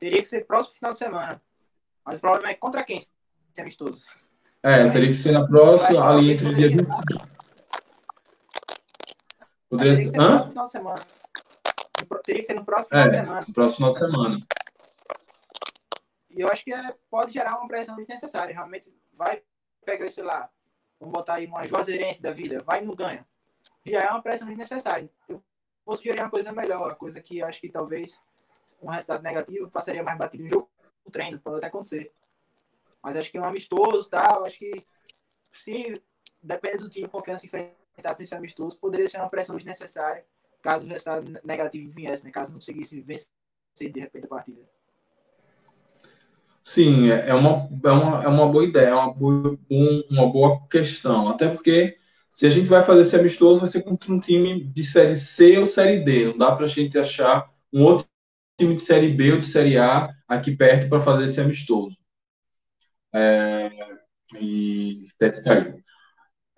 Teria 0.00 0.22
que 0.22 0.28
ser 0.28 0.46
próximo 0.46 0.76
final 0.76 0.92
de 0.92 0.98
semana. 0.98 1.42
Mas 2.04 2.16
o 2.18 2.20
problema 2.22 2.48
é 2.48 2.54
contra 2.54 2.82
quem 2.82 2.96
esse 2.96 3.10
amistoso. 3.60 4.06
É, 4.62 4.88
teria 4.90 5.08
que 5.08 5.14
ser 5.14 5.32
na 5.32 5.46
próxima, 5.46 6.10
ali 6.10 6.32
entre 6.32 6.54
dia 6.54 6.68
20. 6.70 6.86
Poderia 9.68 9.96
ser 9.96 10.04
no 10.04 10.12
próximo 10.12 10.48
final 10.48 10.64
de 10.64 10.70
semana. 10.70 11.06
Teria 12.24 12.40
que 12.40 12.46
ser 12.46 12.54
no 12.54 12.64
próximo 12.64 12.88
final 12.88 13.04
é, 13.04 13.08
de 13.08 13.14
semana. 13.14 13.44
No 13.46 13.54
próximo 13.54 13.76
final 13.76 13.92
de 13.92 13.98
semana. 13.98 14.40
E 16.30 16.40
eu 16.40 16.48
acho 16.48 16.64
que 16.64 16.72
é, 16.72 16.96
pode 17.10 17.32
gerar 17.32 17.58
uma 17.58 17.68
pressão 17.68 17.96
desnecessária. 17.96 18.54
Realmente 18.54 18.90
vai 19.12 19.42
pegar, 19.84 20.10
sei 20.10 20.24
lá, 20.24 20.48
vamos 20.98 21.12
botar 21.12 21.34
aí 21.34 21.46
uma 21.46 21.66
juazeirense 21.66 22.22
da 22.22 22.32
vida, 22.32 22.62
vai 22.64 22.82
e 22.82 22.86
não 22.86 22.94
ganha. 22.94 23.26
Já 23.84 24.02
é 24.02 24.10
uma 24.10 24.22
pressão 24.22 24.48
desnecessária. 24.48 25.10
Eu 25.28 25.42
vou 25.84 25.96
sugerir 25.96 26.20
uma 26.20 26.30
coisa 26.30 26.52
melhor, 26.52 26.88
uma 26.88 26.94
coisa 26.94 27.20
que 27.20 27.42
acho 27.42 27.60
que 27.60 27.68
talvez 27.68 28.22
um 28.82 28.88
resultado 28.88 29.22
negativo 29.22 29.70
passaria 29.70 30.02
mais 30.02 30.18
batido 30.18 30.44
no 30.44 30.50
jogo, 30.50 30.70
o 31.04 31.10
treino, 31.10 31.38
pode 31.38 31.58
até 31.58 31.66
acontecer. 31.66 32.12
Mas 33.02 33.16
acho 33.16 33.30
que 33.30 33.38
um 33.38 33.44
amistoso 33.44 34.08
tal, 34.08 34.44
acho 34.44 34.58
que 34.58 34.86
se 35.52 36.02
depende 36.42 36.78
do 36.78 36.90
time, 36.90 37.08
confiança 37.08 37.46
enfrentar 37.46 38.16
esse 38.18 38.34
amistoso, 38.34 38.78
poderia 38.78 39.08
ser 39.08 39.18
uma 39.18 39.28
pressão 39.28 39.56
desnecessária 39.56 40.24
caso 40.62 40.84
o 40.84 40.88
resultado 40.88 41.40
negativo 41.44 41.90
viesse, 41.90 42.24
né? 42.24 42.30
caso 42.30 42.50
não 42.50 42.58
conseguisse 42.58 43.00
vencer 43.00 43.28
de 43.92 44.00
repente 44.00 44.24
a 44.24 44.28
partida. 44.28 44.60
Sim, 46.62 47.10
é, 47.10 47.30
é 47.30 47.34
uma, 47.34 47.68
é 47.82 47.90
uma, 47.90 48.24
é 48.24 48.28
uma 48.28 48.48
boa 48.48 48.64
ideia, 48.64 48.88
é 48.88 48.94
uma 48.94 49.12
boa, 49.12 49.58
um, 49.70 50.04
uma 50.10 50.30
boa 50.30 50.60
questão. 50.68 51.28
Até 51.28 51.48
porque 51.48 51.96
se 52.28 52.46
a 52.46 52.50
gente 52.50 52.68
vai 52.68 52.84
fazer 52.84 53.02
esse 53.02 53.16
amistoso, 53.16 53.60
vai 53.60 53.68
ser 53.68 53.82
contra 53.82 54.12
um 54.12 54.20
time 54.20 54.64
de 54.64 54.84
Série 54.84 55.16
C 55.16 55.58
ou 55.58 55.66
Série 55.66 56.04
D. 56.04 56.26
Não 56.26 56.38
dá 56.38 56.54
para 56.54 56.66
a 56.66 56.68
gente 56.68 56.98
achar 56.98 57.50
um 57.72 57.82
outro 57.82 58.06
time 58.60 58.76
de 58.76 58.82
Série 58.82 59.12
B 59.12 59.32
ou 59.32 59.38
de 59.38 59.46
Série 59.46 59.78
A 59.78 60.10
aqui 60.28 60.56
perto 60.56 60.88
para 60.88 61.02
fazer 61.02 61.24
esse 61.24 61.40
amistoso. 61.40 61.96
É, 63.12 63.70
e. 64.40 65.06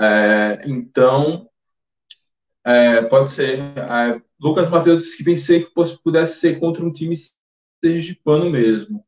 É, 0.01 0.63
então, 0.67 1.49
é, 2.65 3.03
pode 3.03 3.31
ser. 3.31 3.59
É, 3.59 4.21
Lucas 4.41 4.69
Matheus 4.69 5.03
disse 5.03 5.17
que 5.17 5.25
pensei 5.25 5.65
que 5.65 5.73
pudesse 6.03 6.41
ser 6.41 6.59
contra 6.59 6.85
um 6.85 6.93
time 6.93 7.17
sergipano 7.83 8.51
mesmo 8.51 9.05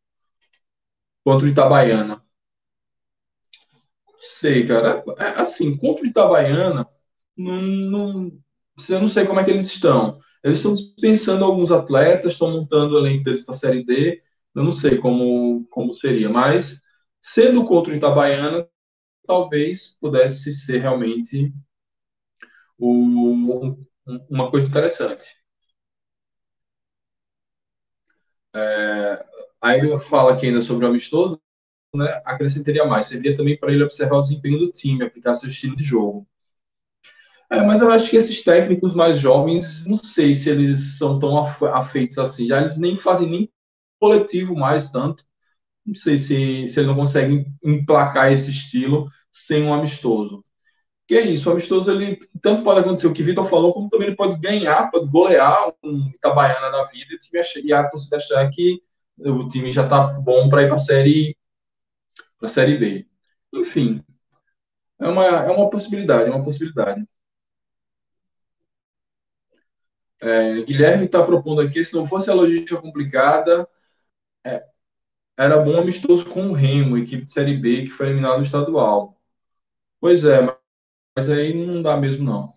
contra 1.25 1.47
o 1.47 1.51
Itabaiana. 1.51 2.23
Não 4.07 4.21
sei, 4.21 4.67
cara. 4.67 5.03
É, 5.19 5.41
assim, 5.41 5.77
contra 5.77 6.05
o 6.05 6.07
Itabaiana, 6.07 6.87
não, 7.37 7.63
não, 7.63 8.43
eu 8.89 9.01
não 9.01 9.09
sei 9.09 9.27
como 9.27 9.41
é 9.41 9.45
que 9.45 9.51
eles 9.51 9.67
estão. 9.67 10.21
Eles 10.45 10.59
estão 10.59 10.75
dispensando 10.75 11.45
alguns 11.45 11.73
atletas, 11.73 12.33
estão 12.35 12.53
montando 12.53 12.97
o 12.97 12.99
elenco 13.01 13.25
deles 13.25 13.43
para 13.43 13.55
a 13.55 13.59
Série 13.59 13.85
D. 13.85 14.23
Eu 14.55 14.65
não 14.65 14.73
sei 14.73 14.99
como, 14.99 15.67
como 15.71 15.93
seria, 15.95 16.31
mas 16.31 16.83
sendo 17.23 17.67
contra 17.67 17.93
o 17.93 17.97
Itabaiana, 17.97 18.69
talvez 19.27 19.99
pudesse 20.01 20.53
ser 20.53 20.81
realmente 20.81 21.53
o, 22.79 23.77
uma 24.31 24.51
coisa 24.51 24.69
interessante. 24.69 25.25
É, 28.53 29.25
Aí 29.63 29.81
ele 29.81 29.99
fala 29.99 30.35
aqui 30.35 30.47
ainda 30.47 30.61
sobre 30.63 30.85
o 30.87 30.89
amistoso, 30.89 31.41
né, 31.95 32.23
acrescentaria 32.25 32.85
mais. 32.87 33.07
Serviria 33.07 33.37
também 33.37 33.59
para 33.59 33.73
ele 33.73 33.85
observar 33.85 34.19
o 34.19 34.23
desempenho 34.23 34.59
do 34.59 34.73
time, 34.73 35.05
aplicar 35.05 35.35
seu 35.37 35.49
estilo 35.51 35.77
de 35.77 35.85
jogo. 35.85 36.27
É, 37.51 37.61
mas 37.63 37.81
eu 37.81 37.91
acho 37.91 38.11
que 38.11 38.17
esses 38.17 38.43
técnicos 38.43 38.95
mais 38.95 39.19
jovens, 39.19 39.87
não 39.87 39.97
sei 39.97 40.35
se 40.35 40.51
eles 40.51 40.99
são 40.99 41.19
tão 41.19 41.39
afeitos 41.39 42.19
assim. 42.19 42.47
Já 42.49 42.61
eles 42.63 42.79
nem 42.79 42.99
fazem 42.99 43.29
nem 43.31 43.53
coletivo 44.01 44.55
mais 44.57 44.91
tanto. 44.91 45.25
Não 45.87 45.95
sei 45.95 46.19
se, 46.19 46.69
se 46.69 46.81
eles 46.81 46.87
não 46.87 46.97
conseguem 46.97 47.47
emplacar 47.65 48.33
esse 48.33 48.51
estilo 48.51 49.09
sem 49.33 49.65
um 49.65 49.75
amistoso. 49.75 50.43
Que 51.07 51.17
é 51.17 51.23
isso, 51.23 51.49
o 51.51 51.53
amistoso, 51.53 51.91
ele 51.91 52.19
tanto 52.43 52.65
pode 52.65 52.81
acontecer 52.81 53.07
o 53.09 53.13
que 53.15 53.23
o 53.23 53.27
Vitor 53.27 53.49
falou, 53.49 53.75
como 53.75 53.91
também 53.91 54.09
ele 54.09 54.17
pode 54.17 54.41
ganhar, 54.41 54.91
pode 54.91 55.09
golear 55.11 55.73
um 55.85 56.09
Itabaiana 56.15 56.71
da 56.71 56.85
vida 56.85 57.13
e, 57.13 57.17
o 57.17 57.19
time 57.21 57.41
achar, 57.41 57.61
e 57.61 57.73
a 57.73 57.89
torcida 57.89 58.17
achar 58.19 58.51
que 58.51 58.83
o 59.19 59.49
time 59.49 59.73
já 59.73 59.85
está 59.85 60.05
bom 60.07 60.49
para 60.49 60.63
ir 60.63 60.67
para 60.67 60.77
a 60.77 60.79
série 60.79 61.37
para 62.39 62.49
série 62.49 62.77
B. 62.79 63.07
Enfim, 63.55 64.03
é 65.01 65.09
uma, 65.09 65.25
é 65.27 65.51
uma 65.51 65.71
possibilidade, 65.71 66.31
é 66.31 66.35
uma 66.35 66.45
possibilidade. 66.45 67.07
É, 70.25 70.63
Guilherme 70.63 71.05
está 71.05 71.23
propondo 71.23 71.61
aqui, 71.61 71.85
se 71.85 71.95
não 71.95 72.07
fosse 72.07 72.31
a 72.31 72.35
logística 72.35 72.81
complicada, 72.81 73.69
é, 74.45 74.65
era 75.37 75.59
bom 75.59 75.79
amistoso 75.79 76.31
com 76.31 76.49
o 76.49 76.53
Remo, 76.55 76.99
equipe 76.99 77.25
de 77.25 77.33
Série 77.33 77.57
B, 77.59 77.85
que 77.85 77.91
foi 77.91 78.07
eliminado 78.09 78.39
no 78.39 78.45
estadual. 78.45 79.21
Pois 80.01 80.25
é, 80.25 80.41
mas, 81.17 81.31
aí 81.31 81.55
não 81.55 81.83
dá 81.83 81.97
mesmo, 81.99 82.25
não. 82.25 82.55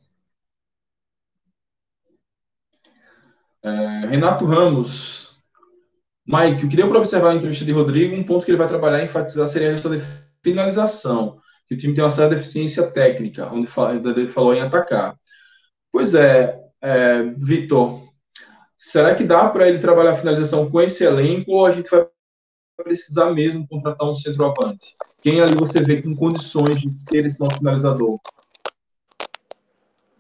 É, 3.64 4.08
Renato 4.08 4.46
Ramos. 4.46 5.38
Mike, 6.26 6.66
o 6.66 6.70
que 6.70 6.76
deu 6.78 6.88
para 6.90 7.00
observar 7.00 7.30
na 7.30 7.36
entrevista 7.36 7.66
de 7.66 7.72
Rodrigo, 7.74 8.16
um 8.16 8.24
ponto 8.24 8.46
que 8.46 8.52
ele 8.52 8.58
vai 8.58 8.68
trabalhar 8.68 9.02
e 9.02 9.06
enfatizar 9.06 9.48
seria 9.50 9.70
a 9.70 9.74
questão 9.74 9.92
de 9.98 10.04
finalização, 10.44 11.42
que 11.68 11.76
o 11.76 11.78
time 11.78 11.94
tem 11.94 12.04
uma 12.04 12.12
certa 12.12 12.36
deficiência 12.36 12.90
técnica, 12.92 13.52
onde 13.52 13.70
ele 14.20 14.28
falou 14.30 14.54
em 14.54 14.62
atacar. 14.62 15.18
Pois 15.92 16.14
é, 16.14 16.67
é 16.82 17.24
Vitor, 17.24 18.08
será 18.78 19.16
que 19.16 19.24
dá 19.24 19.50
para 19.50 19.68
ele 19.68 19.80
trabalhar 19.80 20.14
a 20.14 20.18
finalização 20.18 20.70
com 20.70 20.82
esse 20.82 21.04
elenco 21.04 21.52
ou 21.52 21.66
a 21.66 21.72
gente 21.72 21.90
vai 21.90 22.08
precisar 22.84 23.32
mesmo 23.32 23.68
contratar 23.68 24.10
um 24.10 24.16
centroavante? 24.16 24.96
Quem 25.22 25.42
ali 25.42 25.56
você 25.56 25.82
vê 25.82 26.02
com 26.02 26.16
condições 26.16 26.80
de 26.80 26.92
ser 26.92 27.26
esse 27.26 27.40
nosso 27.40 27.58
finalizador? 27.58 28.20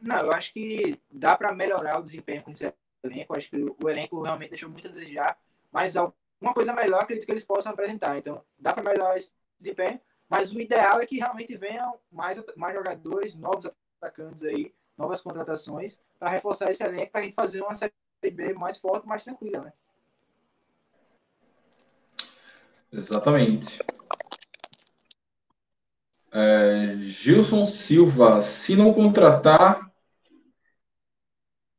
Não, 0.01 0.17
eu 0.17 0.31
acho 0.31 0.53
que 0.53 0.99
dá 1.11 1.35
para 1.35 1.53
melhorar 1.53 1.99
o 1.99 2.03
desempenho 2.03 2.43
com 2.43 2.51
esse 2.51 2.71
elenco. 3.03 3.35
Acho 3.35 3.49
que 3.49 3.57
o 3.83 3.89
elenco 3.89 4.21
realmente 4.21 4.51
deixou 4.51 4.69
muito 4.69 4.87
a 4.87 4.91
desejar, 4.91 5.37
mas 5.71 5.95
alguma 5.95 6.53
coisa 6.53 6.73
melhor 6.73 7.01
acredito 7.01 7.25
que 7.25 7.31
eles 7.31 7.45
possam 7.45 7.71
apresentar. 7.71 8.17
Então, 8.17 8.43
dá 8.57 8.73
para 8.73 8.83
melhorar 8.83 9.17
esse 9.17 9.31
desempenho, 9.59 9.99
mas 10.29 10.51
o 10.51 10.59
ideal 10.59 10.99
é 10.99 11.05
que 11.05 11.17
realmente 11.17 11.55
venham 11.57 11.99
mais, 12.11 12.41
mais 12.55 12.75
jogadores, 12.75 13.35
novos 13.35 13.69
atacantes 14.01 14.43
aí, 14.43 14.73
novas 14.97 15.21
contratações, 15.21 15.99
para 16.19 16.29
reforçar 16.29 16.69
esse 16.69 16.83
elenco, 16.83 17.11
para 17.11 17.21
a 17.21 17.23
gente 17.23 17.35
fazer 17.35 17.61
uma 17.61 17.73
série 17.73 17.93
B 18.21 18.53
mais 18.53 18.77
forte, 18.77 19.07
mais 19.07 19.23
tranquila, 19.23 19.61
né? 19.61 19.73
Exatamente. 22.91 23.79
É, 26.31 26.95
Gilson 27.03 27.65
Silva, 27.65 28.41
se 28.41 28.75
não 28.75 28.93
contratar. 28.93 29.91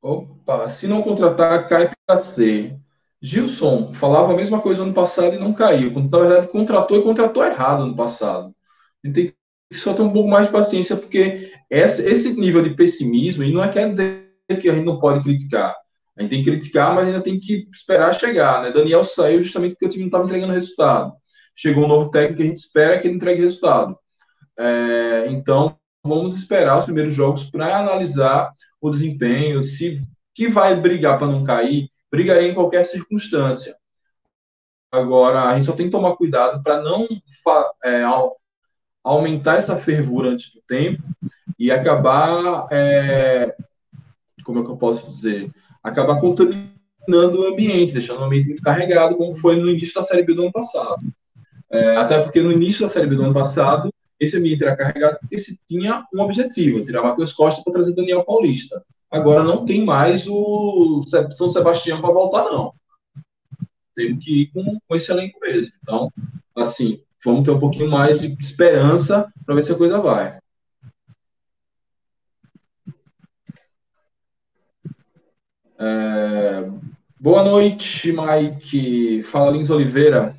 Opa, 0.00 0.68
se 0.68 0.86
não 0.86 1.02
contratar, 1.02 1.68
cai 1.68 1.90
para 2.06 2.16
C. 2.16 2.78
Gilson 3.20 3.92
falava 3.94 4.32
a 4.32 4.36
mesma 4.36 4.60
coisa 4.60 4.82
ano 4.82 4.94
passado 4.94 5.34
e 5.34 5.38
não 5.38 5.52
caiu. 5.52 5.90
Na 5.90 6.18
verdade, 6.18 6.48
contratou 6.48 6.98
e 6.98 7.02
contratou 7.02 7.44
errado 7.44 7.82
ano 7.82 7.96
passado. 7.96 8.54
A 9.02 9.06
gente 9.06 9.14
tem 9.14 9.34
que 9.70 9.76
só 9.76 9.92
ter 9.92 10.02
um 10.02 10.12
pouco 10.12 10.28
mais 10.28 10.46
de 10.46 10.52
paciência, 10.52 10.96
porque 10.96 11.52
esse 11.70 12.32
nível 12.32 12.62
de 12.62 12.70
pessimismo, 12.70 13.44
e 13.44 13.52
não 13.52 13.62
é 13.62 13.70
quer 13.70 13.90
dizer 13.90 14.28
que 14.60 14.68
a 14.68 14.74
gente 14.74 14.84
não 14.84 14.98
pode 14.98 15.22
criticar. 15.22 15.76
A 16.16 16.22
gente 16.22 16.30
tem 16.30 16.42
que 16.42 16.50
criticar, 16.50 16.94
mas 16.94 17.06
ainda 17.06 17.20
tem 17.20 17.38
que 17.38 17.68
esperar 17.72 18.12
chegar. 18.14 18.62
Né? 18.62 18.72
Daniel 18.72 19.04
saiu 19.04 19.40
justamente 19.40 19.72
porque 19.72 19.86
o 19.86 19.88
time 19.88 20.02
não 20.02 20.08
estava 20.08 20.24
entregando 20.24 20.52
resultado. 20.52 21.12
Chegou 21.54 21.84
um 21.84 21.88
novo 21.88 22.10
técnico 22.10 22.38
que 22.38 22.42
a 22.42 22.46
gente 22.46 22.58
espera 22.58 22.98
que 22.98 23.06
ele 23.06 23.16
entregue 23.16 23.42
resultado. 23.42 23.96
É, 24.58 25.26
então, 25.28 25.76
vamos 26.02 26.36
esperar 26.36 26.78
os 26.78 26.86
primeiros 26.86 27.14
jogos 27.14 27.44
para 27.50 27.78
analisar 27.78 28.52
o 28.80 28.90
desempenho, 28.90 29.62
se 29.62 30.02
que 30.34 30.48
vai 30.48 30.80
brigar 30.80 31.18
para 31.18 31.28
não 31.28 31.44
cair, 31.44 31.88
brigaria 32.10 32.48
em 32.48 32.54
qualquer 32.54 32.84
circunstância. 32.84 33.76
Agora, 34.90 35.44
a 35.44 35.54
gente 35.54 35.66
só 35.66 35.72
tem 35.72 35.86
que 35.86 35.92
tomar 35.92 36.16
cuidado 36.16 36.62
para 36.62 36.80
não 36.80 37.06
é, 37.84 38.02
aumentar 39.04 39.56
essa 39.56 39.76
fervura 39.76 40.30
antes 40.30 40.52
do 40.52 40.62
tempo 40.66 41.02
e 41.58 41.70
acabar, 41.70 42.68
é, 42.70 43.54
como 44.44 44.60
é 44.60 44.64
que 44.64 44.70
eu 44.70 44.76
posso 44.76 45.10
dizer, 45.10 45.50
acabar 45.82 46.20
contaminando 46.20 46.70
o 47.08 47.46
ambiente, 47.46 47.92
deixando 47.92 48.20
o 48.20 48.24
ambiente 48.24 48.48
muito 48.48 48.62
carregado, 48.62 49.16
como 49.16 49.34
foi 49.34 49.56
no 49.56 49.68
início 49.68 49.94
da 49.94 50.02
Série 50.02 50.22
B 50.22 50.34
do 50.34 50.42
ano 50.42 50.52
passado. 50.52 51.00
É, 51.70 51.96
até 51.96 52.22
porque 52.22 52.40
no 52.40 52.52
início 52.52 52.82
da 52.82 52.88
Série 52.88 53.06
B 53.06 53.16
do 53.16 53.24
ano 53.24 53.34
passado, 53.34 53.92
esse 54.20 54.36
ambiente 54.36 54.64
era 54.64 54.76
carregado 54.76 55.18
porque 55.20 55.38
se 55.38 55.58
tinha 55.66 56.04
um 56.14 56.20
objetivo, 56.20 56.82
tirar 56.82 57.02
Matheus 57.02 57.32
Costa 57.32 57.62
para 57.62 57.72
trazer 57.72 57.94
Daniel 57.94 58.24
Paulista. 58.24 58.82
Agora 59.10 59.42
não 59.42 59.64
tem 59.64 59.84
mais 59.84 60.26
o 60.28 61.02
São 61.32 61.50
Sebastião 61.50 62.00
para 62.00 62.12
voltar, 62.12 62.44
não. 62.44 62.72
Temos 63.94 64.24
que 64.24 64.42
ir 64.42 64.46
com, 64.48 64.78
com 64.86 64.94
esse 64.94 65.10
elenco 65.10 65.40
mesmo. 65.40 65.72
Então, 65.82 66.12
assim, 66.56 67.00
vamos 67.24 67.42
ter 67.42 67.50
um 67.50 67.58
pouquinho 67.58 67.90
mais 67.90 68.20
de 68.20 68.36
esperança 68.38 69.32
para 69.44 69.54
ver 69.54 69.62
se 69.62 69.72
a 69.72 69.78
coisa 69.78 69.98
vai. 69.98 70.38
É... 75.78 76.68
Boa 77.20 77.42
noite, 77.42 78.12
Mike. 78.12 79.22
Fala, 79.24 79.52
Lins 79.52 79.70
Oliveira. 79.70 80.36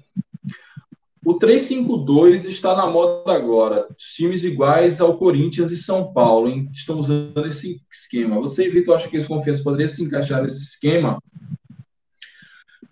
O 1.25 1.37
3-5-2 1.37 2.45
está 2.45 2.75
na 2.75 2.87
moda 2.87 3.33
agora. 3.33 3.87
Times 4.15 4.43
iguais 4.43 4.99
ao 4.99 5.17
Corinthians 5.17 5.71
e 5.71 5.77
São 5.77 6.11
Paulo 6.11 6.49
hein? 6.49 6.69
estão 6.73 6.99
usando 6.99 7.45
esse 7.45 7.81
esquema. 7.91 8.39
Você 8.39 8.69
Vitor 8.69 8.95
acha 8.95 9.07
que 9.07 9.17
esse 9.17 9.27
confiança 9.27 9.63
poderia 9.63 9.89
se 9.89 10.01
encaixar 10.01 10.41
nesse 10.41 10.63
esquema? 10.63 11.21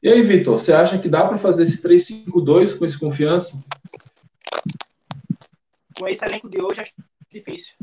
E 0.03 0.09
aí, 0.09 0.21
Vitor, 0.21 0.59
você 0.59 0.71
acha 0.71 0.99
que 0.99 1.09
dá 1.09 1.25
para 1.25 1.37
fazer 1.37 1.63
esse 1.63 1.81
3-5-2 1.81 2.77
com 2.77 2.85
esse 2.85 2.99
confiança? 2.99 3.61
Com 5.97 6.07
esse 6.07 6.23
elenco 6.23 6.49
de 6.49 6.61
hoje, 6.61 6.81
acho 6.81 6.93
difícil. 7.31 7.75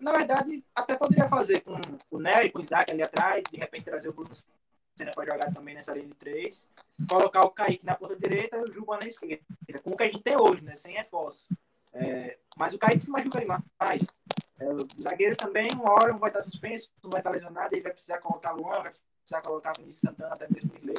Na 0.00 0.12
verdade, 0.12 0.64
até 0.74 0.96
poderia 0.96 1.28
fazer 1.28 1.60
com 1.60 1.78
o 2.10 2.18
Nery, 2.18 2.50
com 2.50 2.60
o 2.60 2.64
Isaac 2.64 2.90
ali 2.90 3.02
atrás, 3.02 3.44
de 3.50 3.58
repente 3.58 3.84
trazer 3.84 4.08
o 4.08 4.12
Bruno 4.12 4.30
Senna 4.34 5.12
para 5.12 5.32
jogar 5.32 5.52
também 5.52 5.74
nessa 5.74 5.92
linha 5.92 6.06
de 6.06 6.14
três, 6.14 6.68
colocar 7.08 7.42
o 7.42 7.50
Kaique 7.50 7.84
na 7.84 7.94
ponta 7.94 8.16
direita 8.16 8.56
e 8.56 8.62
o 8.62 8.72
Juba 8.72 8.98
na 8.98 9.06
esquerda, 9.06 9.44
com 9.82 9.90
o 9.90 9.96
que 9.96 10.02
a 10.02 10.06
gente 10.06 10.22
tem 10.22 10.36
hoje, 10.36 10.62
né? 10.62 10.74
Sem 10.74 10.94
reforço. 10.94 11.48
É, 11.92 12.38
mas 12.56 12.72
o 12.72 12.78
Kaique 12.78 13.02
se 13.02 13.10
machuca 13.10 13.40
demais. 13.40 14.06
É, 14.58 14.68
o 14.68 14.86
zagueiro 15.02 15.36
também, 15.36 15.70
uma 15.72 15.90
hora 15.90 16.14
um 16.14 16.18
vai 16.18 16.30
estar 16.30 16.42
suspenso, 16.42 16.90
um 17.04 17.10
vai 17.10 17.20
estar 17.20 17.30
lesionado, 17.30 17.74
ele 17.74 17.82
vai 17.82 17.92
precisar 17.92 18.18
colocar 18.18 18.52
Luan, 18.52 18.82
vai 18.82 18.92
precisar 19.22 19.42
colocar 19.42 19.72
Vinícius 19.78 20.00
Santana, 20.02 20.34
até 20.34 20.46
mesmo 20.50 20.70
Milei. 20.74 20.96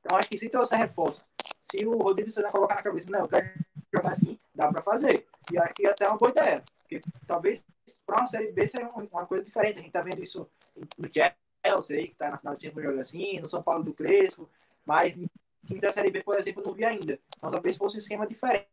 Então 0.00 0.16
acho 0.16 0.28
que 0.28 0.38
se 0.38 0.48
trouxer 0.48 0.78
reforço, 0.78 1.24
se 1.60 1.84
o 1.86 1.96
Rodrigo 1.98 2.30
Senna 2.30 2.50
colocar 2.50 2.76
na 2.76 2.82
cabeça, 2.82 3.10
não, 3.10 3.20
eu 3.20 3.28
quero 3.28 3.52
jogar 3.92 4.10
assim, 4.10 4.38
dá 4.54 4.68
para 4.68 4.82
fazer. 4.82 5.26
E 5.52 5.58
acho 5.58 5.74
que 5.74 5.86
até 5.86 6.04
é 6.04 6.08
uma 6.08 6.18
boa 6.18 6.30
ideia. 6.30 6.64
Porque 7.00 7.18
talvez 7.26 7.64
para 8.06 8.20
uma 8.20 8.26
série 8.26 8.52
B 8.52 8.66
seja 8.66 8.88
uma 8.88 9.26
coisa 9.26 9.44
diferente. 9.44 9.78
A 9.78 9.82
gente 9.82 9.92
tá 9.92 10.02
vendo 10.02 10.22
isso 10.22 10.48
no 10.98 11.08
Chelsea, 11.12 12.08
que 12.08 12.14
tá 12.14 12.30
na 12.30 12.38
final 12.38 12.56
de 12.56 12.66
jogo 12.70 12.98
assim, 12.98 13.40
no 13.40 13.48
São 13.48 13.62
Paulo 13.62 13.84
do 13.84 13.92
Crespo, 13.92 14.48
mas 14.84 15.18
em 15.18 15.28
time 15.66 15.80
da 15.80 15.92
série 15.92 16.10
B, 16.10 16.22
por 16.22 16.36
exemplo, 16.36 16.62
não 16.64 16.72
vi 16.72 16.84
ainda. 16.84 17.18
Então 17.36 17.50
talvez 17.50 17.76
fosse 17.76 17.96
um 17.96 17.98
esquema 17.98 18.26
diferente 18.26 18.68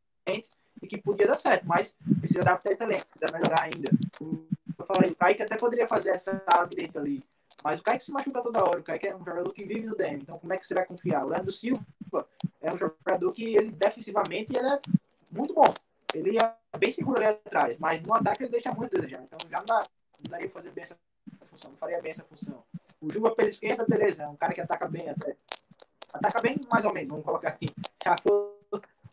e 0.81 0.87
que 0.87 0.97
podia 0.97 1.27
dar 1.27 1.37
certo, 1.37 1.65
mas 1.65 1.95
precisa 2.19 2.41
adaptar 2.41 2.71
esse 2.71 2.83
elenco, 2.83 3.07
precisa 3.07 3.37
melhorar 3.37 3.63
ainda. 3.63 3.91
Eu 4.77 4.85
falei, 4.85 5.11
o 5.11 5.15
Kaique 5.15 5.43
até 5.43 5.57
poderia 5.57 5.87
fazer 5.87 6.11
essa 6.11 6.41
ala 6.47 6.65
direita 6.65 6.99
ali, 6.99 7.23
mas 7.63 7.79
o 7.79 7.83
Kaique 7.83 8.03
se 8.03 8.11
machuca 8.11 8.41
toda 8.41 8.63
hora. 8.63 8.79
O 8.79 8.83
Kaique 8.83 9.07
é 9.07 9.15
um 9.15 9.25
jogador 9.25 9.51
que 9.53 9.65
vive 9.65 9.85
no 9.85 9.95
DM. 9.95 10.19
Então, 10.21 10.39
como 10.39 10.53
é 10.53 10.57
que 10.57 10.65
você 10.65 10.73
vai 10.73 10.85
confiar? 10.85 11.25
O 11.25 11.29
Leandro 11.29 11.51
Silva 11.51 11.85
é 12.61 12.71
um 12.71 12.77
jogador 12.77 13.31
que, 13.33 13.55
ele 13.55 13.71
defensivamente, 13.71 14.55
ele 14.57 14.67
é 14.67 14.79
muito 15.31 15.53
bom. 15.53 15.73
Ele 16.13 16.37
é 16.37 16.77
bem 16.77 16.91
seguro 16.91 17.17
ali 17.17 17.27
atrás, 17.27 17.77
mas 17.77 18.01
no 18.01 18.13
ataque 18.13 18.43
ele 18.43 18.51
deixa 18.51 18.73
muito 18.73 18.95
desejar. 18.95 19.21
Então, 19.23 19.37
já 19.49 19.59
não, 19.59 19.65
dá, 19.65 19.83
não 20.17 20.31
daria 20.31 20.49
fazer 20.49 20.71
bem 20.71 20.83
essa 20.83 20.97
função. 21.45 21.71
Não 21.71 21.77
faria 21.77 22.01
bem 22.01 22.11
essa 22.11 22.23
função. 22.23 22.63
O 23.01 23.11
Juba 23.11 23.35
pela 23.35 23.49
esquerda, 23.49 23.85
beleza. 23.87 24.23
É 24.23 24.27
um 24.27 24.35
cara 24.35 24.53
que 24.53 24.61
ataca 24.61 24.87
bem 24.87 25.09
até. 25.09 25.35
Ataca 26.11 26.41
bem, 26.41 26.59
mais 26.71 26.85
ou 26.85 26.93
menos. 26.93 27.09
Vamos 27.09 27.25
colocar 27.25 27.49
assim. 27.49 27.67
Já 28.03 28.15
foi 28.21 28.31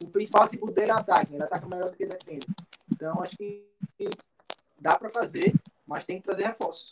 o 0.02 0.08
principal 0.08 0.48
tipo 0.48 0.70
dele 0.70 0.90
é 0.90 0.94
ataque. 0.94 1.34
Ele 1.34 1.42
ataca 1.42 1.66
melhor 1.66 1.90
do 1.90 1.96
que 1.96 2.06
defende. 2.06 2.46
Então, 2.92 3.22
acho 3.22 3.36
que 3.36 3.64
dá 4.80 4.98
para 4.98 5.10
fazer, 5.10 5.54
mas 5.86 6.04
tem 6.04 6.18
que 6.18 6.24
trazer 6.24 6.44
reforço. 6.44 6.88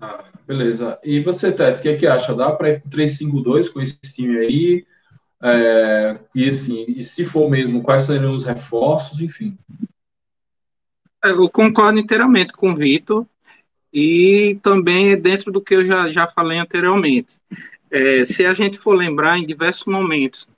Ah, 0.00 0.24
beleza. 0.46 0.98
E 1.02 1.22
você, 1.22 1.52
Tete, 1.52 1.78
o 1.78 1.82
que, 1.82 1.88
é 1.88 1.96
que 1.96 2.06
acha? 2.06 2.34
Dá 2.34 2.52
para 2.52 2.70
ir 2.70 2.80
para 2.80 2.90
3-5-2 2.90 3.72
com 3.72 3.80
esse 3.80 3.96
time 4.00 4.38
aí? 4.38 4.86
É, 5.46 6.18
e 6.34 6.48
assim, 6.48 6.86
e 6.88 7.04
se 7.04 7.26
for 7.26 7.50
mesmo, 7.50 7.82
quais 7.82 8.04
seriam 8.04 8.34
os 8.34 8.46
reforços, 8.46 9.20
enfim. 9.20 9.58
É, 11.22 11.32
eu 11.32 11.50
concordo 11.50 11.98
inteiramente 11.98 12.54
com 12.54 12.72
o 12.72 12.76
Vitor 12.76 13.26
e 13.92 14.58
também 14.62 15.14
dentro 15.20 15.52
do 15.52 15.60
que 15.60 15.74
eu 15.74 15.84
já, 15.84 16.08
já 16.08 16.26
falei 16.26 16.58
anteriormente. 16.58 17.34
É, 17.90 18.24
se 18.24 18.46
a 18.46 18.54
gente 18.54 18.78
for 18.78 18.94
lembrar 18.94 19.38
em 19.38 19.46
diversos 19.46 19.84
momentos 19.84 20.48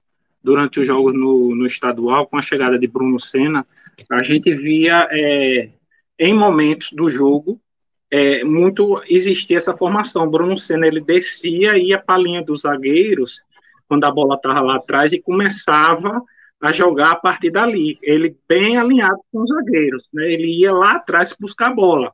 durante 0.40 0.78
os 0.78 0.86
jogos 0.86 1.12
no, 1.12 1.52
no 1.52 1.66
estadual, 1.66 2.28
com 2.28 2.38
a 2.38 2.42
chegada 2.42 2.78
de 2.78 2.86
Bruno 2.86 3.18
Senna, 3.18 3.66
a 4.08 4.22
gente 4.22 4.54
via 4.54 5.08
é, 5.10 5.68
em 6.16 6.32
momentos 6.32 6.92
do 6.92 7.10
jogo 7.10 7.60
é, 8.08 8.44
muito 8.44 9.02
existia 9.08 9.56
essa 9.56 9.76
formação. 9.76 10.30
Bruno 10.30 10.56
Senna 10.56 10.86
ele 10.86 11.00
descia, 11.00 11.76
ia 11.76 11.98
para 11.98 12.14
a 12.14 12.18
linha 12.18 12.40
dos 12.40 12.60
zagueiros 12.60 13.42
quando 13.88 14.04
a 14.04 14.10
bola 14.10 14.36
estava 14.36 14.60
lá 14.60 14.76
atrás 14.76 15.12
e 15.12 15.20
começava 15.20 16.22
a 16.60 16.72
jogar 16.72 17.12
a 17.12 17.16
partir 17.16 17.50
dali. 17.50 17.98
Ele 18.02 18.36
bem 18.48 18.76
alinhado 18.76 19.20
com 19.32 19.42
os 19.42 19.50
zagueiros, 19.50 20.08
né? 20.12 20.24
Ele 20.32 20.60
ia 20.60 20.72
lá 20.72 20.96
atrás 20.96 21.34
buscar 21.38 21.70
a 21.70 21.74
bola. 21.74 22.12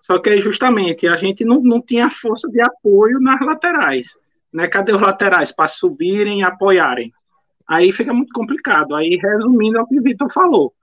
Só 0.00 0.18
que 0.18 0.40
justamente 0.40 1.06
a 1.06 1.16
gente 1.16 1.44
não, 1.44 1.62
não 1.62 1.80
tinha 1.80 2.10
força 2.10 2.48
de 2.48 2.60
apoio 2.60 3.20
nas 3.20 3.40
laterais, 3.40 4.08
né? 4.52 4.66
Cadê 4.66 4.92
os 4.92 5.00
laterais 5.00 5.52
para 5.52 5.68
subirem 5.68 6.40
e 6.40 6.44
apoiarem? 6.44 7.12
Aí 7.68 7.92
fica 7.92 8.12
muito 8.12 8.32
complicado. 8.32 8.94
Aí 8.94 9.16
resumindo 9.16 9.78
é 9.78 9.82
o 9.82 9.86
que 9.86 9.98
o 9.98 10.02
Vitor 10.02 10.32
falou, 10.32 10.74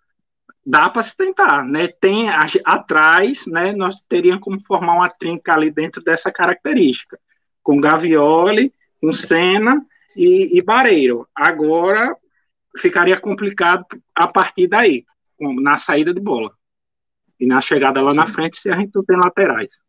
dá 0.66 0.90
para 0.90 1.02
se 1.02 1.18
tentar, 1.18 1.66
né? 1.66 1.88
Tem 1.88 2.30
a, 2.30 2.46
atrás, 2.64 3.46
né? 3.46 3.74
Nós 3.74 4.02
teríamos 4.08 4.42
como 4.42 4.62
formar 4.62 4.94
uma 4.94 5.10
trinca 5.10 5.54
ali 5.54 5.70
dentro 5.70 6.02
dessa 6.02 6.32
característica, 6.32 7.20
com 7.62 7.82
Gavioli, 7.82 8.74
com 9.02 9.12
Senna 9.12 9.86
e, 10.20 10.58
e 10.58 10.62
Bareiro. 10.62 11.26
Agora 11.34 12.14
ficaria 12.78 13.18
complicado 13.18 13.86
a 14.14 14.28
partir 14.28 14.68
daí, 14.68 15.06
na 15.40 15.78
saída 15.78 16.14
de 16.14 16.20
bola. 16.20 16.52
E 17.40 17.48
na 17.48 17.62
chegada 17.62 18.02
lá 18.02 18.14
na 18.14 18.28
frente, 18.28 18.58
se 18.58 18.70
a 18.70 18.76
gente 18.76 18.94
não 18.94 19.04
tem 19.04 19.16
laterais. 19.16 19.80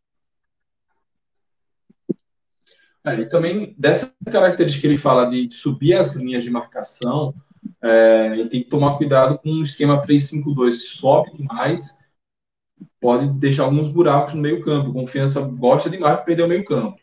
É, 3.03 3.15
e 3.15 3.27
também 3.27 3.75
dessa 3.77 4.13
característica 4.31 4.81
que 4.81 4.87
ele 4.87 4.97
fala 4.97 5.25
de 5.25 5.51
subir 5.51 5.95
as 5.95 6.15
linhas 6.15 6.43
de 6.43 6.49
marcação, 6.49 7.33
é, 7.81 8.27
ele 8.27 8.47
tem 8.47 8.63
que 8.63 8.69
tomar 8.69 8.97
cuidado 8.97 9.37
com 9.37 9.49
o 9.49 9.63
esquema 9.63 10.01
3-5-2. 10.01 10.71
Sobe 10.71 11.35
demais, 11.35 11.97
pode 13.01 13.27
deixar 13.37 13.63
alguns 13.63 13.89
buracos 13.89 14.33
no 14.33 14.41
meio 14.41 14.63
campo. 14.63 14.93
Confiança 14.93 15.41
gosta 15.41 15.89
demais 15.89 16.19
de 16.19 16.25
perder 16.25 16.43
o 16.43 16.47
meio 16.47 16.63
campo. 16.63 17.00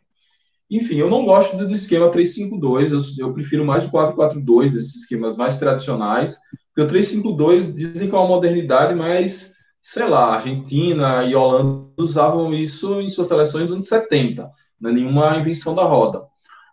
Enfim, 0.71 0.97
eu 0.97 1.09
não 1.09 1.25
gosto 1.25 1.57
do 1.57 1.75
esquema 1.75 2.11
3-5-2, 2.11 2.93
eu, 2.93 3.27
eu, 3.27 3.33
prefiro 3.33 3.65
mais 3.65 3.85
o 3.85 3.91
4-4-2, 3.91 4.73
desses 4.73 4.97
esquemas 4.97 5.37
mais 5.37 5.57
tradicionais, 5.57 6.37
porque 6.75 6.83
o 6.83 6.99
3-5-2 6.99 7.75
dizem 7.75 8.09
que 8.09 8.15
é 8.15 8.19
uma 8.19 8.29
modernidade, 8.29 8.95
mas, 8.95 9.53
sei 9.83 10.07
lá, 10.07 10.35
Argentina 10.35 11.25
e 11.25 11.35
Holanda 11.35 11.89
usavam 11.99 12.53
isso 12.53 13.01
em 13.01 13.09
suas 13.09 13.29
seleções 13.29 13.65
nos 13.65 13.73
anos 13.73 13.89
70, 13.89 14.51
não 14.79 14.91
é 14.91 14.93
nenhuma 14.93 15.39
invenção 15.39 15.75
da 15.75 15.85
roda. 15.85 16.23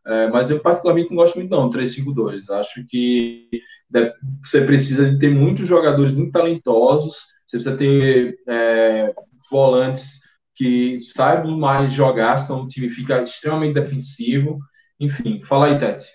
É, 0.08 0.28
mas 0.28 0.52
eu 0.52 0.60
particularmente 0.60 1.10
não 1.10 1.18
gosto 1.18 1.36
muito 1.36 1.50
não, 1.50 1.70
3-5-2. 1.70 2.48
Acho 2.52 2.86
que 2.88 3.50
você 4.44 4.62
precisa 4.62 5.10
de 5.10 5.18
ter 5.18 5.32
muitos 5.32 5.68
jogadores 5.68 6.12
muito 6.12 6.32
talentosos, 6.32 7.16
você 7.46 7.58
precisa 7.58 7.76
ter 7.76 8.38
é, 8.48 9.12
volantes 9.50 10.20
que 10.56 10.98
saibam 11.00 11.58
mais 11.58 11.92
jogar, 11.92 12.38
senão 12.38 12.64
o 12.64 12.68
time 12.68 12.90
fica 12.90 13.22
extremamente 13.22 13.74
defensivo. 13.74 14.60
Enfim, 15.00 15.42
fala 15.44 15.68
aí, 15.68 15.78
Tete. 15.78 16.06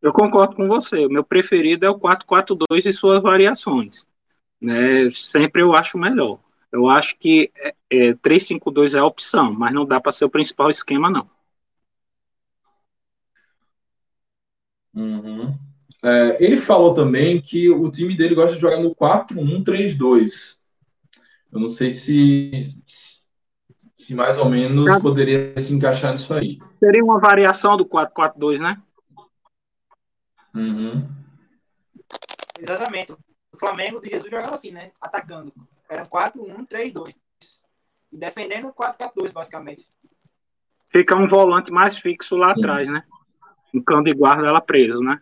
Eu 0.00 0.12
concordo 0.12 0.54
com 0.54 0.68
você. 0.68 1.04
O 1.04 1.10
meu 1.10 1.24
preferido 1.24 1.84
é 1.84 1.90
o 1.90 1.98
4-4-2 1.98 2.86
e 2.86 2.92
suas 2.92 3.22
variações. 3.22 4.06
Né? 4.60 5.10
Sempre 5.10 5.62
eu 5.62 5.74
acho 5.74 5.98
melhor. 5.98 6.38
Eu 6.70 6.88
acho 6.88 7.18
que 7.18 7.50
é, 7.56 7.74
é, 7.90 8.14
3-5-2 8.14 8.94
é 8.94 8.98
a 8.98 9.04
opção, 9.04 9.52
mas 9.52 9.72
não 9.72 9.84
dá 9.86 10.00
para 10.00 10.12
ser 10.12 10.24
o 10.24 10.30
principal 10.30 10.70
esquema, 10.70 11.10
não. 11.10 11.28
Uhum. 14.94 15.54
É, 16.02 16.44
ele 16.44 16.60
falou 16.60 16.94
também 16.94 17.40
que 17.40 17.68
o 17.68 17.90
time 17.90 18.16
dele 18.16 18.34
gosta 18.34 18.54
de 18.54 18.60
jogar 18.60 18.80
no 18.80 18.94
4-1-3-2. 18.94 20.58
Eu 21.50 21.60
não 21.60 21.68
sei 21.68 21.90
se, 21.90 22.68
se 23.98 24.14
mais 24.14 24.38
ou 24.38 24.48
menos 24.48 24.86
tá. 24.86 25.00
poderia 25.00 25.58
se 25.58 25.74
encaixar 25.74 26.12
nisso 26.12 26.32
aí. 26.32 26.58
Seria 26.78 27.04
uma 27.04 27.18
variação 27.18 27.76
do 27.76 27.84
4-4-2, 27.84 28.60
né? 28.60 28.80
Uhum. 30.54 31.08
Exatamente. 32.58 33.12
O 33.52 33.58
Flamengo 33.58 34.00
de 34.00 34.08
Jesus 34.08 34.30
jogava 34.30 34.54
assim, 34.54 34.70
né? 34.70 34.92
Atacando. 35.00 35.52
Era 35.88 36.06
4-1-3-2. 36.06 37.14
E 38.12 38.16
defendendo 38.16 38.72
4-4-2, 38.72 39.32
basicamente. 39.32 39.86
Fica 40.90 41.16
um 41.16 41.26
volante 41.26 41.72
mais 41.72 41.98
fixo 41.98 42.36
lá 42.36 42.54
Sim. 42.54 42.60
atrás, 42.60 42.88
né? 42.88 43.02
Um 43.74 43.82
cão 43.82 44.02
de 44.02 44.14
guarda 44.14 44.46
ela 44.46 44.60
preso, 44.60 45.00
né? 45.00 45.20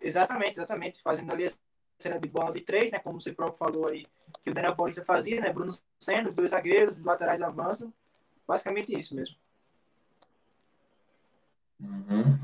Exatamente, 0.00 0.58
exatamente. 0.58 1.00
Fazendo 1.00 1.32
ali 1.32 1.46
a 1.46 1.50
cena 1.96 2.18
de 2.18 2.28
bola 2.28 2.50
de 2.50 2.60
três, 2.60 2.90
né? 2.90 2.98
Como 2.98 3.20
você 3.20 3.32
próprio 3.32 3.58
falou 3.58 3.88
aí, 3.88 4.04
que 4.44 4.50
o 4.50 4.54
Daniel 4.54 4.76
Paulista 4.76 5.04
fazia, 5.04 5.40
né? 5.40 5.50
Bruno 5.50 5.72
Senna, 5.98 6.28
os 6.28 6.34
dois 6.34 6.50
zagueiros, 6.50 6.98
os 6.98 7.04
laterais 7.04 7.40
avançam. 7.40 7.92
Basicamente 8.46 8.96
isso 8.96 9.16
mesmo. 9.16 9.36
Uhum. 11.80 12.38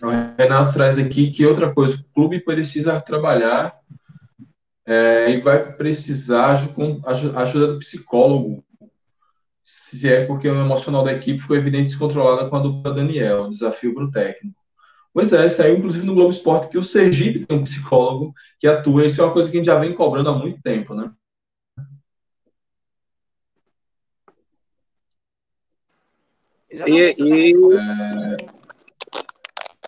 O 0.00 0.08
Renato 0.38 0.72
traz 0.72 0.96
aqui 0.96 1.30
que 1.30 1.44
outra 1.44 1.74
coisa, 1.74 1.96
o 1.96 2.04
clube 2.14 2.40
precisa 2.40 3.00
trabalhar 3.00 3.78
é, 4.86 5.30
e 5.30 5.40
vai 5.40 5.72
precisar 5.72 6.72
com 6.72 7.02
ajuda 7.04 7.74
do 7.74 7.78
psicólogo. 7.80 8.64
Se 9.62 10.08
é 10.08 10.24
porque 10.24 10.48
o 10.48 10.54
emocional 10.54 11.04
da 11.04 11.12
equipe 11.12 11.40
ficou 11.40 11.56
evidente 11.56 11.90
descontrolada 11.90 12.48
com 12.48 12.56
a 12.56 12.60
dupla 12.60 12.94
Daniel, 12.94 13.48
desafio 13.48 13.94
para 13.94 14.04
o 14.04 14.10
técnico. 14.10 14.58
Pois 15.18 15.32
é, 15.32 15.48
saiu 15.48 15.78
inclusive 15.78 16.06
no 16.06 16.14
Globo 16.14 16.30
Esporte 16.30 16.68
que 16.68 16.78
o 16.78 16.84
Sergipe 16.84 17.44
tem 17.44 17.58
um 17.58 17.64
psicólogo 17.64 18.32
que 18.56 18.68
atua. 18.68 19.04
Isso 19.04 19.20
é 19.20 19.24
uma 19.24 19.32
coisa 19.32 19.50
que 19.50 19.56
a 19.56 19.58
gente 19.58 19.66
já 19.66 19.76
vem 19.76 19.92
cobrando 19.92 20.28
há 20.28 20.38
muito 20.38 20.62
tempo, 20.62 20.94
né? 20.94 21.12
Exatamente, 26.70 27.20
exatamente. 27.20 27.58
E, 27.58 27.74
é... 27.74 28.36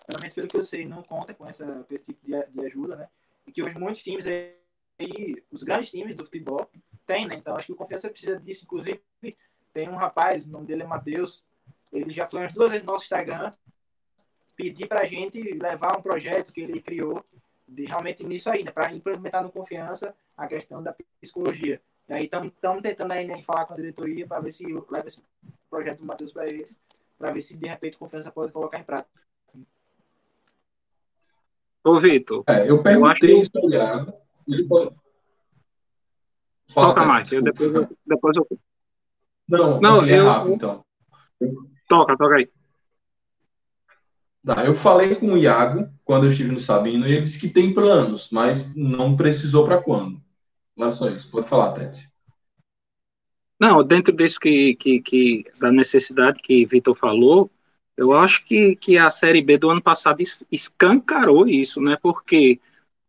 Pelo 0.05 0.19
menos 0.19 0.33
pelo 0.33 0.47
que 0.49 0.57
eu 0.57 0.65
sei, 0.65 0.85
não 0.85 1.01
conta 1.01 1.33
com, 1.33 1.47
essa, 1.47 1.65
com 1.65 1.95
esse 1.95 2.07
tipo 2.07 2.25
de, 2.25 2.33
de 2.51 2.65
ajuda, 2.65 2.97
né? 2.97 3.07
E 3.47 3.53
que 3.53 3.63
hoje 3.63 3.79
muitos 3.79 4.03
times 4.03 4.27
aí 4.27 4.53
aí 4.99 5.41
os 5.49 5.63
grandes 5.63 5.91
times 5.91 6.13
do 6.13 6.25
futebol 6.25 6.69
têm, 7.07 7.25
né? 7.25 7.35
Então 7.35 7.55
acho 7.55 7.67
que 7.67 7.71
o 7.71 7.77
Confiança 7.77 8.09
precisa 8.09 8.37
disso. 8.37 8.65
Inclusive, 8.65 9.01
tem 9.71 9.87
um 9.87 9.95
rapaz, 9.95 10.45
o 10.45 10.51
nome 10.51 10.67
dele 10.67 10.83
é 10.83 10.85
Matheus, 10.85 11.45
ele 11.89 12.11
já 12.11 12.27
foi 12.27 12.41
umas 12.41 12.51
duas 12.51 12.71
vezes 12.71 12.85
no 12.85 12.91
nosso 12.91 13.05
Instagram 13.05 13.53
pedir 14.55 14.87
para 14.87 15.01
a 15.01 15.05
gente 15.05 15.41
levar 15.53 15.97
um 15.97 16.01
projeto 16.01 16.51
que 16.51 16.61
ele 16.61 16.81
criou 16.81 17.23
de 17.67 17.85
realmente 17.85 18.25
nisso 18.25 18.49
aí, 18.49 18.63
né? 18.63 18.71
Para 18.71 18.93
implementar 18.93 19.43
no 19.43 19.51
Confiança 19.51 20.13
a 20.35 20.47
questão 20.47 20.83
da 20.83 20.95
psicologia. 21.21 21.81
E 22.09 22.13
aí 22.13 22.25
estamos 22.25 22.51
tentando 22.81 23.11
ainda 23.11 23.35
né, 23.35 23.43
falar 23.43 23.65
com 23.65 23.73
a 23.73 23.77
diretoria 23.77 24.27
para 24.27 24.41
ver 24.41 24.51
se 24.51 24.65
leva 24.65 25.07
esse 25.07 25.23
projeto 25.69 25.99
do 25.99 26.05
Matheus 26.05 26.33
para 26.33 26.47
eles, 26.47 26.79
para 27.17 27.31
ver 27.31 27.41
se 27.41 27.55
de 27.55 27.67
repente 27.67 27.95
a 27.95 27.99
Confiança 27.99 28.31
pode 28.31 28.51
colocar 28.51 28.79
em 28.79 28.83
prática. 28.83 29.21
Ô, 31.83 31.97
Vitor. 31.97 32.43
É, 32.47 32.69
eu 32.69 32.83
perguntei 32.83 33.33
eu 33.33 33.41
isso 33.41 33.51
que... 33.51 33.59
Ele 34.47 34.65
foi. 34.65 34.91
Fala, 36.73 36.93
Toca 36.93 37.05
mais, 37.05 37.31
eu 37.31 37.41
depois, 37.41 37.73
eu, 37.73 37.97
depois 38.05 38.37
eu. 38.37 38.47
Não, 39.47 39.79
não 39.81 40.07
eu, 40.07 40.25
rápido, 40.25 40.53
então. 40.53 40.85
Toca, 41.87 42.15
toca 42.17 42.35
aí. 42.35 42.49
Tá, 44.43 44.65
eu 44.65 44.73
falei 44.73 45.15
com 45.15 45.33
o 45.33 45.37
Iago 45.37 45.87
quando 46.03 46.25
eu 46.25 46.31
estive 46.31 46.51
no 46.51 46.59
Sabino 46.59 47.07
e 47.07 47.13
ele 47.13 47.21
disse 47.21 47.39
que 47.39 47.49
tem 47.49 47.73
planos, 47.73 48.29
mas 48.31 48.75
não 48.75 49.15
precisou 49.15 49.65
para 49.65 49.81
quando. 49.81 50.19
Não 50.75 50.87
é 50.87 50.91
só 50.91 51.09
isso. 51.09 51.29
Pode 51.29 51.47
falar, 51.47 51.73
Tete. 51.73 52.09
Não, 53.59 53.83
dentro 53.83 54.11
disso 54.11 54.39
que, 54.39 54.75
que, 54.75 54.99
que 55.01 55.45
da 55.59 55.71
necessidade 55.71 56.41
que 56.41 56.65
Vitor 56.65 56.95
falou, 56.95 57.51
eu 57.95 58.13
acho 58.13 58.43
que, 58.43 58.75
que 58.75 58.97
a 58.97 59.11
Série 59.11 59.43
B 59.43 59.59
do 59.59 59.69
ano 59.69 59.81
passado 59.81 60.23
escancarou 60.51 61.47
isso, 61.47 61.79
né? 61.79 61.95
Porque 62.01 62.59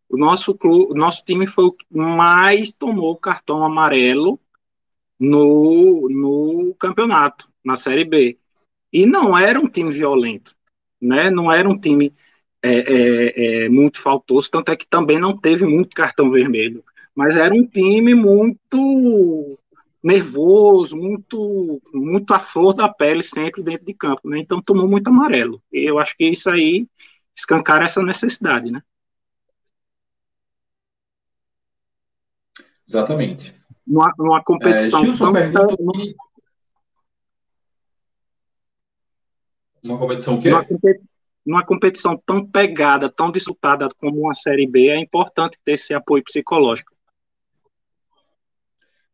o 0.07 0.15
nosso, 0.15 0.53
clube, 0.53 0.93
o 0.93 0.95
nosso 0.95 1.25
time 1.25 1.47
foi 1.47 1.65
o 1.65 1.71
que 1.71 1.85
mais 1.89 2.71
tomou 2.71 3.17
cartão 3.17 3.65
amarelo 3.65 4.39
no, 5.19 6.07
no 6.07 6.75
campeonato, 6.75 7.49
na 7.65 7.75
Série 7.75 8.05
B. 8.05 8.37
E 8.91 9.07
não 9.07 9.35
era 9.35 9.59
um 9.59 9.67
time 9.67 9.91
violento, 9.91 10.55
né? 11.03 11.29
não 11.29 11.51
era 11.51 11.67
um 11.67 11.77
time 11.77 12.13
é, 12.61 12.79
é, 12.79 13.65
é, 13.65 13.69
muito 13.69 14.01
faltoso, 14.01 14.49
tanto 14.49 14.71
é 14.71 14.75
que 14.75 14.87
também 14.87 15.19
não 15.19 15.37
teve 15.37 15.65
muito 15.65 15.95
cartão 15.95 16.31
vermelho. 16.31 16.83
Mas 17.15 17.35
era 17.35 17.53
um 17.53 17.65
time 17.65 18.15
muito 18.15 19.59
nervoso, 20.01 20.97
muito, 20.97 21.81
muito 21.93 22.33
à 22.33 22.39
flor 22.39 22.73
da 22.73 22.89
pele 22.89 23.23
sempre 23.23 23.61
dentro 23.61 23.85
de 23.85 23.93
campo, 23.93 24.27
né? 24.27 24.39
Então 24.39 24.61
tomou 24.61 24.87
muito 24.87 25.07
amarelo. 25.09 25.61
E 25.71 25.89
eu 25.89 25.99
acho 25.99 26.15
que 26.17 26.25
isso 26.25 26.49
aí 26.49 26.87
escancara 27.35 27.85
essa 27.85 28.01
necessidade, 28.01 28.71
né? 28.71 28.81
Exatamente. 32.87 33.55
Numa, 33.85 34.13
numa 34.17 34.43
competição 34.43 35.03
é, 35.03 35.17
tão... 35.51 35.67
Pergunta... 35.67 36.15
Uma 39.83 39.97
competição 39.97 40.35
o 40.35 40.41
quê? 40.41 40.49
Numa, 40.49 40.65
numa 41.45 41.65
competição 41.65 42.21
tão 42.25 42.45
pegada, 42.45 43.09
tão 43.09 43.31
disputada 43.31 43.87
como 43.97 44.21
uma 44.21 44.33
Série 44.33 44.67
B, 44.67 44.87
é 44.87 44.99
importante 44.99 45.57
ter 45.63 45.73
esse 45.73 45.93
apoio 45.93 46.23
psicológico. 46.23 46.93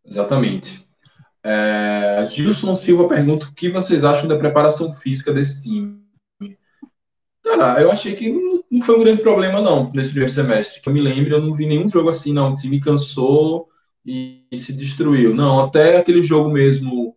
Exatamente. 0.06 0.88
É, 1.44 2.26
Gilson 2.30 2.76
Silva 2.76 3.08
pergunta 3.08 3.46
o 3.46 3.54
que 3.54 3.70
vocês 3.70 4.04
acham 4.04 4.28
da 4.28 4.38
preparação 4.38 4.94
física 4.94 5.34
desse 5.34 5.64
time. 5.64 6.00
Cara, 7.44 7.82
eu 7.82 7.92
achei 7.92 8.16
que 8.16 8.30
não 8.70 8.82
foi 8.84 8.98
um 8.98 9.00
grande 9.00 9.22
problema, 9.22 9.62
não, 9.62 9.92
nesse 9.92 10.10
primeiro 10.10 10.34
semestre. 10.34 10.82
Que 10.82 10.90
eu 10.90 10.94
me 10.94 11.02
lembro, 11.02 11.34
eu 11.34 11.42
não 11.42 11.56
vi 11.56 11.66
nenhum 11.66 11.88
jogo 11.88 12.10
assim, 12.10 12.34
não. 12.34 12.52
O 12.52 12.56
time 12.56 12.80
cansou 12.80 13.70
e, 14.06 14.44
e 14.52 14.58
se 14.58 14.74
destruiu. 14.74 15.34
Não, 15.34 15.60
até 15.60 15.98
aquele 15.98 16.22
jogo 16.22 16.50
mesmo 16.50 17.16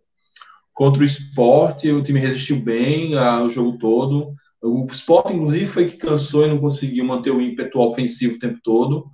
contra 0.73 1.03
o 1.03 1.05
esporte, 1.05 1.91
o 1.91 2.03
time 2.03 2.21
resistiu 2.21 2.61
bem 2.61 3.15
o 3.17 3.49
jogo 3.49 3.79
todo. 3.79 4.35
O 4.63 4.87
esporte, 4.87 5.33
inclusive, 5.33 5.67
foi 5.67 5.87
que 5.87 5.97
cansou 5.97 6.47
e 6.47 6.49
não 6.49 6.61
conseguiu 6.61 7.05
manter 7.05 7.31
o 7.31 7.41
ímpeto 7.41 7.79
ofensivo 7.81 8.37
o 8.37 8.39
tempo 8.39 8.61
todo. 8.63 9.11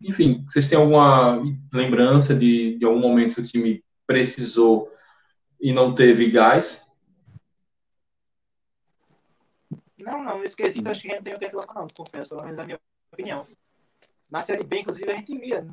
Enfim, 0.00 0.44
vocês 0.46 0.68
têm 0.68 0.78
alguma 0.78 1.42
lembrança 1.72 2.34
de, 2.34 2.78
de 2.78 2.84
algum 2.84 3.00
momento 3.00 3.34
que 3.34 3.40
o 3.40 3.44
time 3.44 3.84
precisou 4.06 4.90
e 5.60 5.72
não 5.72 5.94
teve 5.94 6.30
gás? 6.30 6.82
Não, 9.98 10.22
não, 10.22 10.40
nesse 10.40 10.56
quesito 10.56 10.88
acho 10.88 11.02
que 11.02 11.08
a 11.08 11.14
gente 11.14 11.24
tem 11.24 11.34
o 11.34 11.38
que 11.38 11.44
reclamar, 11.44 11.74
não, 11.74 11.86
confesso, 11.94 12.30
pelo 12.30 12.42
menos 12.42 12.58
a 12.58 12.64
minha 12.64 12.80
opinião. 13.12 13.46
Na 14.28 14.42
Série 14.42 14.64
B, 14.64 14.80
inclusive, 14.80 15.10
a 15.10 15.16
gente 15.16 15.38
via, 15.38 15.64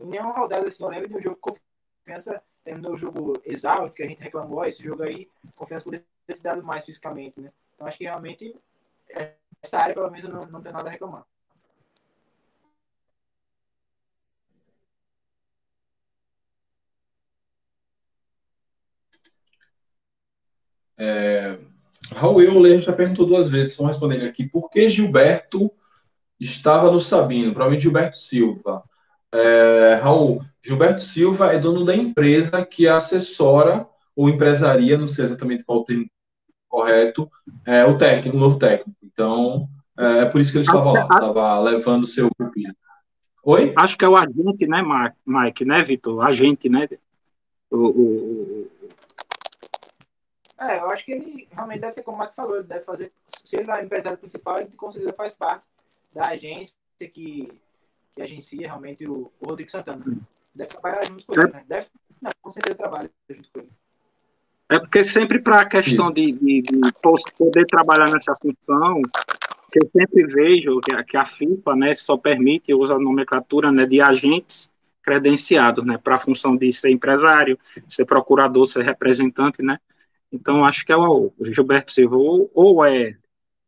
em 0.00 0.06
nenhuma 0.06 0.32
rodada 0.32 0.68
assim, 0.68 0.82
eu 0.82 0.90
lembro 0.90 1.08
de 1.08 1.16
um 1.16 1.20
jogo 1.22 1.38
com 1.40 1.54
confiança, 2.00 2.42
terminou 2.68 2.92
o 2.92 2.98
jogo 2.98 3.40
exausto, 3.46 3.96
que 3.96 4.02
a 4.02 4.06
gente 4.06 4.22
reclamou, 4.22 4.62
esse 4.64 4.82
jogo 4.82 5.02
aí, 5.02 5.26
confiança 5.56 5.84
poderia 5.84 6.04
ter 6.26 6.38
dado 6.42 6.62
mais 6.62 6.84
fisicamente, 6.84 7.40
né? 7.40 7.50
Então 7.74 7.86
acho 7.86 7.96
que 7.96 8.04
realmente 8.04 8.54
essa 9.62 9.78
área, 9.78 9.94
pelo 9.94 10.10
menos, 10.10 10.28
não, 10.28 10.46
não 10.46 10.60
tem 10.60 10.72
nada 10.72 10.88
a 10.88 10.92
reclamar. 10.92 11.24
É, 20.98 21.58
Raul 22.12 22.42
Euler 22.42 22.80
já 22.80 22.92
perguntou 22.92 23.24
duas 23.24 23.48
vezes, 23.48 23.76
vamos 23.76 23.92
responder 23.96 24.28
aqui. 24.28 24.46
Por 24.46 24.68
que 24.68 24.90
Gilberto 24.90 25.70
estava 26.38 26.90
no 26.90 27.00
Sabino? 27.00 27.52
Provavelmente 27.52 27.84
Gilberto 27.84 28.18
Silva. 28.18 28.84
É, 29.32 29.94
Raul, 29.94 30.44
Gilberto 30.62 31.02
Silva 31.02 31.52
é 31.52 31.58
dono 31.58 31.84
da 31.84 31.94
empresa 31.94 32.64
que 32.64 32.88
assessora 32.88 33.86
ou 34.14 34.28
empresaria, 34.28 34.98
não 34.98 35.06
sei 35.06 35.24
exatamente 35.24 35.64
qual 35.64 35.80
o 35.80 35.84
termo 35.84 36.06
correto, 36.68 37.30
é, 37.64 37.84
o 37.84 37.96
técnico, 37.96 38.36
o 38.36 38.40
novo 38.40 38.58
técnico. 38.58 38.98
Então, 39.02 39.68
é, 39.96 40.18
é 40.22 40.24
por 40.26 40.40
isso 40.40 40.50
que 40.50 40.58
ele 40.58 40.66
estava 40.66 40.92
lá, 40.92 41.02
estava 41.02 41.58
levando 41.60 42.04
o 42.04 42.06
seu 42.06 42.28
pupilo. 42.36 42.74
Oi? 43.44 43.72
Acho 43.76 43.96
que 43.96 44.04
é 44.04 44.08
o 44.08 44.16
agente, 44.16 44.66
né, 44.66 44.82
Mike, 45.26 45.64
né, 45.64 45.82
Vitor? 45.82 46.26
Agente, 46.26 46.68
né? 46.68 46.88
O, 47.70 47.76
o, 47.76 48.70
é, 50.58 50.80
eu 50.80 50.90
acho 50.90 51.04
que 51.04 51.12
ele 51.12 51.48
realmente 51.52 51.80
deve 51.80 51.92
ser 51.92 52.02
como 52.02 52.16
o 52.16 52.18
Mark 52.18 52.34
falou, 52.34 52.56
ele 52.56 52.64
deve 52.64 52.84
fazer. 52.84 53.12
Se 53.28 53.56
ele 53.56 53.70
é 53.70 53.74
o 53.74 53.84
empresário 53.84 54.18
principal, 54.18 54.60
ele 54.60 54.74
com 54.76 54.90
certeza 54.90 55.12
faz 55.12 55.32
parte 55.32 55.64
da 56.12 56.28
agência 56.28 56.76
que, 56.98 57.52
que 58.12 58.20
agencia 58.20 58.66
realmente 58.66 59.06
o, 59.06 59.30
o 59.40 59.46
Rodrigo 59.46 59.70
Santana. 59.70 60.04
Deve 60.54 60.70
trabalhar 60.70 61.04
junto 61.06 61.26
com 61.26 61.40
ele, 61.40 61.52
né? 61.52 61.64
Deve, 61.66 61.86
não, 62.20 62.30
com 62.40 62.50
certeza 62.50 62.76
trabalha 62.76 63.10
junto 63.30 63.50
com 63.52 63.60
ele. 63.60 63.70
É 64.70 64.78
porque 64.78 65.02
sempre 65.02 65.40
para 65.40 65.62
a 65.62 65.66
questão 65.66 66.10
de, 66.10 66.30
de, 66.32 66.60
de, 66.60 66.92
poder 67.38 67.64
trabalhar 67.66 68.10
nessa 68.10 68.34
função, 68.34 69.00
que 69.72 69.78
eu 69.82 69.88
sempre 69.90 70.26
vejo 70.26 70.78
que 70.80 70.94
a, 70.94 71.02
que 71.02 71.16
a 71.16 71.24
né, 71.74 71.94
só 71.94 72.18
permite 72.18 72.74
usar 72.74 72.96
a 72.96 73.00
nomenclatura 73.00 73.72
né, 73.72 73.86
de 73.86 74.00
agentes 74.00 74.70
credenciados 75.02 75.84
né, 75.86 75.96
para 75.96 76.16
a 76.16 76.18
função 76.18 76.54
de 76.54 76.70
ser 76.70 76.90
empresário, 76.90 77.58
ser 77.88 78.04
procurador, 78.04 78.66
ser 78.66 78.84
representante, 78.84 79.62
né? 79.62 79.78
Então, 80.30 80.62
acho 80.66 80.84
que 80.84 80.92
é 80.92 80.96
o 80.96 81.32
Gilberto 81.40 81.90
Silva, 81.90 82.16
ou, 82.16 82.50
ou 82.52 82.84
é 82.84 83.16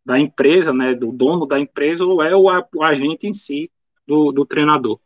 da 0.05 0.19
empresa, 0.19 0.73
né, 0.73 0.95
do 0.95 1.11
dono 1.11 1.47
da 1.47 1.59
empresa, 1.59 2.05
ou 2.05 2.23
é 2.23 2.37
o, 2.37 2.45
o 2.75 2.83
agente 2.83 3.27
em 3.27 3.33
si 3.33 3.71
do, 4.07 4.33
do 4.33 4.45
treinador. 4.45 5.01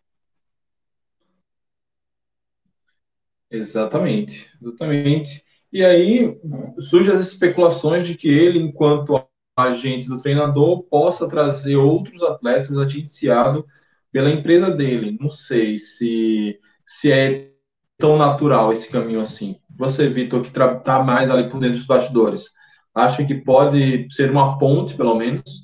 Exatamente, 3.54 4.50
exatamente. 4.60 5.44
E 5.72 5.84
aí 5.84 6.36
surgem 6.80 7.14
as 7.14 7.28
especulações 7.28 8.06
de 8.06 8.16
que 8.16 8.28
ele, 8.28 8.58
enquanto 8.58 9.14
agente 9.56 10.08
do 10.08 10.18
treinador, 10.18 10.82
possa 10.82 11.28
trazer 11.28 11.76
outros 11.76 12.20
atletas 12.22 12.76
agenciados 12.76 13.64
pela 14.10 14.30
empresa 14.30 14.70
dele. 14.70 15.16
Não 15.20 15.30
sei 15.30 15.78
se, 15.78 16.58
se 16.84 17.12
é 17.12 17.52
tão 17.96 18.16
natural 18.16 18.72
esse 18.72 18.90
caminho 18.90 19.20
assim. 19.20 19.60
Você, 19.76 20.08
Vitor, 20.08 20.42
que 20.42 20.48
está 20.48 21.02
mais 21.04 21.30
ali 21.30 21.48
por 21.48 21.60
dentro 21.60 21.78
dos 21.78 21.86
bastidores, 21.86 22.46
acha 22.92 23.24
que 23.24 23.36
pode 23.36 24.12
ser 24.12 24.32
uma 24.32 24.58
ponte, 24.58 24.96
pelo 24.96 25.14
menos? 25.14 25.62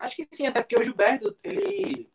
Acho 0.00 0.16
que 0.16 0.26
sim, 0.32 0.46
até 0.46 0.62
porque 0.62 0.78
o 0.78 0.82
Gilberto, 0.82 1.36
ele. 1.44 2.08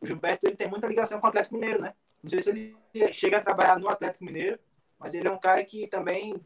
O 0.00 0.06
Gilberto 0.06 0.46
ele 0.46 0.56
tem 0.56 0.68
muita 0.68 0.86
ligação 0.86 1.20
com 1.20 1.26
o 1.26 1.28
Atlético 1.28 1.54
Mineiro, 1.54 1.82
né? 1.82 1.94
Não 2.22 2.30
sei 2.30 2.42
se 2.42 2.50
ele 2.50 3.12
chega 3.12 3.38
a 3.38 3.42
trabalhar 3.42 3.78
no 3.78 3.88
Atlético 3.88 4.24
Mineiro, 4.24 4.58
mas 4.98 5.14
ele 5.14 5.28
é 5.28 5.30
um 5.30 5.38
cara 5.38 5.64
que 5.64 5.86
também 5.86 6.40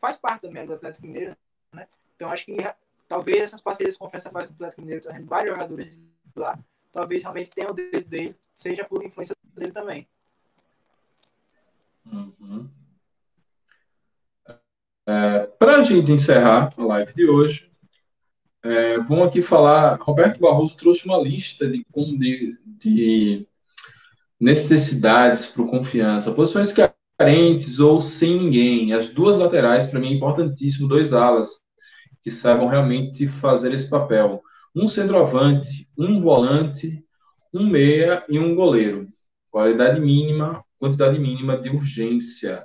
faz 0.00 0.16
parte 0.16 0.42
também 0.42 0.66
do 0.66 0.74
Atlético 0.74 1.06
Mineiro, 1.06 1.36
né? 1.72 1.86
Então 2.16 2.30
acho 2.30 2.44
que 2.44 2.56
talvez 3.08 3.42
essas 3.42 3.60
parcerias 3.60 3.96
confiança 3.96 4.30
faz 4.30 4.46
com 4.46 4.52
o 4.52 4.56
Atlético 4.56 4.82
Mineiro 4.82 5.02
trazendo 5.02 5.26
vários 5.26 5.52
jogadores 5.52 5.98
lá, 6.34 6.58
talvez 6.90 7.22
realmente 7.22 7.50
tenha 7.50 7.70
o 7.70 7.74
dedo 7.74 8.08
dele, 8.08 8.36
seja 8.54 8.84
por 8.84 9.04
influência 9.04 9.36
dele 9.54 9.72
também. 9.72 10.08
Uhum. 12.06 12.68
É, 15.06 15.46
Para 15.58 15.76
a 15.76 15.82
gente 15.82 16.12
encerrar 16.12 16.70
a 16.76 16.84
live 16.84 17.12
de 17.14 17.28
hoje, 17.28 17.71
é, 18.62 18.98
vamos 18.98 19.28
aqui 19.28 19.42
falar. 19.42 19.98
Roberto 20.00 20.40
Barroso 20.40 20.76
trouxe 20.76 21.04
uma 21.04 21.18
lista 21.18 21.68
de, 21.68 21.84
de, 22.18 22.58
de 22.64 23.48
necessidades 24.38 25.46
para 25.46 25.62
o 25.62 25.68
confiança, 25.68 26.32
posições 26.32 26.72
carentes 27.18 27.78
ou 27.80 28.00
sem 28.00 28.38
ninguém. 28.38 28.92
As 28.92 29.10
duas 29.10 29.36
laterais, 29.36 29.88
para 29.88 30.00
mim, 30.00 30.08
é 30.08 30.12
importantíssimo, 30.12 30.88
dois 30.88 31.12
alas 31.12 31.60
que 32.22 32.30
saibam 32.30 32.68
realmente 32.68 33.26
fazer 33.26 33.72
esse 33.72 33.90
papel. 33.90 34.42
Um 34.74 34.86
centroavante, 34.86 35.88
um 35.98 36.20
volante, 36.20 37.04
um 37.52 37.66
meia 37.66 38.24
e 38.28 38.38
um 38.38 38.54
goleiro. 38.54 39.08
Qualidade 39.50 40.00
mínima, 40.00 40.64
quantidade 40.78 41.18
mínima 41.18 41.58
de 41.58 41.68
urgência. 41.68 42.64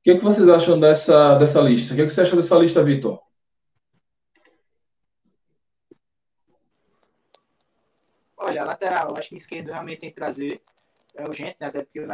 O 0.00 0.02
que, 0.04 0.10
é 0.12 0.18
que 0.18 0.22
vocês 0.22 0.48
acham 0.48 0.78
dessa, 0.78 1.34
dessa 1.36 1.60
lista? 1.60 1.92
O 1.92 1.96
que, 1.96 2.02
é 2.02 2.06
que 2.06 2.12
você 2.12 2.20
acha 2.20 2.36
dessa 2.36 2.56
lista, 2.56 2.84
Vitor? 2.84 3.25
Olha, 8.56 8.62
a 8.62 8.66
lateral, 8.66 9.16
acho 9.18 9.28
que 9.28 9.34
esquerdo 9.34 9.68
realmente 9.68 10.00
tem 10.00 10.10
que 10.10 10.16
trazer. 10.16 10.62
É 11.14 11.26
urgente, 11.26 11.56
né? 11.60 11.66
até 11.66 11.82
porque 11.82 12.00
o 12.00 12.08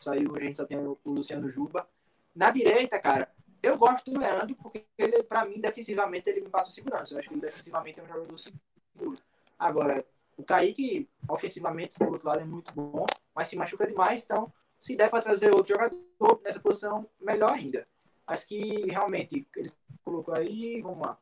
saiu, 0.00 0.34
a 0.34 0.40
gente 0.40 0.56
só 0.56 0.64
tem 0.64 0.76
o 0.76 0.98
Luciano 1.04 1.48
Juba. 1.48 1.88
Na 2.34 2.50
direita, 2.50 2.98
cara, 2.98 3.32
eu 3.62 3.78
gosto 3.78 4.10
do 4.10 4.18
Leandro, 4.18 4.56
porque 4.56 4.84
ele, 4.96 5.22
pra 5.22 5.44
mim, 5.44 5.60
defensivamente, 5.60 6.30
ele 6.30 6.40
me 6.40 6.48
passa 6.48 6.72
segurança. 6.72 7.14
Eu 7.14 7.18
acho 7.20 7.28
que 7.28 7.34
ele 7.34 7.40
defensivamente 7.40 8.00
é 8.00 8.02
um 8.02 8.06
jogador 8.06 8.38
seguro. 8.38 9.22
Agora, 9.56 10.04
o 10.36 10.42
Kaique, 10.42 11.08
ofensivamente, 11.28 11.94
por 11.96 12.08
outro 12.08 12.26
lado, 12.26 12.42
é 12.42 12.44
muito 12.44 12.72
bom, 12.74 13.06
mas 13.34 13.48
se 13.48 13.56
machuca 13.56 13.86
demais, 13.86 14.24
então, 14.24 14.52
se 14.78 14.96
der 14.96 15.10
para 15.10 15.22
trazer 15.22 15.52
outro 15.52 15.74
jogador 15.74 16.40
nessa 16.44 16.60
posição, 16.60 17.08
melhor 17.20 17.52
ainda. 17.54 17.86
Acho 18.26 18.46
que 18.48 18.86
realmente 18.86 19.46
ele 19.56 19.72
colocou 20.04 20.34
aí, 20.34 20.80
vamos 20.80 21.00
lá. 21.00 21.18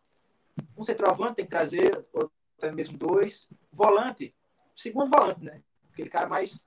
Um 0.76 0.82
centroavante 0.82 1.36
tem 1.36 1.44
que 1.44 1.50
trazer, 1.50 2.04
até 2.58 2.72
mesmo 2.72 2.96
dois. 2.98 3.48
Volante, 3.72 4.34
segundo 4.76 5.10
volante, 5.10 5.42
né? 5.42 5.62
Aquele 5.92 6.08
cara 6.10 6.28
mais 6.28 6.62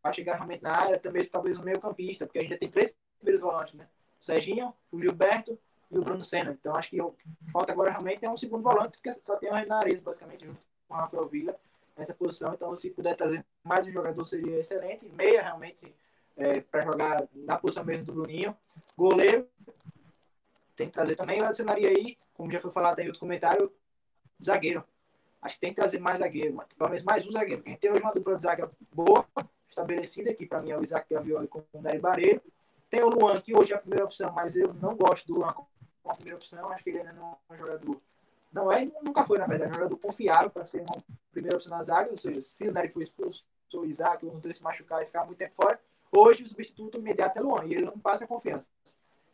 para 0.00 0.12
chegar 0.12 0.34
realmente 0.34 0.62
na 0.62 0.72
área, 0.72 0.98
também 0.98 1.24
talvez 1.24 1.58
o 1.58 1.62
meio 1.62 1.80
campista, 1.80 2.24
porque 2.26 2.38
a 2.38 2.42
gente 2.42 2.52
já 2.52 2.58
tem 2.58 2.68
três 2.68 2.96
primeiros 3.18 3.42
volantes, 3.42 3.74
né? 3.74 3.88
O 4.20 4.24
Serginho, 4.24 4.74
o 4.90 5.00
Gilberto 5.00 5.58
e 5.90 5.98
o 5.98 6.02
Bruno 6.02 6.22
Senna. 6.22 6.52
Então 6.52 6.74
acho 6.74 6.90
que 6.90 7.00
o 7.00 7.12
que 7.12 7.28
falta 7.50 7.72
agora 7.72 7.90
realmente 7.90 8.24
é 8.24 8.30
um 8.30 8.36
segundo 8.36 8.62
volante, 8.62 8.98
porque 8.98 9.12
só 9.12 9.36
tem 9.36 9.50
o 9.50 9.54
Renan 9.54 9.82
basicamente, 10.02 10.46
junto 10.46 10.60
com 10.88 10.94
o 10.94 10.96
Rafael 10.96 11.28
Villa 11.28 11.58
nessa 11.96 12.14
posição. 12.14 12.54
Então, 12.54 12.74
se 12.76 12.90
puder 12.90 13.14
trazer 13.14 13.44
mais 13.62 13.86
um 13.86 13.92
jogador, 13.92 14.24
seria 14.24 14.58
excelente. 14.58 15.08
Meia, 15.08 15.42
realmente, 15.42 15.94
é, 16.36 16.60
para 16.60 16.84
jogar 16.84 17.28
na 17.34 17.58
posição 17.58 17.84
mesmo 17.84 18.04
do 18.04 18.12
Bruninho. 18.12 18.56
Goleiro, 18.96 19.48
tem 20.76 20.86
que 20.86 20.92
trazer 20.92 21.16
também. 21.16 21.38
Eu 21.38 21.46
adicionaria 21.46 21.88
aí, 21.88 22.16
como 22.34 22.50
já 22.50 22.60
foi 22.60 22.70
falado 22.70 22.98
aí 22.98 23.06
outro 23.06 23.20
comentário, 23.20 23.72
zagueiro. 24.42 24.84
Acho 25.42 25.56
que 25.56 25.60
tem 25.60 25.70
que 25.70 25.76
trazer 25.76 25.98
mais 25.98 26.20
zagueiro, 26.20 26.56
pelo 26.78 26.88
menos 26.88 27.04
mais 27.04 27.26
um 27.26 27.32
zagueiro. 27.32 27.58
Porque 27.58 27.70
a 27.70 27.72
gente 27.72 27.80
tem 27.80 27.90
hoje 27.90 28.00
uma 28.00 28.14
dupla 28.14 28.36
de 28.36 28.42
zaga 28.42 28.70
boa, 28.92 29.26
estabelecida, 29.68 30.32
que 30.32 30.46
para 30.46 30.62
mim 30.62 30.70
é 30.70 30.78
o 30.78 30.82
Isaac 30.82 31.12
Gavioli 31.12 31.48
com 31.48 31.64
o 31.72 31.82
Nery 31.82 31.98
Bareiro. 31.98 32.40
Tem 32.88 33.02
o 33.02 33.08
Luan, 33.08 33.40
que 33.40 33.54
hoje 33.54 33.72
é 33.72 33.76
a 33.76 33.78
primeira 33.78 34.04
opção, 34.04 34.32
mas 34.32 34.56
eu 34.56 34.72
não 34.74 34.94
gosto 34.94 35.26
do 35.26 35.34
Luan 35.34 35.52
como 35.52 35.68
a 36.04 36.14
primeira 36.14 36.38
opção. 36.38 36.70
Acho 36.70 36.84
que 36.84 36.90
ele 36.90 37.00
ainda 37.00 37.12
não 37.12 37.36
é 37.50 37.54
um 37.54 37.56
jogador 37.56 38.00
não 38.52 38.70
é, 38.70 38.84
nunca 39.02 39.24
foi, 39.24 39.38
na 39.38 39.46
verdade, 39.46 39.70
um 39.70 39.74
jogador 39.74 39.96
confiável 39.96 40.50
para 40.50 40.62
ser 40.62 40.82
uma 40.82 41.02
primeira 41.32 41.56
opção 41.56 41.74
na 41.74 41.82
zaga. 41.82 42.10
Ou 42.10 42.16
seja, 42.16 42.40
se 42.42 42.68
o 42.68 42.72
Nery 42.72 42.88
for 42.88 43.02
expulso, 43.02 43.44
o 43.72 43.84
Isaac, 43.86 44.26
um 44.26 44.38
dois 44.38 44.58
se 44.58 44.62
machucar 44.62 45.02
e 45.02 45.06
ficar 45.06 45.24
muito 45.24 45.38
tempo 45.38 45.54
fora, 45.56 45.80
hoje 46.10 46.42
o 46.42 46.48
substituto 46.48 46.98
imediato 46.98 47.38
é 47.38 47.42
Luan, 47.42 47.64
e 47.64 47.74
ele 47.74 47.86
não 47.86 47.98
passa 47.98 48.26
confiança. 48.26 48.68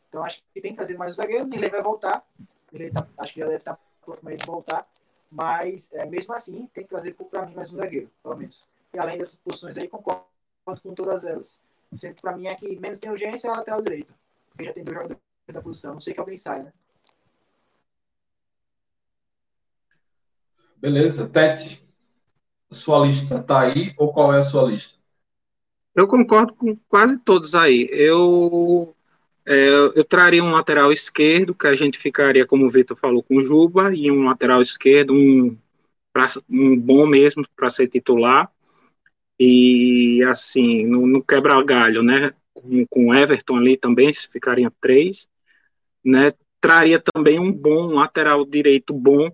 Então 0.09 0.25
acho 0.25 0.41
que 0.55 0.61
tem 0.61 0.71
que 0.71 0.77
trazer 0.77 0.97
mais 0.97 1.13
um 1.13 1.15
zagueiro, 1.17 1.49
ele 1.53 1.69
vai 1.69 1.83
voltar. 1.83 2.25
Ele 2.73 2.91
tá, 2.93 3.07
acho 3.19 3.35
que 3.35 3.41
já 3.41 3.47
deve 3.47 3.59
estar 3.59 3.79
próximo 4.05 4.31
de 4.31 4.47
voltar. 4.47 4.89
Mas 5.31 5.93
é, 5.93 6.07
mesmo 6.07 6.33
assim, 6.33 6.67
tem 6.73 6.85
que 6.85 6.91
trazer 6.91 7.15
para 7.15 7.47
mim 7.47 7.55
mais 7.55 7.73
um 7.73 7.77
zagueiro, 7.77 8.11
pelo 8.23 8.37
menos. 8.37 8.67
E 8.93 8.99
além 8.99 9.19
dessas 9.19 9.37
posições 9.37 9.77
aí, 9.77 9.87
concordo 9.87 10.25
com 10.83 10.95
todas 10.95 11.25
elas. 11.25 11.61
Sempre 11.95 12.21
para 12.21 12.37
mim 12.37 12.47
é 12.47 12.55
que 12.55 12.79
menos 12.79 12.99
tem 12.99 13.11
urgência 13.11 13.49
é 13.49 13.51
a 13.51 13.57
lateral 13.57 13.83
direita. 13.83 14.15
Porque 14.51 14.65
já 14.65 14.73
tem 14.73 14.85
dois 14.85 14.97
jogadores 14.97 15.23
da 15.49 15.63
posição. 15.63 15.95
Não 15.95 16.01
sei 16.01 16.15
que 16.15 16.21
alguém 16.21 16.37
sai, 16.37 16.63
né? 16.63 16.73
Beleza. 20.77 21.29
Tete, 21.29 21.87
sua 22.71 23.07
lista 23.07 23.43
tá 23.43 23.61
aí 23.61 23.95
ou 23.97 24.13
qual 24.13 24.33
é 24.33 24.39
a 24.39 24.43
sua 24.43 24.71
lista? 24.71 24.97
Eu 25.95 26.07
concordo 26.07 26.55
com 26.55 26.77
quase 26.89 27.19
todos 27.19 27.55
aí. 27.55 27.89
Eu 27.91 28.95
é, 29.51 29.69
eu 29.95 30.05
traria 30.05 30.45
um 30.45 30.51
lateral 30.51 30.93
esquerdo, 30.93 31.55
que 31.55 31.67
a 31.67 31.75
gente 31.75 31.99
ficaria, 31.99 32.47
como 32.47 32.67
o 32.67 32.69
Vitor 32.69 32.95
falou, 32.95 33.23
com 33.23 33.37
o 33.37 33.41
Juba, 33.41 33.95
e 33.95 34.11
um 34.11 34.25
lateral 34.25 34.61
esquerdo, 34.61 35.15
um, 35.15 35.57
um 36.51 36.79
bom 36.79 37.07
mesmo 37.07 37.47
para 37.57 37.71
ser 37.71 37.89
titular. 37.89 38.53
E 39.41 40.23
assim, 40.25 40.85
no, 40.87 41.07
no 41.07 41.25
quebra-galho, 41.25 42.03
né? 42.03 42.35
Com, 42.53 42.85
com 42.91 43.15
Everton 43.15 43.57
ali 43.57 43.79
também, 43.79 44.13
ficariam 44.13 44.71
três. 44.83 45.27
Né? 46.05 46.35
Traria 46.61 47.01
também 47.01 47.39
um 47.39 47.51
bom 47.51 47.87
lateral 47.87 48.45
direito 48.45 48.93
bom 48.93 49.31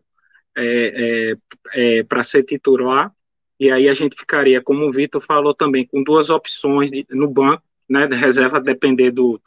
é, 0.57 1.35
é, 1.75 1.99
é 1.99 2.03
para 2.05 2.23
ser 2.23 2.45
titular. 2.45 3.13
E 3.59 3.69
aí 3.69 3.89
a 3.89 3.95
gente 3.95 4.17
ficaria, 4.17 4.63
como 4.63 4.87
o 4.87 4.93
Vitor 4.93 5.21
falou 5.21 5.55
também, 5.55 5.85
com 5.85 6.05
duas 6.05 6.31
opções 6.31 6.89
de, 6.89 7.05
no 7.11 7.29
banco, 7.29 7.65
né? 7.91 8.07
De 8.07 8.15
reserva, 8.15 8.61
depender 8.61 9.11
do, 9.11 9.41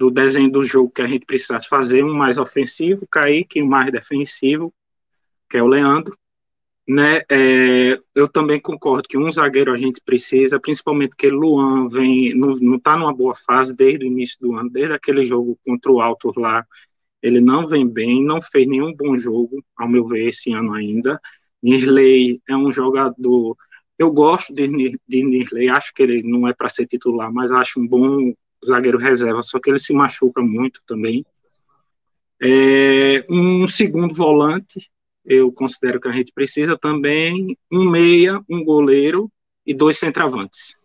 do 0.00 0.10
desenho 0.10 0.50
do 0.50 0.64
jogo 0.64 0.90
que 0.90 1.02
a 1.02 1.06
gente 1.06 1.26
precisasse 1.26 1.68
fazer, 1.68 2.02
um 2.02 2.14
mais 2.14 2.38
ofensivo, 2.38 3.06
Kaique, 3.06 3.62
um 3.62 3.66
mais 3.66 3.92
defensivo, 3.92 4.72
que 5.46 5.58
é 5.58 5.62
o 5.62 5.66
Leandro. 5.66 6.16
Né, 6.88 7.20
é, 7.30 8.00
eu 8.14 8.26
também 8.26 8.58
concordo 8.58 9.06
que 9.06 9.18
um 9.18 9.30
zagueiro 9.30 9.70
a 9.70 9.76
gente 9.76 10.00
precisa, 10.00 10.58
principalmente 10.58 11.14
que 11.14 11.28
Luan 11.28 11.86
vem, 11.86 12.34
não 12.34 12.76
está 12.76 12.96
numa 12.96 13.14
boa 13.14 13.34
fase 13.34 13.76
desde 13.76 14.06
o 14.06 14.08
início 14.08 14.38
do 14.40 14.56
ano, 14.56 14.70
desde 14.70 14.94
aquele 14.94 15.22
jogo 15.22 15.56
contra 15.64 15.92
o 15.92 16.00
Alto 16.00 16.32
lá, 16.40 16.66
ele 17.22 17.38
não 17.38 17.66
vem 17.66 17.86
bem, 17.86 18.24
não 18.24 18.40
fez 18.40 18.66
nenhum 18.66 18.94
bom 18.94 19.14
jogo, 19.18 19.62
ao 19.76 19.86
meu 19.86 20.06
ver, 20.06 20.28
esse 20.28 20.50
ano 20.50 20.72
ainda. 20.72 21.20
Nirley 21.62 22.40
é 22.48 22.56
um 22.56 22.72
jogador, 22.72 23.54
eu 23.98 24.10
gosto 24.10 24.54
de, 24.54 24.66
de 25.06 25.22
Nirley, 25.22 25.68
acho 25.68 25.92
que 25.92 26.02
ele 26.02 26.22
não 26.22 26.48
é 26.48 26.54
para 26.54 26.70
ser 26.70 26.86
titular, 26.86 27.30
mas 27.30 27.52
acho 27.52 27.78
um 27.78 27.86
bom 27.86 28.32
zagueiro 28.66 28.98
reserva, 28.98 29.42
só 29.42 29.58
que 29.58 29.70
ele 29.70 29.78
se 29.78 29.92
machuca 29.92 30.42
muito 30.42 30.82
também. 30.86 31.24
É, 32.42 33.24
um 33.28 33.68
segundo 33.68 34.14
volante, 34.14 34.90
eu 35.24 35.52
considero 35.52 36.00
que 36.00 36.08
a 36.08 36.12
gente 36.12 36.32
precisa 36.32 36.76
também, 36.78 37.56
um 37.70 37.88
meia, 37.88 38.40
um 38.48 38.64
goleiro 38.64 39.30
e 39.66 39.74
dois 39.74 39.98
centravantes. 39.98 40.76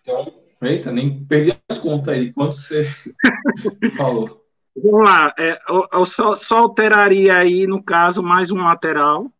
Então, 0.00 0.32
eita, 0.62 0.90
nem 0.90 1.24
perdi 1.24 1.58
as 1.68 1.78
contas 1.78 2.14
aí, 2.14 2.32
quanto 2.32 2.56
você 2.56 2.86
falou. 3.96 4.42
Vamos 4.74 5.04
lá, 5.04 5.34
é, 5.38 5.58
eu, 5.68 5.86
eu 5.92 6.06
só, 6.06 6.34
só, 6.34 6.58
alteraria 6.58 7.36
aí, 7.36 7.66
no 7.66 7.82
caso, 7.82 8.22
mais 8.22 8.50
um 8.50 8.58
lateral, 8.58 9.30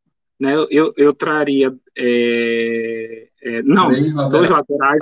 né, 0.41 0.55
eu, 0.71 0.93
eu 0.97 1.13
traria 1.13 1.75
é, 1.97 3.29
é, 3.43 3.63
não, 3.63 3.91
dois 4.31 4.49
laterais, 4.49 5.01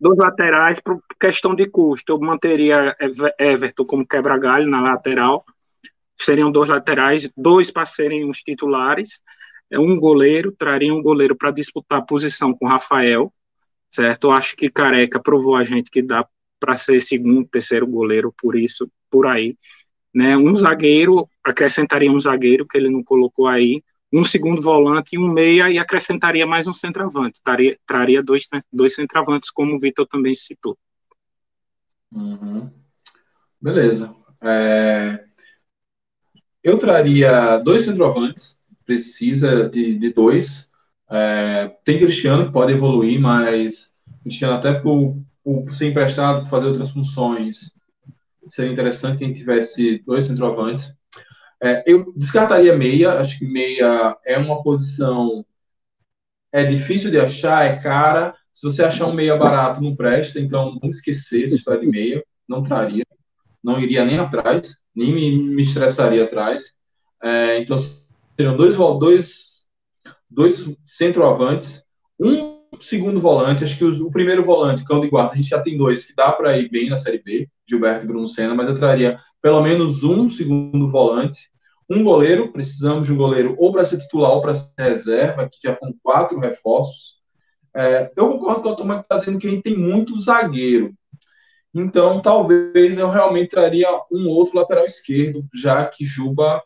dois 0.00 0.18
laterais 0.18 0.80
por 0.80 1.02
questão 1.18 1.54
de 1.54 1.66
custo. 1.66 2.12
Eu 2.12 2.18
manteria 2.18 2.94
Everton 3.38 3.84
como 3.84 4.06
quebra-galho 4.06 4.68
na 4.68 4.82
lateral. 4.82 5.44
Seriam 6.18 6.50
dois 6.50 6.68
laterais, 6.68 7.28
dois 7.36 7.70
para 7.70 7.84
serem 7.84 8.28
os 8.28 8.38
titulares. 8.38 9.22
É, 9.70 9.78
um 9.78 9.98
goleiro, 9.98 10.52
traria 10.52 10.92
um 10.92 11.02
goleiro 11.02 11.34
para 11.34 11.50
disputar 11.50 11.98
a 11.98 12.04
posição 12.04 12.54
com 12.54 12.66
Rafael, 12.66 13.32
certo? 13.90 14.28
Eu 14.28 14.32
acho 14.32 14.56
que 14.56 14.70
Careca 14.70 15.20
provou 15.20 15.56
a 15.56 15.64
gente 15.64 15.90
que 15.90 16.02
dá 16.02 16.26
para 16.60 16.74
ser 16.76 17.00
segundo, 17.00 17.48
terceiro 17.48 17.86
goleiro, 17.86 18.32
por 18.40 18.56
isso, 18.56 18.90
por 19.10 19.26
aí. 19.26 19.56
Né? 20.14 20.36
Um 20.36 20.54
zagueiro, 20.54 21.28
acrescentaria 21.44 22.10
um 22.10 22.18
zagueiro 22.18 22.66
que 22.66 22.78
ele 22.78 22.88
não 22.88 23.02
colocou 23.02 23.46
aí, 23.46 23.82
um 24.16 24.24
segundo 24.24 24.62
volante 24.62 25.14
e 25.14 25.18
um 25.18 25.30
meia 25.30 25.70
e 25.70 25.78
acrescentaria 25.78 26.46
mais 26.46 26.66
um 26.66 26.72
centroavante. 26.72 27.42
Traria, 27.44 27.78
traria 27.86 28.22
dois, 28.22 28.48
dois 28.72 28.94
centroavantes, 28.94 29.50
como 29.50 29.74
o 29.74 29.78
Vitor 29.78 30.06
também 30.06 30.32
citou. 30.32 30.76
Uhum. 32.10 32.70
Beleza. 33.60 34.14
É... 34.40 35.22
Eu 36.64 36.78
traria 36.78 37.58
dois 37.58 37.82
centroavantes, 37.84 38.58
precisa 38.86 39.68
de, 39.68 39.98
de 39.98 40.12
dois. 40.12 40.70
É... 41.10 41.68
Tem 41.84 41.98
Cristiano 41.98 42.46
que 42.46 42.52
pode 42.52 42.72
evoluir, 42.72 43.20
mas 43.20 43.94
Cristiano 44.22 44.54
até 44.54 44.72
por, 44.72 45.22
por 45.44 45.74
ser 45.74 45.90
emprestado, 45.90 46.44
por 46.44 46.48
fazer 46.48 46.68
outras 46.68 46.90
funções, 46.90 47.76
seria 48.48 48.72
interessante 48.72 49.18
que 49.18 49.24
a 49.24 49.28
gente 49.28 49.40
tivesse 49.40 50.02
dois 50.06 50.24
centroavantes. 50.24 50.96
É, 51.62 51.82
eu 51.86 52.12
descartaria 52.16 52.76
meia, 52.76 53.18
acho 53.18 53.38
que 53.38 53.46
meia 53.46 54.16
é 54.24 54.38
uma 54.38 54.62
posição. 54.62 55.44
É 56.52 56.64
difícil 56.64 57.10
de 57.10 57.18
achar, 57.18 57.64
é 57.64 57.76
cara. 57.76 58.34
Se 58.52 58.66
você 58.66 58.82
achar 58.82 59.06
um 59.06 59.14
meia 59.14 59.36
barato, 59.36 59.82
não 59.82 59.94
presta, 59.94 60.40
então 60.40 60.78
não 60.82 60.88
esquecer 60.88 61.48
se 61.48 61.56
está 61.56 61.76
de 61.76 61.86
meia, 61.86 62.24
não 62.48 62.62
traria, 62.62 63.04
não 63.62 63.78
iria 63.80 64.04
nem 64.04 64.18
atrás, 64.18 64.76
nem 64.94 65.12
me, 65.12 65.54
me 65.54 65.62
estressaria 65.62 66.24
atrás. 66.24 66.62
É, 67.22 67.58
então 67.58 67.78
seriam 68.36 68.56
dois, 68.56 68.76
dois, 68.76 69.68
dois 70.30 70.76
centroavantes, 70.84 71.82
um 72.18 72.56
segundo 72.80 73.20
volante, 73.20 73.64
acho 73.64 73.76
que 73.76 73.84
o, 73.84 74.06
o 74.06 74.10
primeiro 74.10 74.44
volante, 74.44 74.84
cão 74.84 75.00
de 75.00 75.08
guarda, 75.08 75.32
a 75.32 75.36
gente 75.36 75.48
já 75.48 75.60
tem 75.60 75.76
dois 75.76 76.04
que 76.04 76.14
dá 76.14 76.32
para 76.32 76.58
ir 76.58 76.70
bem 76.70 76.88
na 76.88 76.96
Série 76.96 77.22
B, 77.22 77.48
Gilberto 77.68 78.04
e 78.04 78.08
Bruno 78.08 78.28
Senna, 78.28 78.54
mas 78.54 78.68
eu 78.68 78.78
traria 78.78 79.18
pelo 79.40 79.62
menos 79.62 80.02
um 80.02 80.28
segundo 80.28 80.90
volante, 80.90 81.50
um 81.88 82.02
goleiro, 82.02 82.52
precisamos 82.52 83.06
de 83.06 83.12
um 83.12 83.16
goleiro 83.16 83.54
ou 83.58 83.72
para 83.72 83.84
ser 83.84 83.98
titular 83.98 84.32
ou 84.32 84.42
para 84.42 84.54
ser 84.54 84.72
reserva, 84.78 85.48
que 85.48 85.58
já 85.62 85.74
com 85.76 85.94
quatro 86.02 86.38
reforços. 86.38 87.16
É, 87.74 88.10
eu 88.16 88.30
concordo 88.30 88.62
com 88.62 88.68
a 88.70 88.74
turma 88.74 88.94
que 88.96 89.02
está 89.02 89.18
dizendo 89.18 89.38
que 89.38 89.46
a 89.46 89.50
gente 89.50 89.62
tem 89.62 89.76
muito 89.76 90.18
zagueiro. 90.18 90.92
Então, 91.72 92.22
talvez 92.22 92.96
eu 92.96 93.10
realmente 93.10 93.50
traria 93.50 93.88
um 94.10 94.28
outro 94.28 94.56
lateral 94.56 94.86
esquerdo, 94.86 95.44
já 95.54 95.84
que 95.84 96.04
Juba 96.04 96.62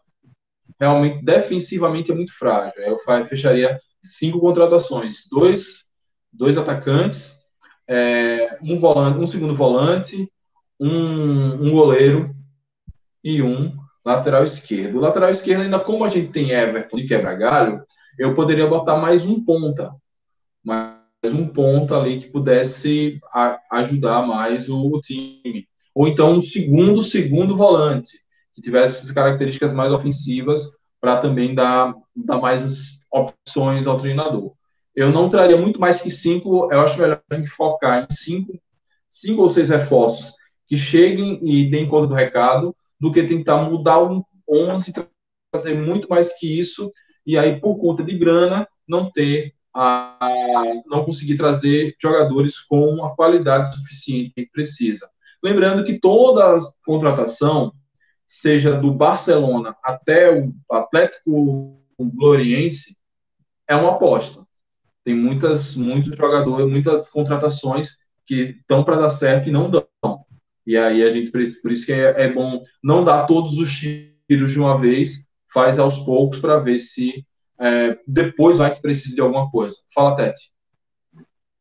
realmente 0.81 1.23
defensivamente 1.25 2.13
é 2.13 2.15
muito 2.15 2.33
frágil. 2.33 2.81
Eu 2.81 2.99
fecharia 3.27 3.79
cinco 4.03 4.39
contratações, 4.39 5.29
dois, 5.31 5.85
dois 6.33 6.57
atacantes, 6.57 7.35
é, 7.89 8.57
um 8.63 8.79
volante, 8.79 9.19
um 9.19 9.27
segundo 9.27 9.55
volante, 9.55 10.31
um, 10.79 11.67
um 11.67 11.73
goleiro 11.73 12.35
e 13.23 13.43
um 13.43 13.73
lateral 14.05 14.43
esquerdo. 14.43 14.97
O 14.99 15.01
lateral 15.01 15.31
esquerdo, 15.31 15.63
ainda 15.63 15.79
como 15.79 16.05
a 16.05 16.09
gente 16.09 16.33
tem 16.33 16.51
Everton 16.51 16.97
de 16.97 17.07
quebra-galho, 17.07 17.83
eu 18.19 18.35
poderia 18.35 18.67
botar 18.67 18.97
mais 18.97 19.25
um 19.25 19.43
ponta. 19.45 19.93
Mais 20.65 20.95
um 21.25 21.47
ponta 21.47 21.97
ali 21.97 22.21
que 22.21 22.31
pudesse 22.31 23.19
ajudar 23.71 24.27
mais 24.27 24.69
o, 24.69 24.95
o, 24.95 25.01
time. 25.01 25.67
Ou 25.95 26.09
então 26.09 26.33
um 26.33 26.43
segundo, 26.43 27.03
segundo 27.03 27.57
volante, 27.57 28.19
que 28.55 28.63
tivesse 28.63 28.99
essas 28.99 29.13
características 29.13 29.73
mais 29.73 29.93
ofensivas 29.93 30.63
para 31.01 31.21
também 31.21 31.55
dar, 31.55 31.95
dar 32.15 32.39
mais 32.39 33.07
opções 33.13 33.87
ao 33.87 33.99
treinador. 33.99 34.53
Eu 34.95 35.11
não 35.11 35.31
traria 35.31 35.57
muito 35.57 35.81
mais 35.81 36.01
que 36.01 36.11
cinco, 36.11 36.71
eu 36.73 36.81
acho 36.81 36.99
melhor 36.99 37.23
a 37.31 37.35
gente 37.35 37.49
focar 37.49 38.05
em 38.05 38.15
cinco, 38.15 38.53
cinco 39.09 39.43
ou 39.43 39.49
seis 39.49 39.69
reforços 39.69 40.35
que 40.67 40.77
cheguem 40.77 41.39
e 41.43 41.69
deem 41.71 41.89
conta 41.89 42.07
do 42.07 42.15
recado, 42.15 42.75
do 43.01 43.11
que 43.11 43.23
tentar 43.23 43.63
mudar 43.63 44.03
um 44.03 44.23
11, 44.49 44.93
fazer 45.53 45.75
muito 45.75 46.09
mais 46.09 46.37
que 46.39 46.61
isso, 46.61 46.93
e 47.27 47.39
aí, 47.39 47.61
por 47.61 47.79
conta 47.79 48.03
de 48.03 48.17
grana, 48.17 48.69
não 48.87 49.11
ter 49.11 49.55
a, 49.75 50.19
não 50.87 51.05
conseguir 51.05 51.37
trazer 51.37 51.95
jogadores 52.01 52.59
com 52.59 53.05
a 53.05 53.15
qualidade 53.15 53.75
suficiente 53.77 54.33
que 54.35 54.51
precisa. 54.51 55.09
Lembrando 55.43 55.85
que 55.85 55.99
toda 55.99 56.61
contratação, 56.85 57.73
seja 58.27 58.79
do 58.79 58.93
Barcelona 58.93 59.75
até 59.83 60.31
o 60.31 60.53
Atlético 60.71 61.81
Gloriense, 61.99 62.97
é 63.69 63.77
uma 63.77 63.93
aposta. 63.93 64.45
Tem 65.05 65.15
muitas, 65.15 65.75
muitos 65.75 66.17
jogadores, 66.17 66.69
muitas 66.69 67.09
contratações 67.09 67.99
que 68.27 68.57
estão 68.61 68.85
para 68.85 68.97
dar 68.97 69.11
certo 69.11 69.49
e 69.49 69.53
não 69.53 69.71
dão. 69.71 69.87
E 70.71 70.77
aí 70.77 71.03
a 71.03 71.11
gente, 71.11 71.33
por 71.33 71.41
isso 71.73 71.85
que 71.85 71.93
é, 71.93 72.27
é 72.27 72.33
bom 72.33 72.63
não 72.81 73.05
dar 73.05 73.27
todos 73.27 73.59
os 73.59 73.73
tiros 73.73 74.53
de 74.53 74.61
uma 74.61 74.79
vez, 74.79 75.27
faz 75.53 75.81
aos 75.81 75.99
poucos 75.99 76.39
para 76.39 76.61
ver 76.61 76.79
se 76.79 77.27
é, 77.59 77.99
depois 78.07 78.59
vai 78.59 78.73
que 78.73 78.81
precisa 78.81 79.17
de 79.17 79.21
alguma 79.21 79.51
coisa. 79.51 79.75
Fala, 79.93 80.15
Tete. 80.15 80.53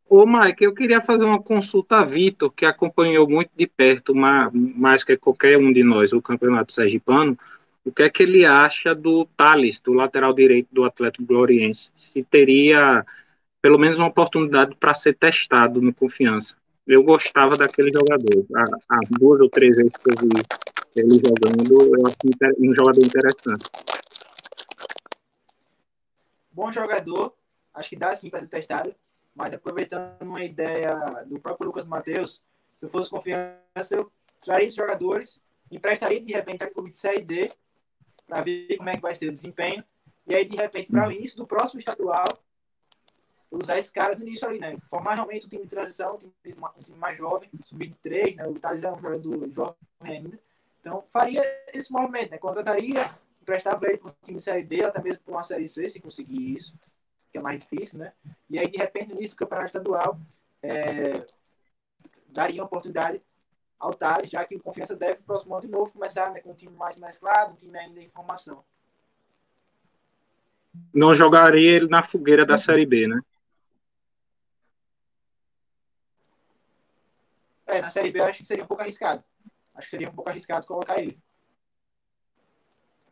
Ô, 0.08 0.28
Mike, 0.28 0.64
eu 0.64 0.76
queria 0.76 1.02
fazer 1.02 1.26
uma 1.26 1.42
consulta 1.42 1.98
a 1.98 2.06
Vitor, 2.06 2.52
que 2.52 2.68
acompanhou 2.68 3.28
muito 3.28 3.50
de 3.58 3.66
perto, 3.66 4.14
mais, 4.14 5.04
que 5.04 5.18
qualquer 5.18 5.58
um 5.58 5.74
de 5.74 5.84
nós, 5.84 6.14
o 6.14 6.22
Campeonato 6.22 6.72
Sergipano. 6.72 7.36
O 7.84 7.92
que 7.92 8.04
é 8.04 8.12
que 8.12 8.22
ele 8.22 8.46
acha 8.46 8.94
do 8.94 9.26
Thales, 9.36 9.80
do 9.80 9.92
lateral 9.92 10.36
direito 10.36 10.68
do 10.72 10.84
Atlético 10.84 11.26
Gloriense? 11.26 11.92
Se 11.98 12.22
teria 12.22 13.04
pelo 13.60 13.80
menos 13.80 13.98
uma 13.98 14.10
oportunidade 14.10 14.76
para 14.80 14.94
ser 14.94 15.16
testado 15.16 15.82
no 15.82 15.92
confiança. 15.92 16.56
Eu 16.90 17.04
gostava 17.04 17.56
daquele 17.56 17.92
jogador. 17.92 18.48
Há, 18.90 19.00
duas 19.12 19.40
ou 19.40 19.48
três 19.48 19.78
vezes 19.78 19.92
que 19.92 20.10
eu 20.10 20.16
vi 20.24 20.30
ele 20.96 21.22
jogando, 21.24 21.96
eu 21.96 22.08
acho 22.08 22.18
um 22.58 22.74
jogador 22.74 23.06
interessante. 23.06 23.70
Bom 26.52 26.72
jogador, 26.72 27.36
acho 27.76 27.90
que 27.90 27.96
dá 27.96 28.16
sim 28.16 28.32
para 28.32 28.40
ser 28.40 28.48
testado, 28.48 28.96
mas 29.36 29.54
aproveitando 29.54 30.24
uma 30.24 30.44
ideia 30.44 31.24
do 31.28 31.40
próprio 31.40 31.68
Lucas 31.68 31.86
Matheus, 31.86 32.44
se 32.80 32.86
eu 32.86 32.90
fosse 32.90 33.12
confiança, 33.12 33.60
eu 33.92 34.12
traria 34.42 34.72
jogadores, 34.72 35.40
emprestaria 35.70 36.20
de 36.20 36.34
repente 36.34 36.64
a 36.64 36.72
clube 36.72 36.90
de 36.90 36.98
Série 36.98 37.22
D 37.22 37.52
para 38.28 38.42
ver 38.42 38.78
como 38.78 38.90
é 38.90 38.96
que 38.96 39.02
vai 39.02 39.14
ser 39.14 39.30
o 39.30 39.34
desempenho, 39.34 39.84
e 40.26 40.34
aí 40.34 40.44
de 40.44 40.58
repente 40.58 40.92
para 40.92 41.08
o 41.08 41.12
início 41.12 41.38
do 41.38 41.46
próximo 41.46 41.80
estadual 41.80 42.26
usar 43.52 43.78
esses 43.78 43.92
caras 43.92 44.20
no 44.20 44.28
início 44.28 44.48
ali, 44.48 44.60
né? 44.60 44.78
Formar 44.88 45.16
realmente 45.16 45.46
um 45.46 45.50
time 45.50 45.64
de 45.64 45.70
transição, 45.70 46.16
um 46.16 46.18
time, 46.18 46.56
um 46.78 46.84
time 46.84 46.98
mais 46.98 47.18
jovem, 47.18 47.50
sub-23, 47.66 48.36
né? 48.36 48.48
O 48.48 48.60
Thales 48.60 48.84
é 48.84 48.92
um 48.92 49.00
jogador 49.00 49.52
jovem 49.52 49.76
ainda. 50.02 50.40
Então, 50.80 51.04
faria 51.08 51.42
esse 51.74 51.92
movimento, 51.92 52.32
né? 52.32 52.38
Contrataria, 52.38 53.14
emprestava 53.42 53.86
ele 53.88 53.98
para 53.98 54.12
o 54.12 54.16
time 54.24 54.38
de 54.38 54.44
Série 54.44 54.64
D, 54.64 54.84
até 54.84 55.02
mesmo 55.02 55.24
para 55.24 55.34
uma 55.34 55.44
Série 55.44 55.68
C, 55.68 55.90
se 55.90 56.00
conseguir 56.00 56.54
isso, 56.54 56.74
que 57.32 57.38
é 57.38 57.42
mais 57.42 57.60
difícil, 57.60 58.00
né? 58.00 58.14
E 58.50 58.60
aí, 58.60 58.68
de 58.68 58.78
repente, 58.78 59.10
no 59.10 59.16
início 59.16 59.36
do 59.36 59.40
campeonato 59.40 59.68
estadual, 59.68 60.20
é, 60.62 61.26
daria 62.28 62.64
oportunidade 62.64 63.22
ao 63.80 63.94
Thales, 63.94 64.30
já 64.30 64.46
que 64.46 64.56
o 64.56 64.60
Confiança 64.60 64.96
deve, 64.96 65.22
próximo 65.24 65.56
ano, 65.56 65.66
de 65.66 65.72
novo, 65.72 65.92
começar 65.92 66.32
né, 66.32 66.42
com 66.42 66.52
um 66.52 66.56
time 66.56 66.76
mais 66.76 66.98
mesclado, 66.98 67.54
um 67.54 67.56
time 67.56 67.78
ainda 67.78 68.00
em 68.02 68.10
formação. 68.10 68.64
Não 70.94 71.14
jogaria 71.14 71.72
ele 71.72 71.88
na 71.88 72.04
fogueira 72.04 72.46
da 72.46 72.58
Série 72.58 72.86
B, 72.86 73.08
né? 73.08 73.22
É, 77.70 77.82
na 77.82 77.92
Série 77.92 78.12
B 78.12 78.20
eu 78.20 78.26
acho 78.26 78.40
que 78.40 78.48
seria 78.48 78.64
um 78.64 78.68
pouco 78.68 78.82
arriscado. 78.82 79.24
Acho 79.76 79.86
que 79.86 79.92
seria 79.92 80.10
um 80.10 80.14
pouco 80.14 80.30
arriscado 80.30 80.66
colocar 80.66 81.00
ele. 81.00 81.22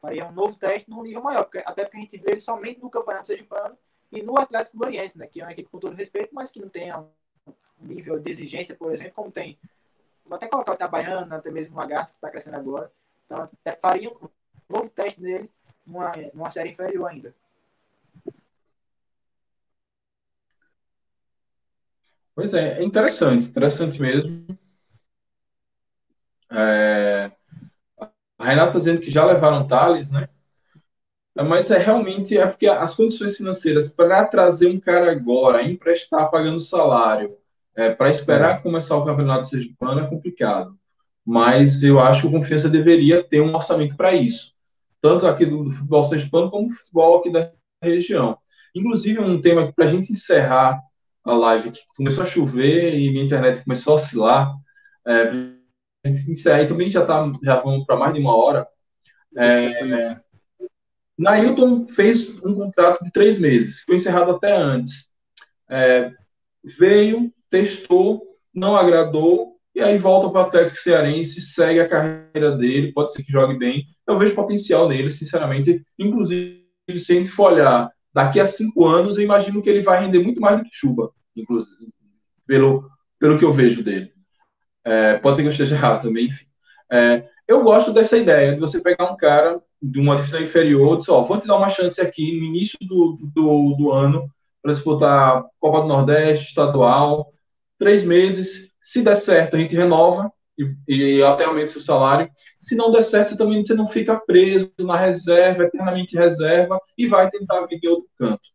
Faria 0.02 0.28
um 0.28 0.32
novo 0.32 0.58
teste 0.58 0.90
num 0.90 1.04
nível 1.04 1.22
maior, 1.22 1.44
porque, 1.44 1.60
até 1.60 1.84
porque 1.84 1.98
a 1.98 2.00
gente 2.02 2.18
vê 2.18 2.32
ele 2.32 2.40
somente 2.40 2.82
no 2.82 2.90
Campeonato 2.90 3.28
Sergipano 3.28 3.78
e 4.12 4.22
no 4.22 4.38
Atlético 4.38 4.78
Gloriense, 4.78 5.18
né, 5.18 5.28
que 5.28 5.42
é 5.42 5.44
uma 5.44 5.52
equipe 5.52 5.70
com 5.70 5.80
todo 5.80 5.96
respeito, 5.96 6.34
mas 6.34 6.52
que 6.52 6.60
não 6.60 6.70
tem 6.70 6.94
um 6.94 7.08
nível 7.80 8.20
de 8.20 8.30
exigência, 8.30 8.76
por 8.76 8.92
exemplo, 8.92 9.14
como 9.14 9.32
tem. 9.32 9.60
Vou 10.26 10.36
até 10.36 10.48
colocar 10.48 10.72
o 10.72 10.76
Itabaiana, 10.76 11.38
até 11.38 11.52
mesmo 11.52 11.76
o 11.76 11.78
Lagarto, 11.78 12.12
que 12.12 12.18
está 12.18 12.30
crescendo 12.30 12.58
agora. 12.58 12.92
Então, 13.26 13.50
faria 13.82 14.10
um 14.10 14.30
novo 14.68 14.90
teste 14.90 15.22
nele 15.22 15.50
numa, 15.86 16.12
numa 16.34 16.50
série 16.50 16.72
inferior 16.72 17.10
ainda. 17.10 17.34
Pois 22.38 22.54
é, 22.54 22.80
é 22.80 22.84
interessante, 22.84 23.48
interessante 23.48 24.00
mesmo. 24.00 24.46
É, 26.52 27.32
a 28.38 28.46
Renata 28.46 28.68
está 28.68 28.80
dizendo 28.80 29.02
que 29.02 29.10
já 29.10 29.26
levaram 29.26 29.68
Thales, 29.68 30.12
né? 30.12 30.30
Mas 31.36 31.72
é 31.72 31.80
realmente 31.80 32.38
é 32.38 32.46
porque 32.46 32.68
as 32.68 32.94
condições 32.94 33.38
financeiras 33.38 33.92
para 33.92 34.24
trazer 34.28 34.68
um 34.68 34.80
cara 34.80 35.12
agora, 35.12 35.64
emprestar 35.64 36.30
pagando 36.30 36.60
salário, 36.60 37.36
é, 37.76 37.90
para 37.90 38.12
esperar 38.12 38.62
começar 38.62 38.98
o 38.98 39.06
campeonato 39.06 39.48
sergipano 39.48 40.02
é 40.02 40.08
complicado. 40.08 40.78
Mas 41.26 41.82
eu 41.82 42.00
acho 42.00 42.22
que 42.22 42.28
o 42.28 42.32
Confiança 42.32 42.70
deveria 42.70 43.24
ter 43.24 43.42
um 43.42 43.56
orçamento 43.56 43.98
para 43.98 44.14
isso, 44.14 44.54
tanto 45.02 45.26
aqui 45.26 45.44
do, 45.44 45.64
do 45.64 45.72
futebol 45.72 46.06
sergipano 46.06 46.52
como 46.52 46.68
do 46.68 46.76
futebol 46.76 47.18
aqui 47.18 47.32
da 47.32 47.52
região. 47.82 48.38
Inclusive, 48.76 49.20
um 49.20 49.42
tema 49.42 49.74
para 49.74 49.86
a 49.86 49.88
gente 49.88 50.14
encerrar 50.14 50.80
a 51.28 51.36
live 51.36 51.72
que 51.72 51.82
começou 51.96 52.24
a 52.24 52.28
chover 52.28 52.98
e 52.98 53.12
minha 53.12 53.26
internet 53.26 53.64
começou 53.64 53.94
a 53.94 53.96
oscilar. 53.98 54.54
É, 55.06 55.32
aí 56.54 56.68
também 56.68 56.90
já 56.90 57.06
tá, 57.06 57.30
já 57.44 57.60
vamos 57.60 57.86
para 57.86 57.98
mais 57.98 58.14
de 58.14 58.20
uma 58.20 58.36
hora. 58.36 58.66
É, 59.38 60.18
Nailton 61.18 61.88
fez 61.88 62.42
um 62.44 62.54
contrato 62.56 63.04
de 63.04 63.12
três 63.12 63.38
meses, 63.40 63.82
foi 63.82 63.98
encerrado 63.98 64.32
até 64.32 64.56
antes. 64.56 65.10
É, 65.70 66.12
veio, 66.64 67.32
testou, 67.50 68.24
não 68.54 68.78
agradou, 68.78 69.58
e 69.76 69.82
aí 69.82 69.98
volta 69.98 70.30
para 70.30 70.42
o 70.42 70.46
Atlético 70.46 70.80
Cearense, 70.80 71.42
segue 71.42 71.80
a 71.80 71.90
carreira 71.90 72.56
dele, 72.56 72.94
pode 72.94 73.14
ser 73.14 73.24
que 73.24 73.32
jogue 73.32 73.58
bem. 73.58 73.86
Eu 74.08 74.18
vejo 74.18 74.34
potencial 74.34 74.88
nele, 74.88 75.12
sinceramente. 75.12 75.84
Inclusive, 76.00 76.64
se 76.98 77.12
a 77.12 77.16
gente 77.16 77.30
for 77.30 77.52
olhar 77.52 77.92
daqui 78.14 78.40
a 78.40 78.48
cinco 78.48 78.86
anos, 78.88 79.18
eu 79.18 79.24
imagino 79.24 79.62
que 79.62 79.70
ele 79.70 79.84
vai 79.84 80.00
render 80.00 80.20
muito 80.20 80.42
mais 80.42 80.58
do 80.58 80.64
que 80.64 80.72
Chuba 80.72 81.12
inclusive, 81.42 81.92
pelo, 82.46 82.90
pelo 83.20 83.38
que 83.38 83.46
eu 83.46 83.54
vejo 83.54 83.84
dele. 83.84 84.12
É, 84.84 85.18
pode 85.18 85.36
ser 85.36 85.42
que 85.42 85.48
eu 85.50 85.52
esteja 85.52 85.76
errado 85.76 86.02
também, 86.02 86.28
enfim. 86.28 86.46
É, 86.92 87.28
eu 87.48 87.64
gosto 87.64 87.94
dessa 87.94 88.18
ideia 88.18 88.54
de 88.54 88.60
você 88.60 88.80
pegar 88.80 89.12
um 89.12 89.18
cara 89.18 89.62
de 89.82 90.00
uma 90.00 90.16
divisão 90.16 90.42
inferior 90.42 90.96
e 90.96 91.00
dizer, 91.00 91.12
ó, 91.12 91.24
vou 91.24 91.40
te 91.40 91.48
dar 91.48 91.58
uma 91.58 91.70
chance 91.70 92.00
aqui 92.02 92.40
no 92.40 92.46
início 92.46 92.78
do, 92.82 93.18
do, 93.34 93.76
do 93.76 93.92
ano 93.92 94.30
para 94.62 94.74
disputar 94.74 95.46
Copa 95.60 95.82
do 95.82 95.88
Nordeste, 95.88 96.48
estadual, 96.48 97.34
três 97.78 98.04
meses. 98.04 98.72
Se 98.82 99.02
der 99.02 99.16
certo, 99.16 99.56
a 99.56 99.60
gente 99.60 99.76
renova 99.76 100.32
e, 100.58 101.18
e 101.18 101.24
até 101.24 101.46
aumenta 101.46 101.68
seu 101.68 101.82
salário. 101.82 102.30
Se 102.60 102.76
não 102.76 102.92
der 102.92 103.04
certo, 103.04 103.30
você 103.30 103.38
também 103.38 103.66
você 103.66 103.76
não 103.76 103.88
fica 103.88 104.20
preso 104.20 104.72
na 104.80 104.98
reserva, 104.98 105.64
eternamente 105.64 106.18
reserva, 106.18 106.80
e 106.98 107.08
vai 107.08 107.30
tentar 107.30 107.66
vir 107.68 107.80
em 107.84 107.88
outro 107.88 108.10
canto. 108.18 108.50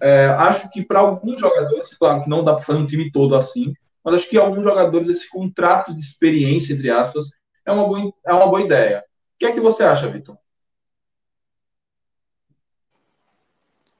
É, 0.00 0.26
acho 0.26 0.70
que 0.70 0.84
para 0.84 1.00
alguns 1.00 1.38
jogadores, 1.38 1.96
claro 1.96 2.22
que 2.22 2.30
não 2.30 2.44
dá 2.44 2.54
para 2.54 2.64
fazer 2.64 2.78
um 2.78 2.86
time 2.86 3.10
todo 3.10 3.36
assim, 3.36 3.72
mas 4.02 4.14
acho 4.14 4.28
que 4.28 4.36
alguns 4.36 4.64
jogadores 4.64 5.08
esse 5.08 5.28
contrato 5.28 5.94
de 5.94 6.00
experiência, 6.00 6.74
entre 6.74 6.90
aspas, 6.90 7.26
é 7.64 7.72
uma 7.72 7.86
boa, 7.86 8.12
é 8.26 8.32
uma 8.32 8.46
boa 8.46 8.60
ideia. 8.60 9.04
O 9.34 9.38
que 9.38 9.46
é 9.46 9.52
que 9.52 9.60
você 9.60 9.82
acha, 9.82 10.08
Vitor? 10.08 10.36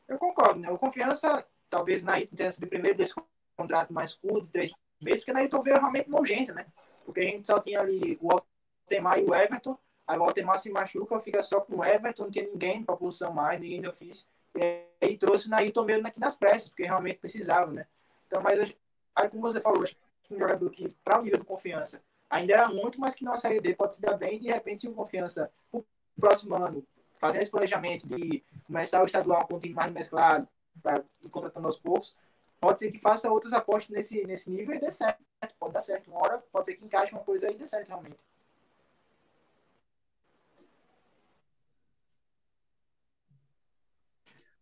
Eu 0.07 0.19
concordo, 0.19 0.61
né? 0.61 0.71
O 0.71 0.79
Confiança, 0.79 1.45
talvez 1.71 2.03
na 2.03 2.15
tenha 2.27 2.51
sido 2.51 2.69
primeiro 2.69 2.97
desse 2.97 3.15
contrato 3.57 3.93
mais 3.93 4.15
curto, 4.15 4.47
três 4.53 4.71
meses, 5.01 5.21
porque 5.21 5.33
na 5.33 5.41
Ayrton 5.41 5.63
veio 5.63 5.77
realmente 5.77 6.09
uma 6.09 6.21
urgência, 6.21 6.55
né? 6.55 6.67
Porque 7.05 7.21
a 7.21 7.25
gente 7.25 7.47
só 7.47 7.59
tinha 7.59 7.81
ali 7.81 8.19
o 8.21 8.31
Altemar 8.31 9.19
e 9.19 9.25
o 9.25 9.35
Everton, 9.35 9.79
aí 10.07 10.19
o 10.19 10.25
Altemar 10.25 10.59
se 10.59 10.71
machuca, 10.71 11.19
fica 11.19 11.43
só 11.43 11.61
com 11.61 11.79
o 11.79 11.85
Everton, 11.85 12.25
não 12.25 12.31
tinha 12.31 12.47
ninguém 12.47 12.85
para 12.85 12.97
posição 12.97 13.33
mais, 13.33 13.61
ninguém 13.61 13.81
de 13.81 13.89
ofício. 13.89 14.27
E 14.57 14.85
aí 15.01 15.17
trouxe 15.17 15.47
o 15.47 15.51
Nailton 15.51 15.85
mesmo 15.85 16.07
aqui 16.07 16.21
nas 16.21 16.37
pressas, 16.37 16.69
porque 16.69 16.85
realmente 16.85 17.19
precisava, 17.19 17.71
né? 17.73 17.87
Então, 18.27 18.43
mas 18.43 18.75
aí, 19.15 19.29
como 19.29 19.43
você 19.43 19.61
falou, 19.61 19.85
um 20.31 20.39
jogador 20.39 20.71
que, 20.71 20.89
para 21.05 21.21
o 21.21 21.23
nível 21.23 21.39
de 21.39 21.45
confiança, 21.45 22.03
ainda 22.29 22.55
era 22.55 22.69
muito, 22.69 23.01
mas 23.01 23.15
que 23.15 23.25
na 23.25 23.37
Série 23.37 23.61
D 23.61 23.75
pode 23.75 23.97
se 23.97 24.03
dar 24.03 24.17
bem, 24.17 24.37
e 24.37 24.41
de 24.41 24.49
repente, 24.49 24.83
se 24.83 24.89
o 24.89 24.95
confiança, 24.95 25.51
no 25.73 25.85
próximo 26.19 26.55
ano, 26.55 26.87
fazendo 27.17 27.43
esse 27.43 27.51
planejamento 27.51 28.09
de 28.09 28.43
começar 28.67 29.03
o 29.03 29.07
estadual 29.07 29.47
com 29.47 29.57
um 29.57 29.61
time 29.61 29.75
mais 29.75 29.93
mesclado, 29.93 30.49
para 30.83 31.05
contratando 31.31 31.67
aos 31.67 31.79
poucos, 31.79 32.17
pode 32.61 32.81
ser 32.81 32.91
que 32.91 32.99
faça 32.99 33.31
outras 33.31 33.53
apostas 33.53 33.91
nesse, 33.91 34.27
nesse 34.27 34.51
nível 34.51 34.75
e 34.75 34.81
dê 34.81 34.91
certo. 34.91 35.23
Pode 35.59 35.75
dar 35.75 35.81
certo. 35.81 36.11
Uma 36.11 36.21
hora 36.21 36.39
pode 36.51 36.67
ser 36.67 36.75
que 36.75 36.85
encaixe 36.85 37.13
uma 37.13 37.23
coisa 37.23 37.47
aí 37.47 37.55
e 37.55 37.59
dê 37.59 37.67
certo 37.67 37.89
realmente. 37.89 38.25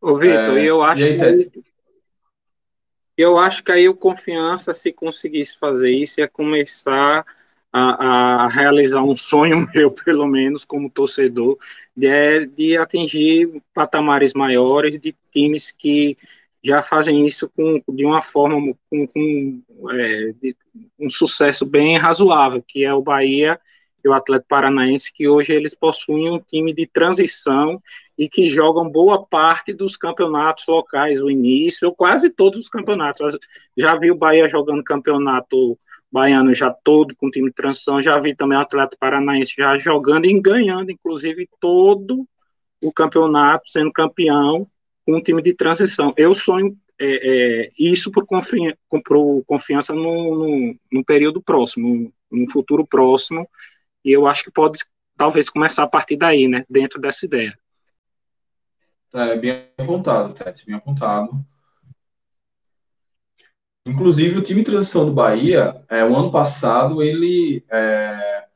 Ô, 0.03 0.17
Vitor, 0.17 0.59
é, 0.59 0.65
eu 0.65 0.83
acho 0.83 1.05
aí, 1.05 1.17
que 1.49 1.63
eu 3.17 3.39
acho 3.39 3.63
que 3.63 3.71
aí 3.71 3.89
o 3.89 3.95
confiança, 3.95 4.75
se 4.75 4.93
conseguisse 4.93 5.57
fazer 5.57 5.91
isso, 5.91 6.19
ia 6.19 6.27
começar 6.27 7.25
a, 7.73 8.45
a, 8.45 8.49
realizar 8.49 9.03
um 9.03 9.15
sonho 9.15 9.69
meu, 9.73 9.93
pelo 9.93 10.27
menos, 10.27 10.65
como 10.65 10.91
torcedor, 10.91 11.57
de, 11.97 12.47
de 12.47 12.77
atingir 12.77 13.63
patamares 13.73 14.35
maiores 14.35 14.99
de 14.99 15.15
times 15.31 15.71
que 15.71 16.19
já 16.65 16.83
fazem 16.83 17.25
isso 17.25 17.49
com, 17.51 17.81
de 17.89 18.05
uma 18.05 18.21
forma 18.21 18.75
com, 18.91 19.07
com 19.07 19.63
é, 19.91 20.33
de, 20.41 20.57
um 20.99 21.09
sucesso 21.09 21.65
bem 21.65 21.97
razoável, 21.97 22.61
que 22.67 22.85
é 22.85 22.93
o 22.93 23.03
Bahia 23.03 23.59
e 24.05 24.09
o 24.09 24.13
Atlético 24.13 24.49
Paranaense, 24.49 25.13
que 25.13 25.29
hoje 25.29 25.53
eles 25.53 25.75
possuem 25.75 26.29
um 26.29 26.41
time 26.41 26.73
de 26.73 26.87
transição 26.87 27.81
e 28.23 28.29
que 28.29 28.47
jogam 28.47 28.89
boa 28.89 29.27
parte 29.27 29.73
dos 29.73 29.97
campeonatos 29.97 30.65
locais, 30.69 31.21
o 31.21 31.29
início, 31.29 31.89
ou 31.89 31.93
quase 31.93 32.31
todos 32.31 32.57
os 32.61 32.69
campeonatos. 32.69 33.37
Já 33.77 33.97
vi 33.97 34.13
o 34.13 34.17
Bahia 34.17 34.47
jogando 34.47 34.85
campeonato 34.85 35.77
baiano 36.11 36.55
já 36.55 36.71
todo 36.71 37.17
com 37.17 37.29
time 37.29 37.49
de 37.49 37.57
transição, 37.57 38.01
já 38.01 38.21
vi 38.21 38.33
também 38.33 38.57
o 38.57 38.61
Atlético 38.61 39.01
Paranaense 39.01 39.55
já 39.59 39.77
jogando 39.77 40.27
e 40.27 40.41
ganhando, 40.41 40.93
inclusive, 40.93 41.49
todo 41.59 42.25
o 42.81 42.93
campeonato, 42.93 43.69
sendo 43.69 43.91
campeão 43.93 44.69
com 45.05 45.17
um 45.17 45.21
time 45.21 45.43
de 45.43 45.53
transição. 45.53 46.15
Eu 46.17 46.33
sonho 46.33 46.77
é, 47.01 47.65
é, 47.65 47.71
isso 47.77 48.13
por, 48.13 48.25
confi 48.25 48.73
por 48.89 49.45
confiança 49.45 49.93
no, 49.93 50.37
no, 50.37 50.77
no 50.93 51.05
período 51.05 51.43
próximo, 51.43 52.13
no 52.31 52.49
futuro 52.53 52.87
próximo, 52.87 53.49
e 54.05 54.13
eu 54.13 54.29
acho 54.29 54.45
que 54.45 54.53
pode 54.53 54.79
talvez 55.17 55.51
começar 55.51 55.83
a 55.83 55.89
partir 55.89 56.17
daí, 56.17 56.47
né, 56.47 56.65
dentro 56.71 57.01
dessa 57.01 57.27
ideia. 57.27 57.59
É 59.15 59.37
bem 59.37 59.69
apontado, 59.77 60.33
Tete, 60.33 60.65
bem 60.65 60.75
apontado. 60.75 61.45
Inclusive, 63.85 64.39
o 64.39 64.43
time 64.43 64.61
de 64.61 64.67
transição 64.67 65.05
do 65.05 65.13
Bahia, 65.13 65.85
é, 65.89 66.05
o 66.05 66.17
ano 66.17 66.31
passado, 66.31 67.03
ele 67.03 67.65
é, 67.71 68.47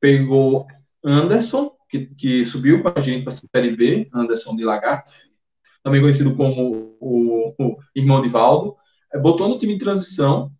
pegou 0.00 0.66
Anderson, 1.04 1.76
que, 1.88 2.06
que 2.06 2.44
subiu 2.44 2.82
com 2.82 2.88
a 2.88 3.00
gente 3.00 3.24
para 3.24 3.32
a 3.32 3.36
Série 3.36 3.76
B, 3.76 4.08
Anderson 4.12 4.56
de 4.56 4.64
Lagarto, 4.64 5.12
também 5.82 6.00
conhecido 6.00 6.34
como 6.34 6.96
o, 6.98 7.54
o 7.58 7.76
irmão 7.94 8.22
de 8.22 8.28
Valdo, 8.28 8.74
é, 9.12 9.18
botou 9.18 9.48
no 9.48 9.58
time 9.58 9.74
de 9.74 9.84
transição. 9.84 10.50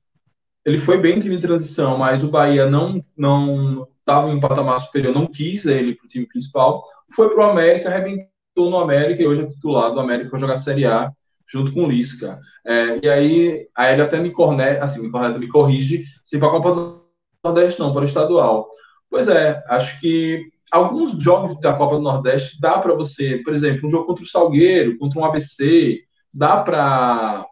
Ele 0.65 0.79
foi 0.79 0.99
bem 0.99 1.17
no 1.17 1.23
time 1.23 1.37
de 1.37 1.43
transição, 1.43 1.99
mas 1.99 2.23
o 2.23 2.31
Bahia 2.31 2.69
não 2.69 3.05
não 3.17 3.89
estava 3.99 4.31
em 4.31 4.37
um 4.37 4.41
patamar 4.41 4.81
superior, 4.81 5.15
não 5.15 5.27
quis 5.27 5.65
ele 5.65 5.95
para 5.95 6.05
o 6.05 6.09
time 6.09 6.27
principal. 6.27 6.85
Foi 7.15 7.31
para 7.31 7.47
o 7.47 7.51
América, 7.51 7.89
arrebentou 7.89 8.34
no 8.57 8.79
América 8.79 9.23
e 9.23 9.27
hoje 9.27 9.43
é 9.43 9.47
titular 9.47 9.93
do 9.93 10.01
América 10.01 10.31
para 10.31 10.39
jogar 10.39 10.57
Série 10.57 10.87
A 10.87 11.11
junto 11.47 11.73
com 11.73 11.85
o 11.85 11.89
Lisca. 11.89 12.41
É, 12.65 13.01
e 13.05 13.09
aí, 13.09 13.69
aí 13.77 13.93
ele 13.93 14.03
até 14.03 14.19
me, 14.19 14.31
corne, 14.31 14.63
assim, 14.63 15.01
me, 15.03 15.11
corneta, 15.11 15.39
me 15.39 15.49
corrige 15.49 16.05
se 16.25 16.39
para 16.39 16.49
a 16.49 16.51
Copa 16.51 16.75
do 16.75 17.05
Nordeste 17.45 17.81
não, 17.81 17.93
para 17.93 18.03
o 18.03 18.07
estadual. 18.07 18.69
Pois 19.11 19.29
é, 19.29 19.63
acho 19.69 20.01
que 20.01 20.43
alguns 20.71 21.23
jogos 21.23 21.61
da 21.61 21.75
Copa 21.75 21.97
do 21.97 22.03
Nordeste 22.03 22.61
dá 22.61 22.79
para 22.79 22.95
você, 22.95 23.39
por 23.45 23.55
exemplo, 23.55 23.87
um 23.87 23.91
jogo 23.91 24.07
contra 24.07 24.25
o 24.25 24.27
Salgueiro, 24.27 24.99
contra 24.99 25.21
um 25.21 25.25
ABC, 25.25 26.03
dá 26.33 26.57
para 26.63 27.47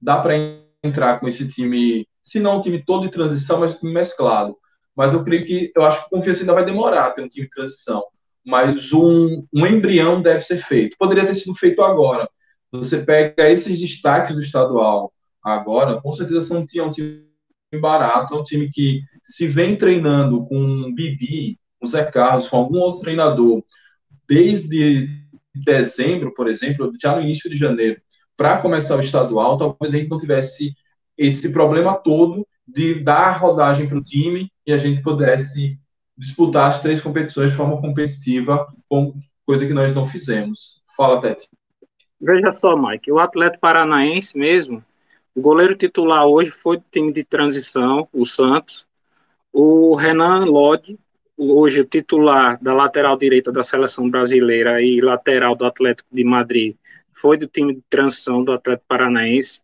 dá 0.00 0.20
para 0.20 0.34
entrar 0.82 1.18
com 1.18 1.26
esse 1.26 1.48
time, 1.48 2.06
se 2.22 2.38
não 2.38 2.58
um 2.58 2.60
time 2.60 2.84
todo 2.84 3.02
de 3.02 3.10
transição, 3.10 3.60
mas 3.60 3.74
um 3.74 3.78
time 3.78 3.92
mesclado. 3.92 4.56
Mas 4.94 5.12
eu 5.12 5.24
creio 5.24 5.44
que 5.44 5.72
eu 5.74 5.84
acho 5.84 6.00
que 6.00 6.06
o 6.06 6.18
Confiança 6.18 6.40
ainda 6.40 6.54
vai 6.54 6.64
demorar 6.64 7.12
ter 7.12 7.22
um 7.22 7.28
time 7.28 7.46
de 7.46 7.50
transição. 7.50 8.02
Mas 8.48 8.94
um, 8.94 9.44
um 9.52 9.66
embrião 9.66 10.22
deve 10.22 10.40
ser 10.40 10.64
feito. 10.64 10.96
Poderia 10.98 11.26
ter 11.26 11.34
sido 11.34 11.54
feito 11.54 11.82
agora. 11.82 12.26
Você 12.72 13.04
pega 13.04 13.50
esses 13.50 13.78
destaques 13.78 14.34
do 14.34 14.40
estadual 14.40 15.12
agora, 15.44 16.00
com 16.00 16.14
certeza 16.14 16.54
não 16.54 16.64
tinha 16.64 16.82
um 16.82 16.90
time 16.90 17.26
barato, 17.78 18.34
é 18.34 18.38
um 18.38 18.42
time 18.42 18.70
que 18.70 19.02
se 19.22 19.46
vem 19.46 19.76
treinando 19.76 20.46
com 20.46 20.94
Bibi, 20.94 21.58
com 21.78 21.86
Zé 21.86 22.04
Carlos, 22.04 22.48
com 22.48 22.56
algum 22.56 22.78
outro 22.78 23.02
treinador, 23.02 23.62
desde 24.26 25.10
dezembro, 25.54 26.32
por 26.32 26.48
exemplo, 26.48 26.90
já 26.98 27.14
no 27.14 27.20
início 27.20 27.50
de 27.50 27.56
janeiro, 27.56 28.00
para 28.34 28.62
começar 28.62 28.96
o 28.96 29.00
estadual, 29.00 29.58
talvez 29.58 29.92
a 29.92 29.98
gente 29.98 30.08
não 30.08 30.18
tivesse 30.18 30.74
esse 31.18 31.52
problema 31.52 31.96
todo 31.96 32.46
de 32.66 33.02
dar 33.02 33.32
rodagem 33.32 33.86
para 33.86 33.98
o 33.98 34.02
time 34.02 34.50
e 34.66 34.72
a 34.72 34.78
gente 34.78 35.02
pudesse 35.02 35.78
disputar 36.18 36.68
as 36.68 36.82
três 36.82 37.00
competições 37.00 37.52
de 37.52 37.56
forma 37.56 37.80
competitiva, 37.80 38.66
coisa 39.46 39.66
que 39.66 39.72
nós 39.72 39.94
não 39.94 40.08
fizemos. 40.08 40.82
Fala, 40.96 41.20
Tete. 41.20 41.48
Veja 42.20 42.50
só, 42.50 42.76
Mike, 42.76 43.12
o 43.12 43.20
Atlético 43.20 43.60
Paranaense 43.60 44.36
mesmo, 44.36 44.84
o 45.34 45.40
goleiro 45.40 45.76
titular 45.76 46.26
hoje 46.26 46.50
foi 46.50 46.78
do 46.78 46.84
time 46.90 47.12
de 47.12 47.22
transição, 47.22 48.08
o 48.12 48.26
Santos. 48.26 48.84
O 49.52 49.94
Renan 49.94 50.44
Lodi, 50.44 50.98
hoje 51.36 51.80
o 51.80 51.84
titular 51.84 52.58
da 52.60 52.74
lateral 52.74 53.16
direita 53.16 53.52
da 53.52 53.62
seleção 53.62 54.10
brasileira 54.10 54.82
e 54.82 55.00
lateral 55.00 55.54
do 55.54 55.64
Atlético 55.64 56.08
de 56.12 56.24
Madrid, 56.24 56.74
foi 57.12 57.36
do 57.36 57.46
time 57.46 57.76
de 57.76 57.82
transição 57.88 58.42
do 58.42 58.50
Atlético 58.50 58.86
Paranaense. 58.88 59.60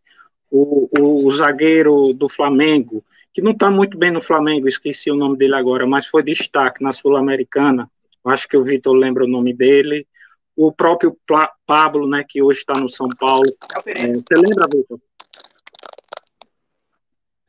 O, 0.48 0.88
o, 0.96 1.26
o 1.26 1.30
zagueiro 1.32 2.12
do 2.12 2.28
Flamengo, 2.28 3.04
que 3.34 3.42
não 3.42 3.50
está 3.50 3.68
muito 3.68 3.98
bem 3.98 4.12
no 4.12 4.20
Flamengo, 4.20 4.68
esqueci 4.68 5.10
o 5.10 5.16
nome 5.16 5.36
dele 5.36 5.56
agora, 5.56 5.84
mas 5.84 6.06
foi 6.06 6.22
destaque 6.22 6.80
na 6.80 6.92
Sul-Americana. 6.92 7.90
Acho 8.24 8.48
que 8.48 8.56
o 8.56 8.62
Vitor 8.62 8.94
lembra 8.94 9.24
o 9.24 9.28
nome 9.28 9.52
dele. 9.52 10.06
O 10.56 10.70
próprio 10.72 11.18
Pablo, 11.66 12.08
né, 12.08 12.24
que 12.26 12.40
hoje 12.40 12.60
está 12.60 12.74
no 12.74 12.88
São 12.88 13.08
Paulo. 13.08 13.52
É, 13.86 14.06
você 14.12 14.36
lembra, 14.36 14.68
Vitor? 14.72 15.00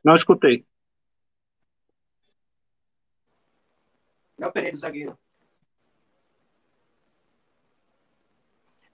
Não 0.02 0.14
escutei. 0.14 0.64
Léo 4.38 4.52
Pereira, 4.52 4.76
zagueiro. 4.76 5.16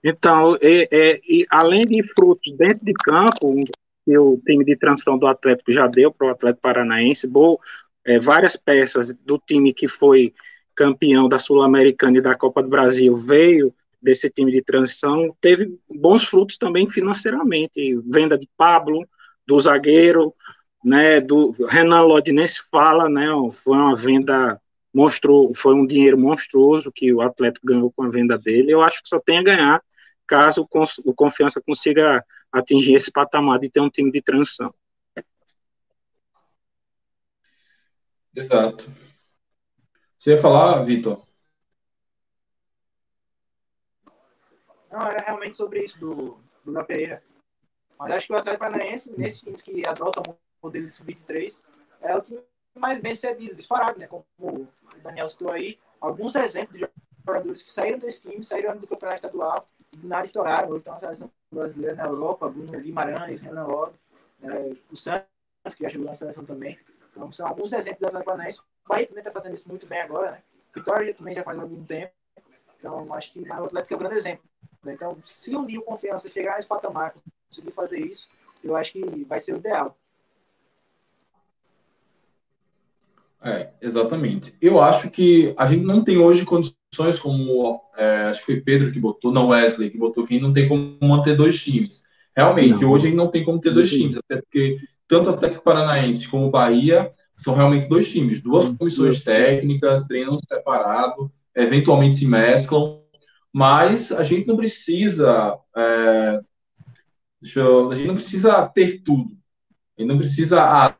Então, 0.03 0.57
e, 0.61 0.87
e, 1.27 1.45
além 1.49 1.81
de 1.81 2.03
frutos 2.13 2.51
dentro 2.55 2.85
de 2.85 2.93
campo, 2.93 3.55
que 4.05 4.17
o 4.17 4.39
time 4.45 4.65
de 4.65 4.75
transição 4.75 5.17
do 5.17 5.27
Atlético 5.27 5.71
já 5.71 5.87
deu 5.87 6.11
para 6.11 6.27
o 6.27 6.29
Atlético 6.31 6.61
Paranaense, 6.61 7.27
bo, 7.27 7.59
é, 8.05 8.19
várias 8.19 8.55
peças 8.55 9.13
do 9.25 9.37
time 9.37 9.73
que 9.73 9.87
foi 9.87 10.33
campeão 10.75 11.29
da 11.29 11.39
Sul-Americana 11.39 12.17
e 12.17 12.21
da 12.21 12.35
Copa 12.35 12.61
do 12.61 12.69
Brasil 12.69 13.15
veio 13.15 13.73
desse 14.01 14.29
time 14.29 14.51
de 14.51 14.61
transição, 14.61 15.33
teve 15.39 15.79
bons 15.89 16.25
frutos 16.25 16.57
também 16.57 16.89
financeiramente, 16.89 17.95
venda 18.05 18.37
de 18.37 18.49
Pablo, 18.57 19.07
do 19.47 19.57
zagueiro, 19.59 20.33
né, 20.83 21.21
do 21.21 21.51
Renan 21.67 22.01
Lodi 22.01 22.33
nem 22.33 22.45
se 22.45 22.61
fala, 22.69 23.07
né, 23.07 23.27
foi 23.51 23.77
uma 23.77 23.95
venda 23.95 24.59
monstruoso, 24.93 25.53
foi 25.53 25.73
um 25.73 25.87
dinheiro 25.87 26.17
monstruoso 26.17 26.91
que 26.93 27.13
o 27.13 27.21
Atlético 27.21 27.65
ganhou 27.65 27.91
com 27.91 28.03
a 28.03 28.09
venda 28.09 28.37
dele, 28.37 28.71
eu 28.71 28.81
acho 28.81 29.01
que 29.01 29.07
só 29.07 29.19
tem 29.19 29.37
a 29.37 29.43
ganhar 29.43 29.81
caso 30.27 30.67
o 31.05 31.13
Confiança 31.13 31.61
consiga 31.61 32.25
atingir 32.51 32.95
esse 32.95 33.11
patamar 33.11 33.59
de 33.59 33.69
ter 33.69 33.81
um 33.81 33.89
time 33.89 34.11
de 34.11 34.21
transição. 34.21 34.73
Exato. 38.35 38.91
Você 40.17 40.31
ia 40.31 40.41
falar, 40.41 40.83
Vitor? 40.83 41.25
Não, 44.91 45.01
era 45.01 45.23
realmente 45.23 45.57
sobre 45.57 45.83
isso 45.83 45.99
do, 45.99 46.37
do 46.63 46.71
Léo 46.71 46.85
Pereira. 46.85 47.23
Mas 47.99 48.13
acho 48.13 48.27
que 48.27 48.33
o 48.33 48.35
Atlético 48.37 48.65
Paranaense, 48.65 49.11
nesses 49.17 49.41
times 49.41 49.61
que 49.61 49.85
adotam 49.87 50.23
o 50.27 50.37
modelo 50.61 50.89
de 50.89 50.95
sub-23, 50.95 51.63
é 52.01 52.15
o 52.15 52.21
time 52.21 52.41
mais 52.75 52.99
bem 52.99 53.15
sucedido, 53.15 53.55
disparado, 53.55 53.99
né? 53.99 54.07
Como 54.07 54.25
o 54.39 54.67
Daniel 55.03 55.29
citou 55.29 55.51
aí, 55.51 55.79
alguns 55.99 56.35
exemplos 56.35 56.79
de 56.79 56.87
jogadores 57.25 57.61
que 57.61 57.71
saíram 57.71 57.99
desse 57.99 58.29
time, 58.29 58.43
saíram 58.43 58.77
do 58.77 58.87
campeonato 58.87 59.25
estadual 59.25 59.67
nada 60.01 60.25
estouraram, 60.25 60.69
hoje 60.69 60.79
estão 60.79 60.93
na 60.93 60.99
seleção 60.99 61.31
brasileira 61.51 61.95
na 61.95 62.05
Europa, 62.05 62.49
Bruno 62.49 62.79
Guimarães, 62.79 63.41
Renan 63.41 63.65
Lodi, 63.65 63.93
é, 64.41 64.75
o 64.91 64.95
Santos, 64.95 65.27
que 65.75 65.83
já 65.83 65.89
chegou 65.89 66.05
na 66.05 66.13
seleção 66.13 66.43
também. 66.45 66.77
Então, 67.11 67.31
são 67.31 67.47
alguns 67.47 67.73
exemplos 67.73 68.11
da 68.11 68.19
Atlético. 68.19 68.65
O 68.85 68.89
Bahia 68.89 69.07
também 69.07 69.21
está 69.21 69.31
fazendo 69.31 69.55
isso 69.55 69.69
muito 69.69 69.85
bem 69.85 70.01
agora, 70.01 70.31
né? 70.31 70.43
Vitória 70.73 71.13
também 71.13 71.35
já 71.35 71.43
faz 71.43 71.59
algum 71.59 71.83
tempo. 71.83 72.11
Então, 72.79 73.13
acho 73.13 73.31
que 73.31 73.39
o 73.39 73.63
Atlético 73.65 73.93
é 73.93 73.97
um 73.97 73.99
grande 73.99 74.17
exemplo. 74.17 74.43
Né? 74.83 74.93
Então, 74.93 75.17
se 75.23 75.55
um 75.55 75.65
dia 75.65 75.79
o 75.79 75.83
Confiança 75.83 76.27
chegar 76.27 76.55
nesse 76.55 76.67
patamar, 76.67 77.13
conseguir 77.47 77.71
fazer 77.71 77.99
isso, 77.99 78.27
eu 78.63 78.75
acho 78.75 78.91
que 78.93 79.23
vai 79.25 79.39
ser 79.39 79.53
o 79.53 79.57
ideal. 79.57 79.95
É, 83.41 83.71
exatamente. 83.81 84.55
Eu 84.61 84.81
acho 84.81 85.09
que 85.11 85.53
a 85.57 85.67
gente 85.67 85.83
não 85.83 86.03
tem 86.03 86.17
hoje 86.17 86.45
condições 86.45 86.82
como 87.19 87.81
é, 87.97 88.23
acho 88.23 88.39
que 88.39 88.45
foi 88.45 88.61
Pedro 88.61 88.91
que 88.91 88.99
botou, 88.99 89.31
não 89.31 89.49
Wesley 89.49 89.89
que 89.89 89.97
botou 89.97 90.25
que 90.25 90.39
não 90.39 90.53
tem 90.53 90.67
como 90.67 90.97
manter 91.01 91.35
dois 91.35 91.61
times. 91.61 92.03
Realmente, 92.35 92.81
não. 92.81 92.91
hoje 92.91 93.13
não 93.13 93.27
tem 93.27 93.43
como 93.43 93.59
ter 93.59 93.71
dois 93.73 93.89
times, 93.89 94.17
até 94.17 94.41
porque 94.41 94.77
tanto 95.07 95.29
o 95.29 95.33
Atlético 95.33 95.63
Paranaense 95.63 96.27
como 96.27 96.47
o 96.47 96.51
Bahia 96.51 97.11
são 97.35 97.53
realmente 97.53 97.87
dois 97.87 98.11
times, 98.11 98.41
duas 98.41 98.67
comissões 98.67 99.23
técnicas, 99.23 100.07
treinam 100.07 100.39
separado, 100.47 101.31
eventualmente 101.55 102.17
se 102.17 102.25
mesclam, 102.25 103.01
mas 103.51 104.11
a 104.11 104.23
gente 104.23 104.47
não 104.47 104.55
precisa, 104.55 105.57
é, 105.75 106.39
eu, 107.55 107.91
a 107.91 107.95
gente 107.95 108.07
não 108.07 108.15
precisa 108.15 108.67
ter 108.67 109.03
tudo. 109.03 109.29
A 109.95 110.01
gente 110.01 110.09
não 110.09 110.17
precisa, 110.17 110.63
ah, 110.63 110.95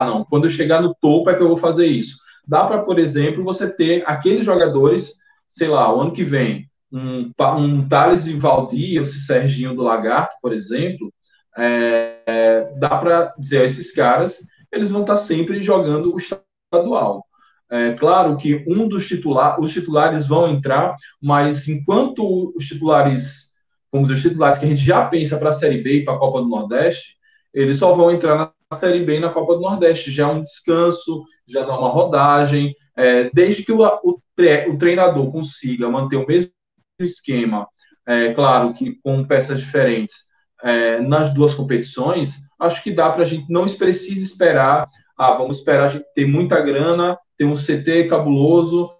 não, 0.00 0.24
quando 0.24 0.44
eu 0.44 0.50
chegar 0.50 0.80
no 0.80 0.94
topo 0.94 1.28
é 1.28 1.34
que 1.34 1.42
eu 1.42 1.48
vou 1.48 1.58
fazer 1.58 1.86
isso. 1.86 2.16
Dá 2.46 2.64
para, 2.64 2.82
por 2.82 2.98
exemplo, 2.98 3.44
você 3.44 3.70
ter 3.70 4.02
aqueles 4.06 4.46
jogadores 4.46 5.18
sei 5.48 5.68
lá, 5.68 5.94
o 5.94 6.00
ano 6.00 6.12
que 6.12 6.24
vem, 6.24 6.68
um, 6.92 7.30
um 7.56 7.88
Thales 7.88 8.26
e 8.26 8.34
Valdir, 8.34 9.00
esse 9.00 9.24
Serginho 9.24 9.74
do 9.74 9.82
Lagarto, 9.82 10.36
por 10.40 10.52
exemplo, 10.52 11.12
é, 11.56 12.18
é, 12.26 12.72
dá 12.78 12.96
para 12.96 13.34
dizer, 13.38 13.64
esses 13.64 13.92
caras, 13.92 14.38
eles 14.72 14.90
vão 14.90 15.02
estar 15.02 15.16
sempre 15.16 15.60
jogando 15.62 16.14
o 16.14 16.18
estadual. 16.18 17.24
É 17.70 17.92
claro 17.92 18.36
que 18.36 18.64
um 18.66 18.88
dos 18.88 19.06
titulares, 19.06 19.62
os 19.62 19.72
titulares 19.72 20.26
vão 20.26 20.48
entrar, 20.48 20.96
mas 21.20 21.68
enquanto 21.68 22.52
os 22.56 22.64
titulares, 22.64 23.48
vamos 23.92 24.08
os 24.08 24.22
titulares 24.22 24.56
que 24.58 24.64
a 24.64 24.68
gente 24.68 24.84
já 24.84 25.06
pensa 25.06 25.36
para 25.36 25.50
a 25.50 25.52
Série 25.52 25.82
B 25.82 25.98
e 25.98 26.04
para 26.04 26.14
a 26.14 26.18
Copa 26.18 26.40
do 26.40 26.48
Nordeste, 26.48 27.16
eles 27.52 27.78
só 27.78 27.94
vão 27.94 28.10
entrar 28.10 28.36
na 28.70 28.78
Série 28.78 29.04
B 29.04 29.16
e 29.16 29.20
na 29.20 29.28
Copa 29.28 29.54
do 29.54 29.60
Nordeste. 29.60 30.10
Já 30.10 30.28
é 30.28 30.32
um 30.32 30.40
descanso, 30.40 31.24
já 31.46 31.62
dá 31.64 31.78
uma 31.78 31.90
rodagem, 31.90 32.74
é, 32.98 33.30
desde 33.32 33.62
que 33.62 33.70
o, 33.70 33.80
o, 33.80 34.20
o, 34.20 34.76
treinador 34.76 35.30
consiga 35.30 35.88
manter 35.88 36.16
o 36.16 36.26
mesmo 36.26 36.50
esquema, 36.98 37.68
é, 38.04 38.34
claro 38.34 38.74
que 38.74 38.96
com 39.02 39.24
peças 39.24 39.60
diferentes, 39.60 40.16
é, 40.64 41.00
nas 41.00 41.32
duas 41.32 41.54
competições, 41.54 42.38
acho 42.58 42.82
que 42.82 42.90
dá 42.90 43.12
para 43.12 43.22
a 43.22 43.26
gente, 43.26 43.48
não 43.48 43.66
precisa 43.66 44.24
esperar, 44.24 44.88
ah, 45.16 45.32
vamos 45.34 45.58
esperar 45.58 45.84
a 45.84 45.88
gente 45.90 46.06
ter 46.12 46.26
muita 46.26 46.60
grana, 46.60 47.16
ter 47.36 47.44
um 47.44 47.54
CT 47.54 48.08
cabuloso, 48.08 48.90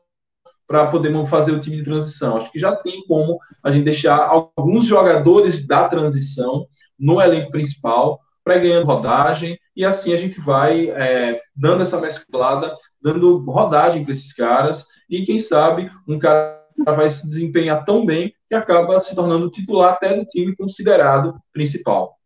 para 0.64 0.86
poder 0.86 1.26
fazer 1.26 1.50
o 1.52 1.60
time 1.60 1.78
de 1.78 1.84
transição. 1.84 2.36
Acho 2.36 2.52
que 2.52 2.58
já 2.58 2.76
tem 2.76 3.02
como 3.06 3.38
a 3.64 3.70
gente 3.70 3.84
deixar 3.84 4.18
alguns 4.18 4.84
jogadores 4.84 5.66
da 5.66 5.88
transição 5.88 6.66
no 6.96 7.20
elenco 7.20 7.50
principal, 7.50 8.20
para 8.44 8.58
ganhando 8.58 8.86
rodagem, 8.86 9.58
e 9.74 9.84
assim 9.84 10.12
a 10.12 10.16
gente 10.16 10.40
vai 10.40 10.88
é, 10.90 11.40
dando 11.56 11.82
essa 11.82 12.00
mesclada, 12.00 12.74
dando 13.00 13.38
rodagem 13.44 14.02
para 14.04 14.12
esses 14.12 14.32
caras, 14.32 14.86
e 15.08 15.24
quem 15.24 15.38
sabe 15.38 15.90
um 16.06 16.18
cara 16.18 16.58
vai 16.84 17.08
se 17.10 17.28
desempenhar 17.28 17.84
tão 17.84 18.04
bem 18.04 18.34
que 18.48 18.54
acaba 18.54 19.00
se 19.00 19.14
tornando 19.14 19.50
titular 19.50 19.94
até 19.94 20.16
do 20.16 20.24
time 20.24 20.54
considerado 20.56 21.40
principal. 21.52 22.18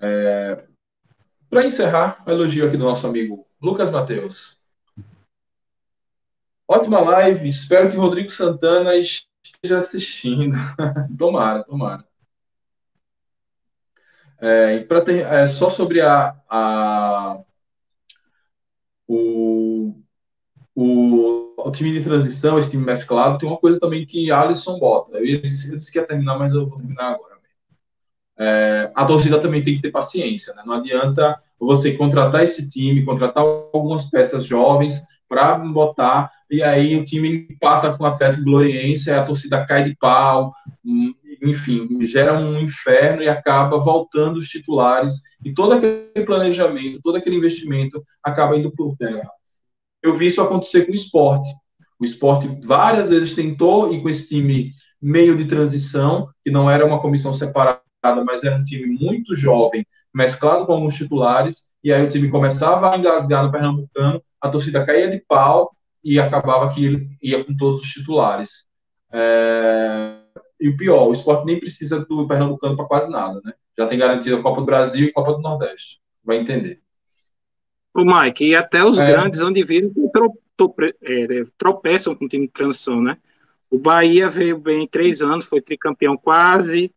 É, 0.00 0.64
para 1.50 1.66
encerrar, 1.66 2.22
um 2.26 2.30
elogio 2.30 2.66
aqui 2.66 2.76
do 2.76 2.84
nosso 2.84 3.06
amigo 3.06 3.46
Lucas 3.60 3.90
Mateus. 3.90 4.58
Ótima 6.66 7.00
live, 7.00 7.48
espero 7.48 7.90
que 7.90 7.96
Rodrigo 7.96 8.30
Santana 8.30 8.94
esteja 8.94 9.78
assistindo. 9.78 10.56
tomara, 11.18 11.64
tomara. 11.64 12.07
É, 14.40 14.78
ter, 15.04 15.26
é, 15.26 15.46
só 15.46 15.68
sobre 15.68 16.00
a, 16.00 16.34
a 16.48 17.40
o, 19.06 19.94
o, 20.74 21.54
o, 21.56 21.72
time 21.72 21.92
de 21.92 22.04
transição, 22.04 22.58
esse 22.58 22.70
time 22.70 22.84
mesclado, 22.84 23.38
tem 23.38 23.48
uma 23.48 23.58
coisa 23.58 23.80
também 23.80 24.06
que 24.06 24.30
Alisson 24.30 24.78
bota. 24.78 25.18
Eu 25.18 25.40
disse, 25.40 25.72
eu 25.72 25.78
disse 25.78 25.90
que 25.90 25.98
ia 25.98 26.06
terminar, 26.06 26.38
mas 26.38 26.52
eu 26.52 26.68
vou 26.68 26.78
terminar 26.78 27.14
agora. 27.14 27.38
É, 28.40 28.92
a 28.94 29.04
torcida 29.04 29.40
também 29.40 29.64
tem 29.64 29.74
que 29.74 29.82
ter 29.82 29.90
paciência, 29.90 30.54
né? 30.54 30.62
Não 30.64 30.74
adianta 30.74 31.42
você 31.58 31.96
contratar 31.96 32.44
esse 32.44 32.68
time, 32.68 33.04
contratar 33.04 33.42
algumas 33.42 34.04
peças 34.04 34.44
jovens 34.44 35.00
para 35.28 35.58
botar, 35.58 36.30
e 36.48 36.62
aí 36.62 36.96
o 36.96 37.04
time 37.04 37.48
empata 37.50 37.92
com 37.92 38.04
o 38.04 38.06
Atlético 38.06 38.44
Gloriense, 38.44 39.10
a 39.10 39.24
torcida 39.24 39.66
cai 39.66 39.84
de 39.84 39.96
pau, 39.96 40.54
hum, 40.84 41.12
enfim, 41.42 41.88
gera 42.02 42.38
um 42.38 42.58
inferno 42.58 43.22
e 43.22 43.28
acaba 43.28 43.78
voltando 43.78 44.36
os 44.38 44.48
titulares, 44.48 45.14
e 45.44 45.52
todo 45.52 45.72
aquele 45.74 46.24
planejamento, 46.26 47.00
todo 47.02 47.16
aquele 47.16 47.36
investimento 47.36 48.02
acaba 48.22 48.56
indo 48.56 48.70
por 48.72 48.96
terra. 48.96 49.28
Eu 50.02 50.16
vi 50.16 50.26
isso 50.26 50.40
acontecer 50.40 50.86
com 50.86 50.92
o 50.92 50.94
esporte. 50.94 51.48
O 51.98 52.04
esporte 52.04 52.48
várias 52.64 53.08
vezes 53.08 53.34
tentou 53.34 53.92
ir 53.92 54.00
com 54.00 54.08
esse 54.08 54.28
time 54.28 54.72
meio 55.00 55.36
de 55.36 55.46
transição, 55.46 56.28
que 56.44 56.50
não 56.50 56.70
era 56.70 56.84
uma 56.84 57.00
comissão 57.00 57.34
separada, 57.34 57.82
mas 58.24 58.44
era 58.44 58.56
um 58.56 58.64
time 58.64 58.86
muito 58.86 59.34
jovem, 59.34 59.86
mesclado 60.14 60.66
com 60.66 60.72
alguns 60.72 60.94
titulares, 60.94 61.70
e 61.82 61.92
aí 61.92 62.04
o 62.04 62.08
time 62.08 62.28
começava 62.28 62.92
a 62.92 62.98
engasgar 62.98 63.44
no 63.44 63.52
Pernambucano, 63.52 64.22
a 64.40 64.48
torcida 64.48 64.84
caía 64.84 65.08
de 65.08 65.22
pau 65.26 65.70
e 66.02 66.18
acabava 66.18 66.72
que 66.72 66.84
ele 66.84 67.08
ia 67.22 67.44
com 67.44 67.56
todos 67.56 67.82
os 67.82 67.88
titulares. 67.88 68.66
É... 69.12 70.16
E 70.60 70.68
o 70.68 70.76
pior, 70.76 71.08
o 71.08 71.12
esporte 71.12 71.46
nem 71.46 71.60
precisa 71.60 72.04
do 72.04 72.26
Pernambucano 72.26 72.76
para 72.76 72.86
quase 72.86 73.10
nada, 73.10 73.40
né? 73.44 73.54
Já 73.76 73.86
tem 73.86 73.98
garantido 73.98 74.36
a 74.36 74.42
Copa 74.42 74.60
do 74.60 74.66
Brasil 74.66 75.06
e 75.06 75.10
a 75.10 75.12
Copa 75.12 75.34
do 75.34 75.40
Nordeste. 75.40 76.00
Vai 76.24 76.38
entender. 76.38 76.80
O 77.94 78.04
Mike, 78.04 78.44
e 78.44 78.54
até 78.56 78.84
os 78.84 78.98
é... 78.98 79.06
grandes 79.06 79.40
onde 79.40 79.64
viram 79.64 79.92
é, 81.02 81.44
tropeçam 81.56 82.14
com 82.14 82.24
o 82.24 82.28
time 82.28 82.46
de 82.46 82.52
transição, 82.52 83.00
né? 83.00 83.16
O 83.70 83.78
Bahia 83.78 84.28
veio 84.28 84.58
bem 84.58 84.86
três 84.88 85.22
anos, 85.22 85.44
foi 85.44 85.60
tricampeão 85.60 86.16
quase, 86.16 86.92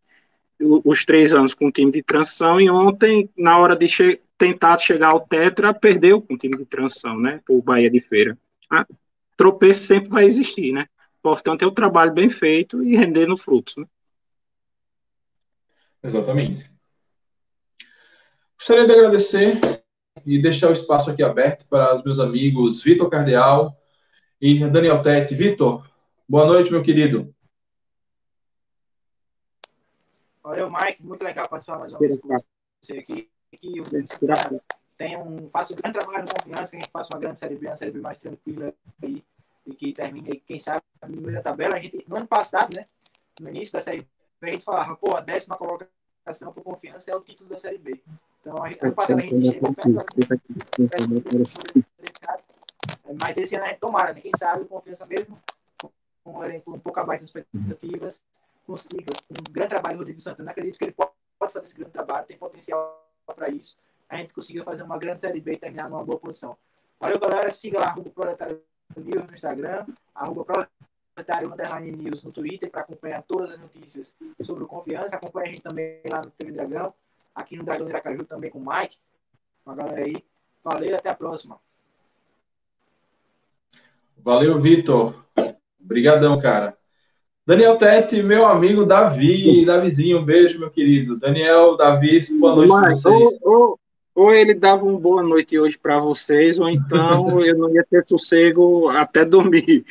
os 0.59 1.05
três 1.05 1.33
anos 1.33 1.53
com 1.53 1.67
o 1.67 1.71
time 1.71 1.91
de 1.91 2.01
transição, 2.01 2.59
e 2.59 2.69
ontem, 2.69 3.29
na 3.37 3.57
hora 3.57 3.75
de 3.75 3.87
che 3.87 4.19
tentar 4.37 4.77
chegar 4.77 5.11
ao 5.11 5.19
Tetra, 5.19 5.73
perdeu 5.73 6.21
com 6.21 6.33
o 6.33 6.37
time 6.37 6.57
de 6.57 6.65
transição, 6.65 7.19
né? 7.19 7.41
O 7.47 7.61
Bahia 7.61 7.91
de 7.91 7.99
Feira. 7.99 8.37
Ah, 8.69 8.87
tropeço 9.37 9.85
sempre 9.85 10.09
vai 10.09 10.25
existir, 10.25 10.71
né? 10.71 10.87
Portanto, 11.21 11.63
é 11.63 11.65
o 11.65 11.73
trabalho 11.73 12.13
bem 12.13 12.29
feito 12.29 12.83
e 12.83 12.95
rendendo 12.95 13.37
frutos, 13.37 13.75
né? 13.77 13.85
Exatamente. 16.03 16.69
Gostaria 18.57 18.87
de 18.87 18.93
agradecer 18.93 19.59
e 20.25 20.41
deixar 20.41 20.69
o 20.69 20.73
espaço 20.73 21.09
aqui 21.09 21.23
aberto 21.23 21.67
para 21.67 21.95
os 21.95 22.03
meus 22.03 22.19
amigos 22.19 22.83
Vitor 22.83 23.09
Cardeal 23.09 23.77
e 24.39 24.59
Daniel 24.69 25.01
Tete. 25.01 25.35
Vitor, 25.35 25.87
boa 26.27 26.45
noite, 26.45 26.71
meu 26.71 26.83
querido. 26.83 27.33
Valeu, 30.43 30.71
Mike. 30.71 31.03
Muito 31.03 31.23
legal 31.23 31.47
participar 31.47 31.79
mais 31.79 31.91
uma 31.91 31.99
vez 31.99 32.19
com 32.19 32.27
você 32.27 32.97
aqui 32.97 33.29
que 33.51 33.81
o 33.81 33.83
tem 34.97 35.17
um, 35.17 35.49
faça 35.49 35.73
um 35.73 35.77
grande 35.77 35.97
trabalho 35.97 36.25
de 36.25 36.33
confiança, 36.33 36.71
que 36.71 36.77
a 36.77 36.79
gente 36.79 36.91
faça 36.91 37.13
uma 37.13 37.19
grande 37.19 37.39
Série 37.39 37.55
B, 37.55 37.67
uma 37.67 37.75
Série 37.75 37.91
B 37.91 37.99
mais 37.99 38.19
tranquila 38.19 38.73
aí, 39.01 39.15
e 39.17 39.23
que 39.77 39.93
termine, 39.93 40.39
quem 40.39 40.57
sabe, 40.57 40.83
no 41.07 41.21
meio 41.21 41.33
da 41.33 41.41
tabela. 41.41 41.75
A 41.75 41.79
gente, 41.79 42.03
no 42.07 42.17
ano 42.17 42.27
passado, 42.27 42.75
né, 42.75 42.87
no 43.39 43.49
início 43.49 43.73
da 43.73 43.81
Série 43.81 44.07
B, 44.39 44.49
a 44.49 44.51
gente 44.53 44.63
falava, 44.63 44.95
pô, 44.95 45.15
a 45.15 45.21
décima 45.21 45.57
colocação 45.57 46.53
por 46.53 46.63
confiança 46.63 47.11
é 47.11 47.15
o 47.15 47.21
título 47.21 47.49
da 47.49 47.59
Série 47.59 47.77
B. 47.77 48.01
Então, 48.39 48.63
a, 48.63 48.67
ano 48.67 48.93
passado 48.93 49.19
a 49.19 49.21
gente 49.21 49.51
chegou 49.51 49.73
perto, 49.73 49.91
mas 53.21 53.37
esse 53.37 53.55
ano, 53.55 53.65
tomara, 53.79 54.13
né? 54.13 54.21
quem 54.21 54.31
sabe, 54.37 54.65
confiança 54.65 55.05
mesmo, 55.05 55.37
com 56.23 56.39
um 56.39 56.43
elenco 56.43 56.73
um 56.73 56.79
pouco 56.79 56.99
abaixo 56.99 57.21
das 57.21 57.29
expectativas, 57.29 58.23
consiga, 58.65 59.13
um 59.29 59.51
grande 59.51 59.69
trabalho 59.69 59.95
do 59.95 59.99
Rodrigo 59.99 60.21
Santana, 60.21 60.51
acredito 60.51 60.77
que 60.77 60.85
ele 60.85 60.93
pode 60.93 61.11
fazer 61.39 61.65
esse 61.65 61.75
grande 61.75 61.91
trabalho, 61.91 62.25
tem 62.25 62.37
potencial 62.37 63.05
para 63.25 63.49
isso, 63.49 63.77
a 64.09 64.17
gente 64.17 64.33
conseguiu 64.33 64.63
fazer 64.63 64.83
uma 64.83 64.97
grande 64.97 65.21
Série 65.21 65.39
B 65.39 65.53
e 65.53 65.57
terminar 65.57 65.89
numa 65.89 66.03
boa 66.03 66.19
posição. 66.19 66.57
Valeu, 66.99 67.17
galera. 67.17 67.49
Siga 67.49 67.79
lá, 67.79 67.87
arroba 67.87 68.09
Proletário 68.09 68.61
News 68.97 69.27
no 69.27 69.33
Instagram, 69.33 69.85
arroba 70.13 70.67
Proletário 71.13 71.51
Underline 71.51 71.91
News 71.91 72.23
no 72.23 72.31
Twitter 72.31 72.69
para 72.69 72.81
acompanhar 72.81 73.23
todas 73.23 73.51
as 73.51 73.59
notícias 73.59 74.15
sobre 74.41 74.63
o 74.63 74.67
Confiança. 74.67 75.15
Acompanhe 75.15 75.49
a 75.49 75.51
gente 75.51 75.61
também 75.61 76.01
lá 76.09 76.21
no 76.21 76.31
TV 76.31 76.51
Dragão, 76.51 76.93
aqui 77.35 77.55
no 77.55 77.63
Dragão 77.63 77.85
de 77.85 77.91
Iracaju 77.91 78.23
também 78.25 78.49
com 78.49 78.59
o 78.59 78.65
Mike, 78.65 78.97
com 79.63 79.71
a 79.71 79.75
galera 79.75 80.05
aí. 80.05 80.23
Valeu, 80.63 80.95
até 80.95 81.09
a 81.09 81.15
próxima. 81.15 81.59
Valeu, 84.17 84.59
Vitor. 84.61 85.25
Obrigadão, 85.83 86.39
cara. 86.39 86.77
Daniel 87.45 87.77
Tete, 87.77 88.21
meu 88.21 88.45
amigo 88.45 88.85
Davi, 88.85 89.65
Davizinho, 89.65 90.19
um 90.19 90.25
beijo, 90.25 90.59
meu 90.59 90.69
querido. 90.69 91.19
Daniel, 91.19 91.75
Davi, 91.75 92.21
boa 92.39 92.55
noite 92.55 92.69
Mas, 92.69 93.01
para 93.01 93.11
vocês. 93.11 93.39
Ou, 93.41 93.51
ou, 93.51 93.79
ou, 94.15 94.33
ele 94.33 94.53
dava 94.53 94.85
uma 94.85 94.99
boa 94.99 95.23
noite 95.23 95.57
hoje 95.57 95.77
para 95.77 95.99
vocês, 95.99 96.59
ou 96.59 96.69
então 96.69 97.41
eu 97.43 97.57
não 97.57 97.73
ia 97.73 97.85
ter 97.89 98.03
sossego 98.03 98.89
até 98.89 99.23
dormir. 99.25 99.85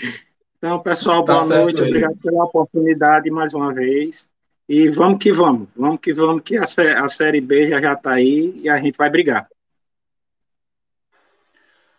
Então, 0.58 0.78
pessoal, 0.80 1.24
tá 1.24 1.34
boa 1.34 1.46
noite, 1.46 1.82
obrigado 1.82 2.16
pela 2.16 2.44
oportunidade 2.44 3.30
mais 3.30 3.54
uma 3.54 3.72
vez. 3.72 4.28
E 4.68 4.88
vamos 4.88 5.18
que 5.18 5.32
vamos, 5.32 5.68
vamos 5.74 5.98
que 6.00 6.12
vamos, 6.12 6.42
que 6.42 6.56
a, 6.56 6.64
a 6.64 7.08
Série 7.08 7.40
B 7.40 7.66
já 7.66 7.92
está 7.92 8.12
aí 8.12 8.60
e 8.62 8.68
a 8.68 8.78
gente 8.78 8.96
vai 8.96 9.10
brigar. 9.10 9.48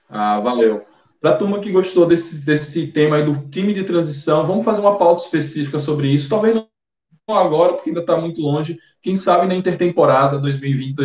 Ah, 0.07 0.39
valeu. 0.39 0.85
Para 1.19 1.31
a 1.31 1.37
turma 1.37 1.59
que 1.59 1.71
gostou 1.71 2.05
desse, 2.05 2.45
desse 2.45 2.87
tema 2.87 3.17
aí 3.17 3.25
do 3.25 3.49
time 3.49 3.73
de 3.73 3.83
transição, 3.83 4.45
vamos 4.47 4.65
fazer 4.65 4.81
uma 4.81 4.97
pauta 4.97 5.23
específica 5.23 5.79
sobre 5.79 6.09
isso. 6.09 6.29
Talvez 6.29 6.55
não 6.55 6.67
agora, 7.29 7.73
porque 7.73 7.89
ainda 7.89 8.01
está 8.01 8.17
muito 8.17 8.41
longe. 8.41 8.77
Quem 9.01 9.15
sabe 9.15 9.47
na 9.47 9.55
intertemporada 9.55 10.39
2020, 10.39 10.95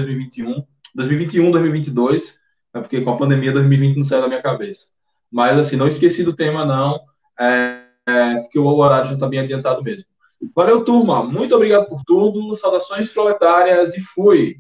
2021, 0.96 1.50
2021, 1.50 1.50
2022, 1.50 2.40
né, 2.74 2.80
porque 2.80 3.00
com 3.02 3.10
a 3.10 3.16
pandemia 3.16 3.52
2020 3.52 3.96
não 3.96 4.04
saiu 4.04 4.22
da 4.22 4.28
minha 4.28 4.42
cabeça. 4.42 4.86
Mas 5.30 5.58
assim, 5.58 5.76
não 5.76 5.86
esqueci 5.86 6.24
do 6.24 6.34
tema 6.34 6.64
não, 6.64 7.00
é, 7.38 7.82
é, 8.06 8.36
porque 8.36 8.58
o 8.58 8.66
horário 8.66 9.08
já 9.08 9.14
está 9.14 9.28
bem 9.28 9.40
adiantado 9.40 9.82
mesmo. 9.82 10.06
Valeu, 10.54 10.84
turma. 10.84 11.22
Muito 11.22 11.54
obrigado 11.54 11.88
por 11.88 12.02
tudo. 12.04 12.54
Saudações 12.56 13.08
proletárias 13.08 13.94
e 13.94 14.00
fui. 14.00 14.56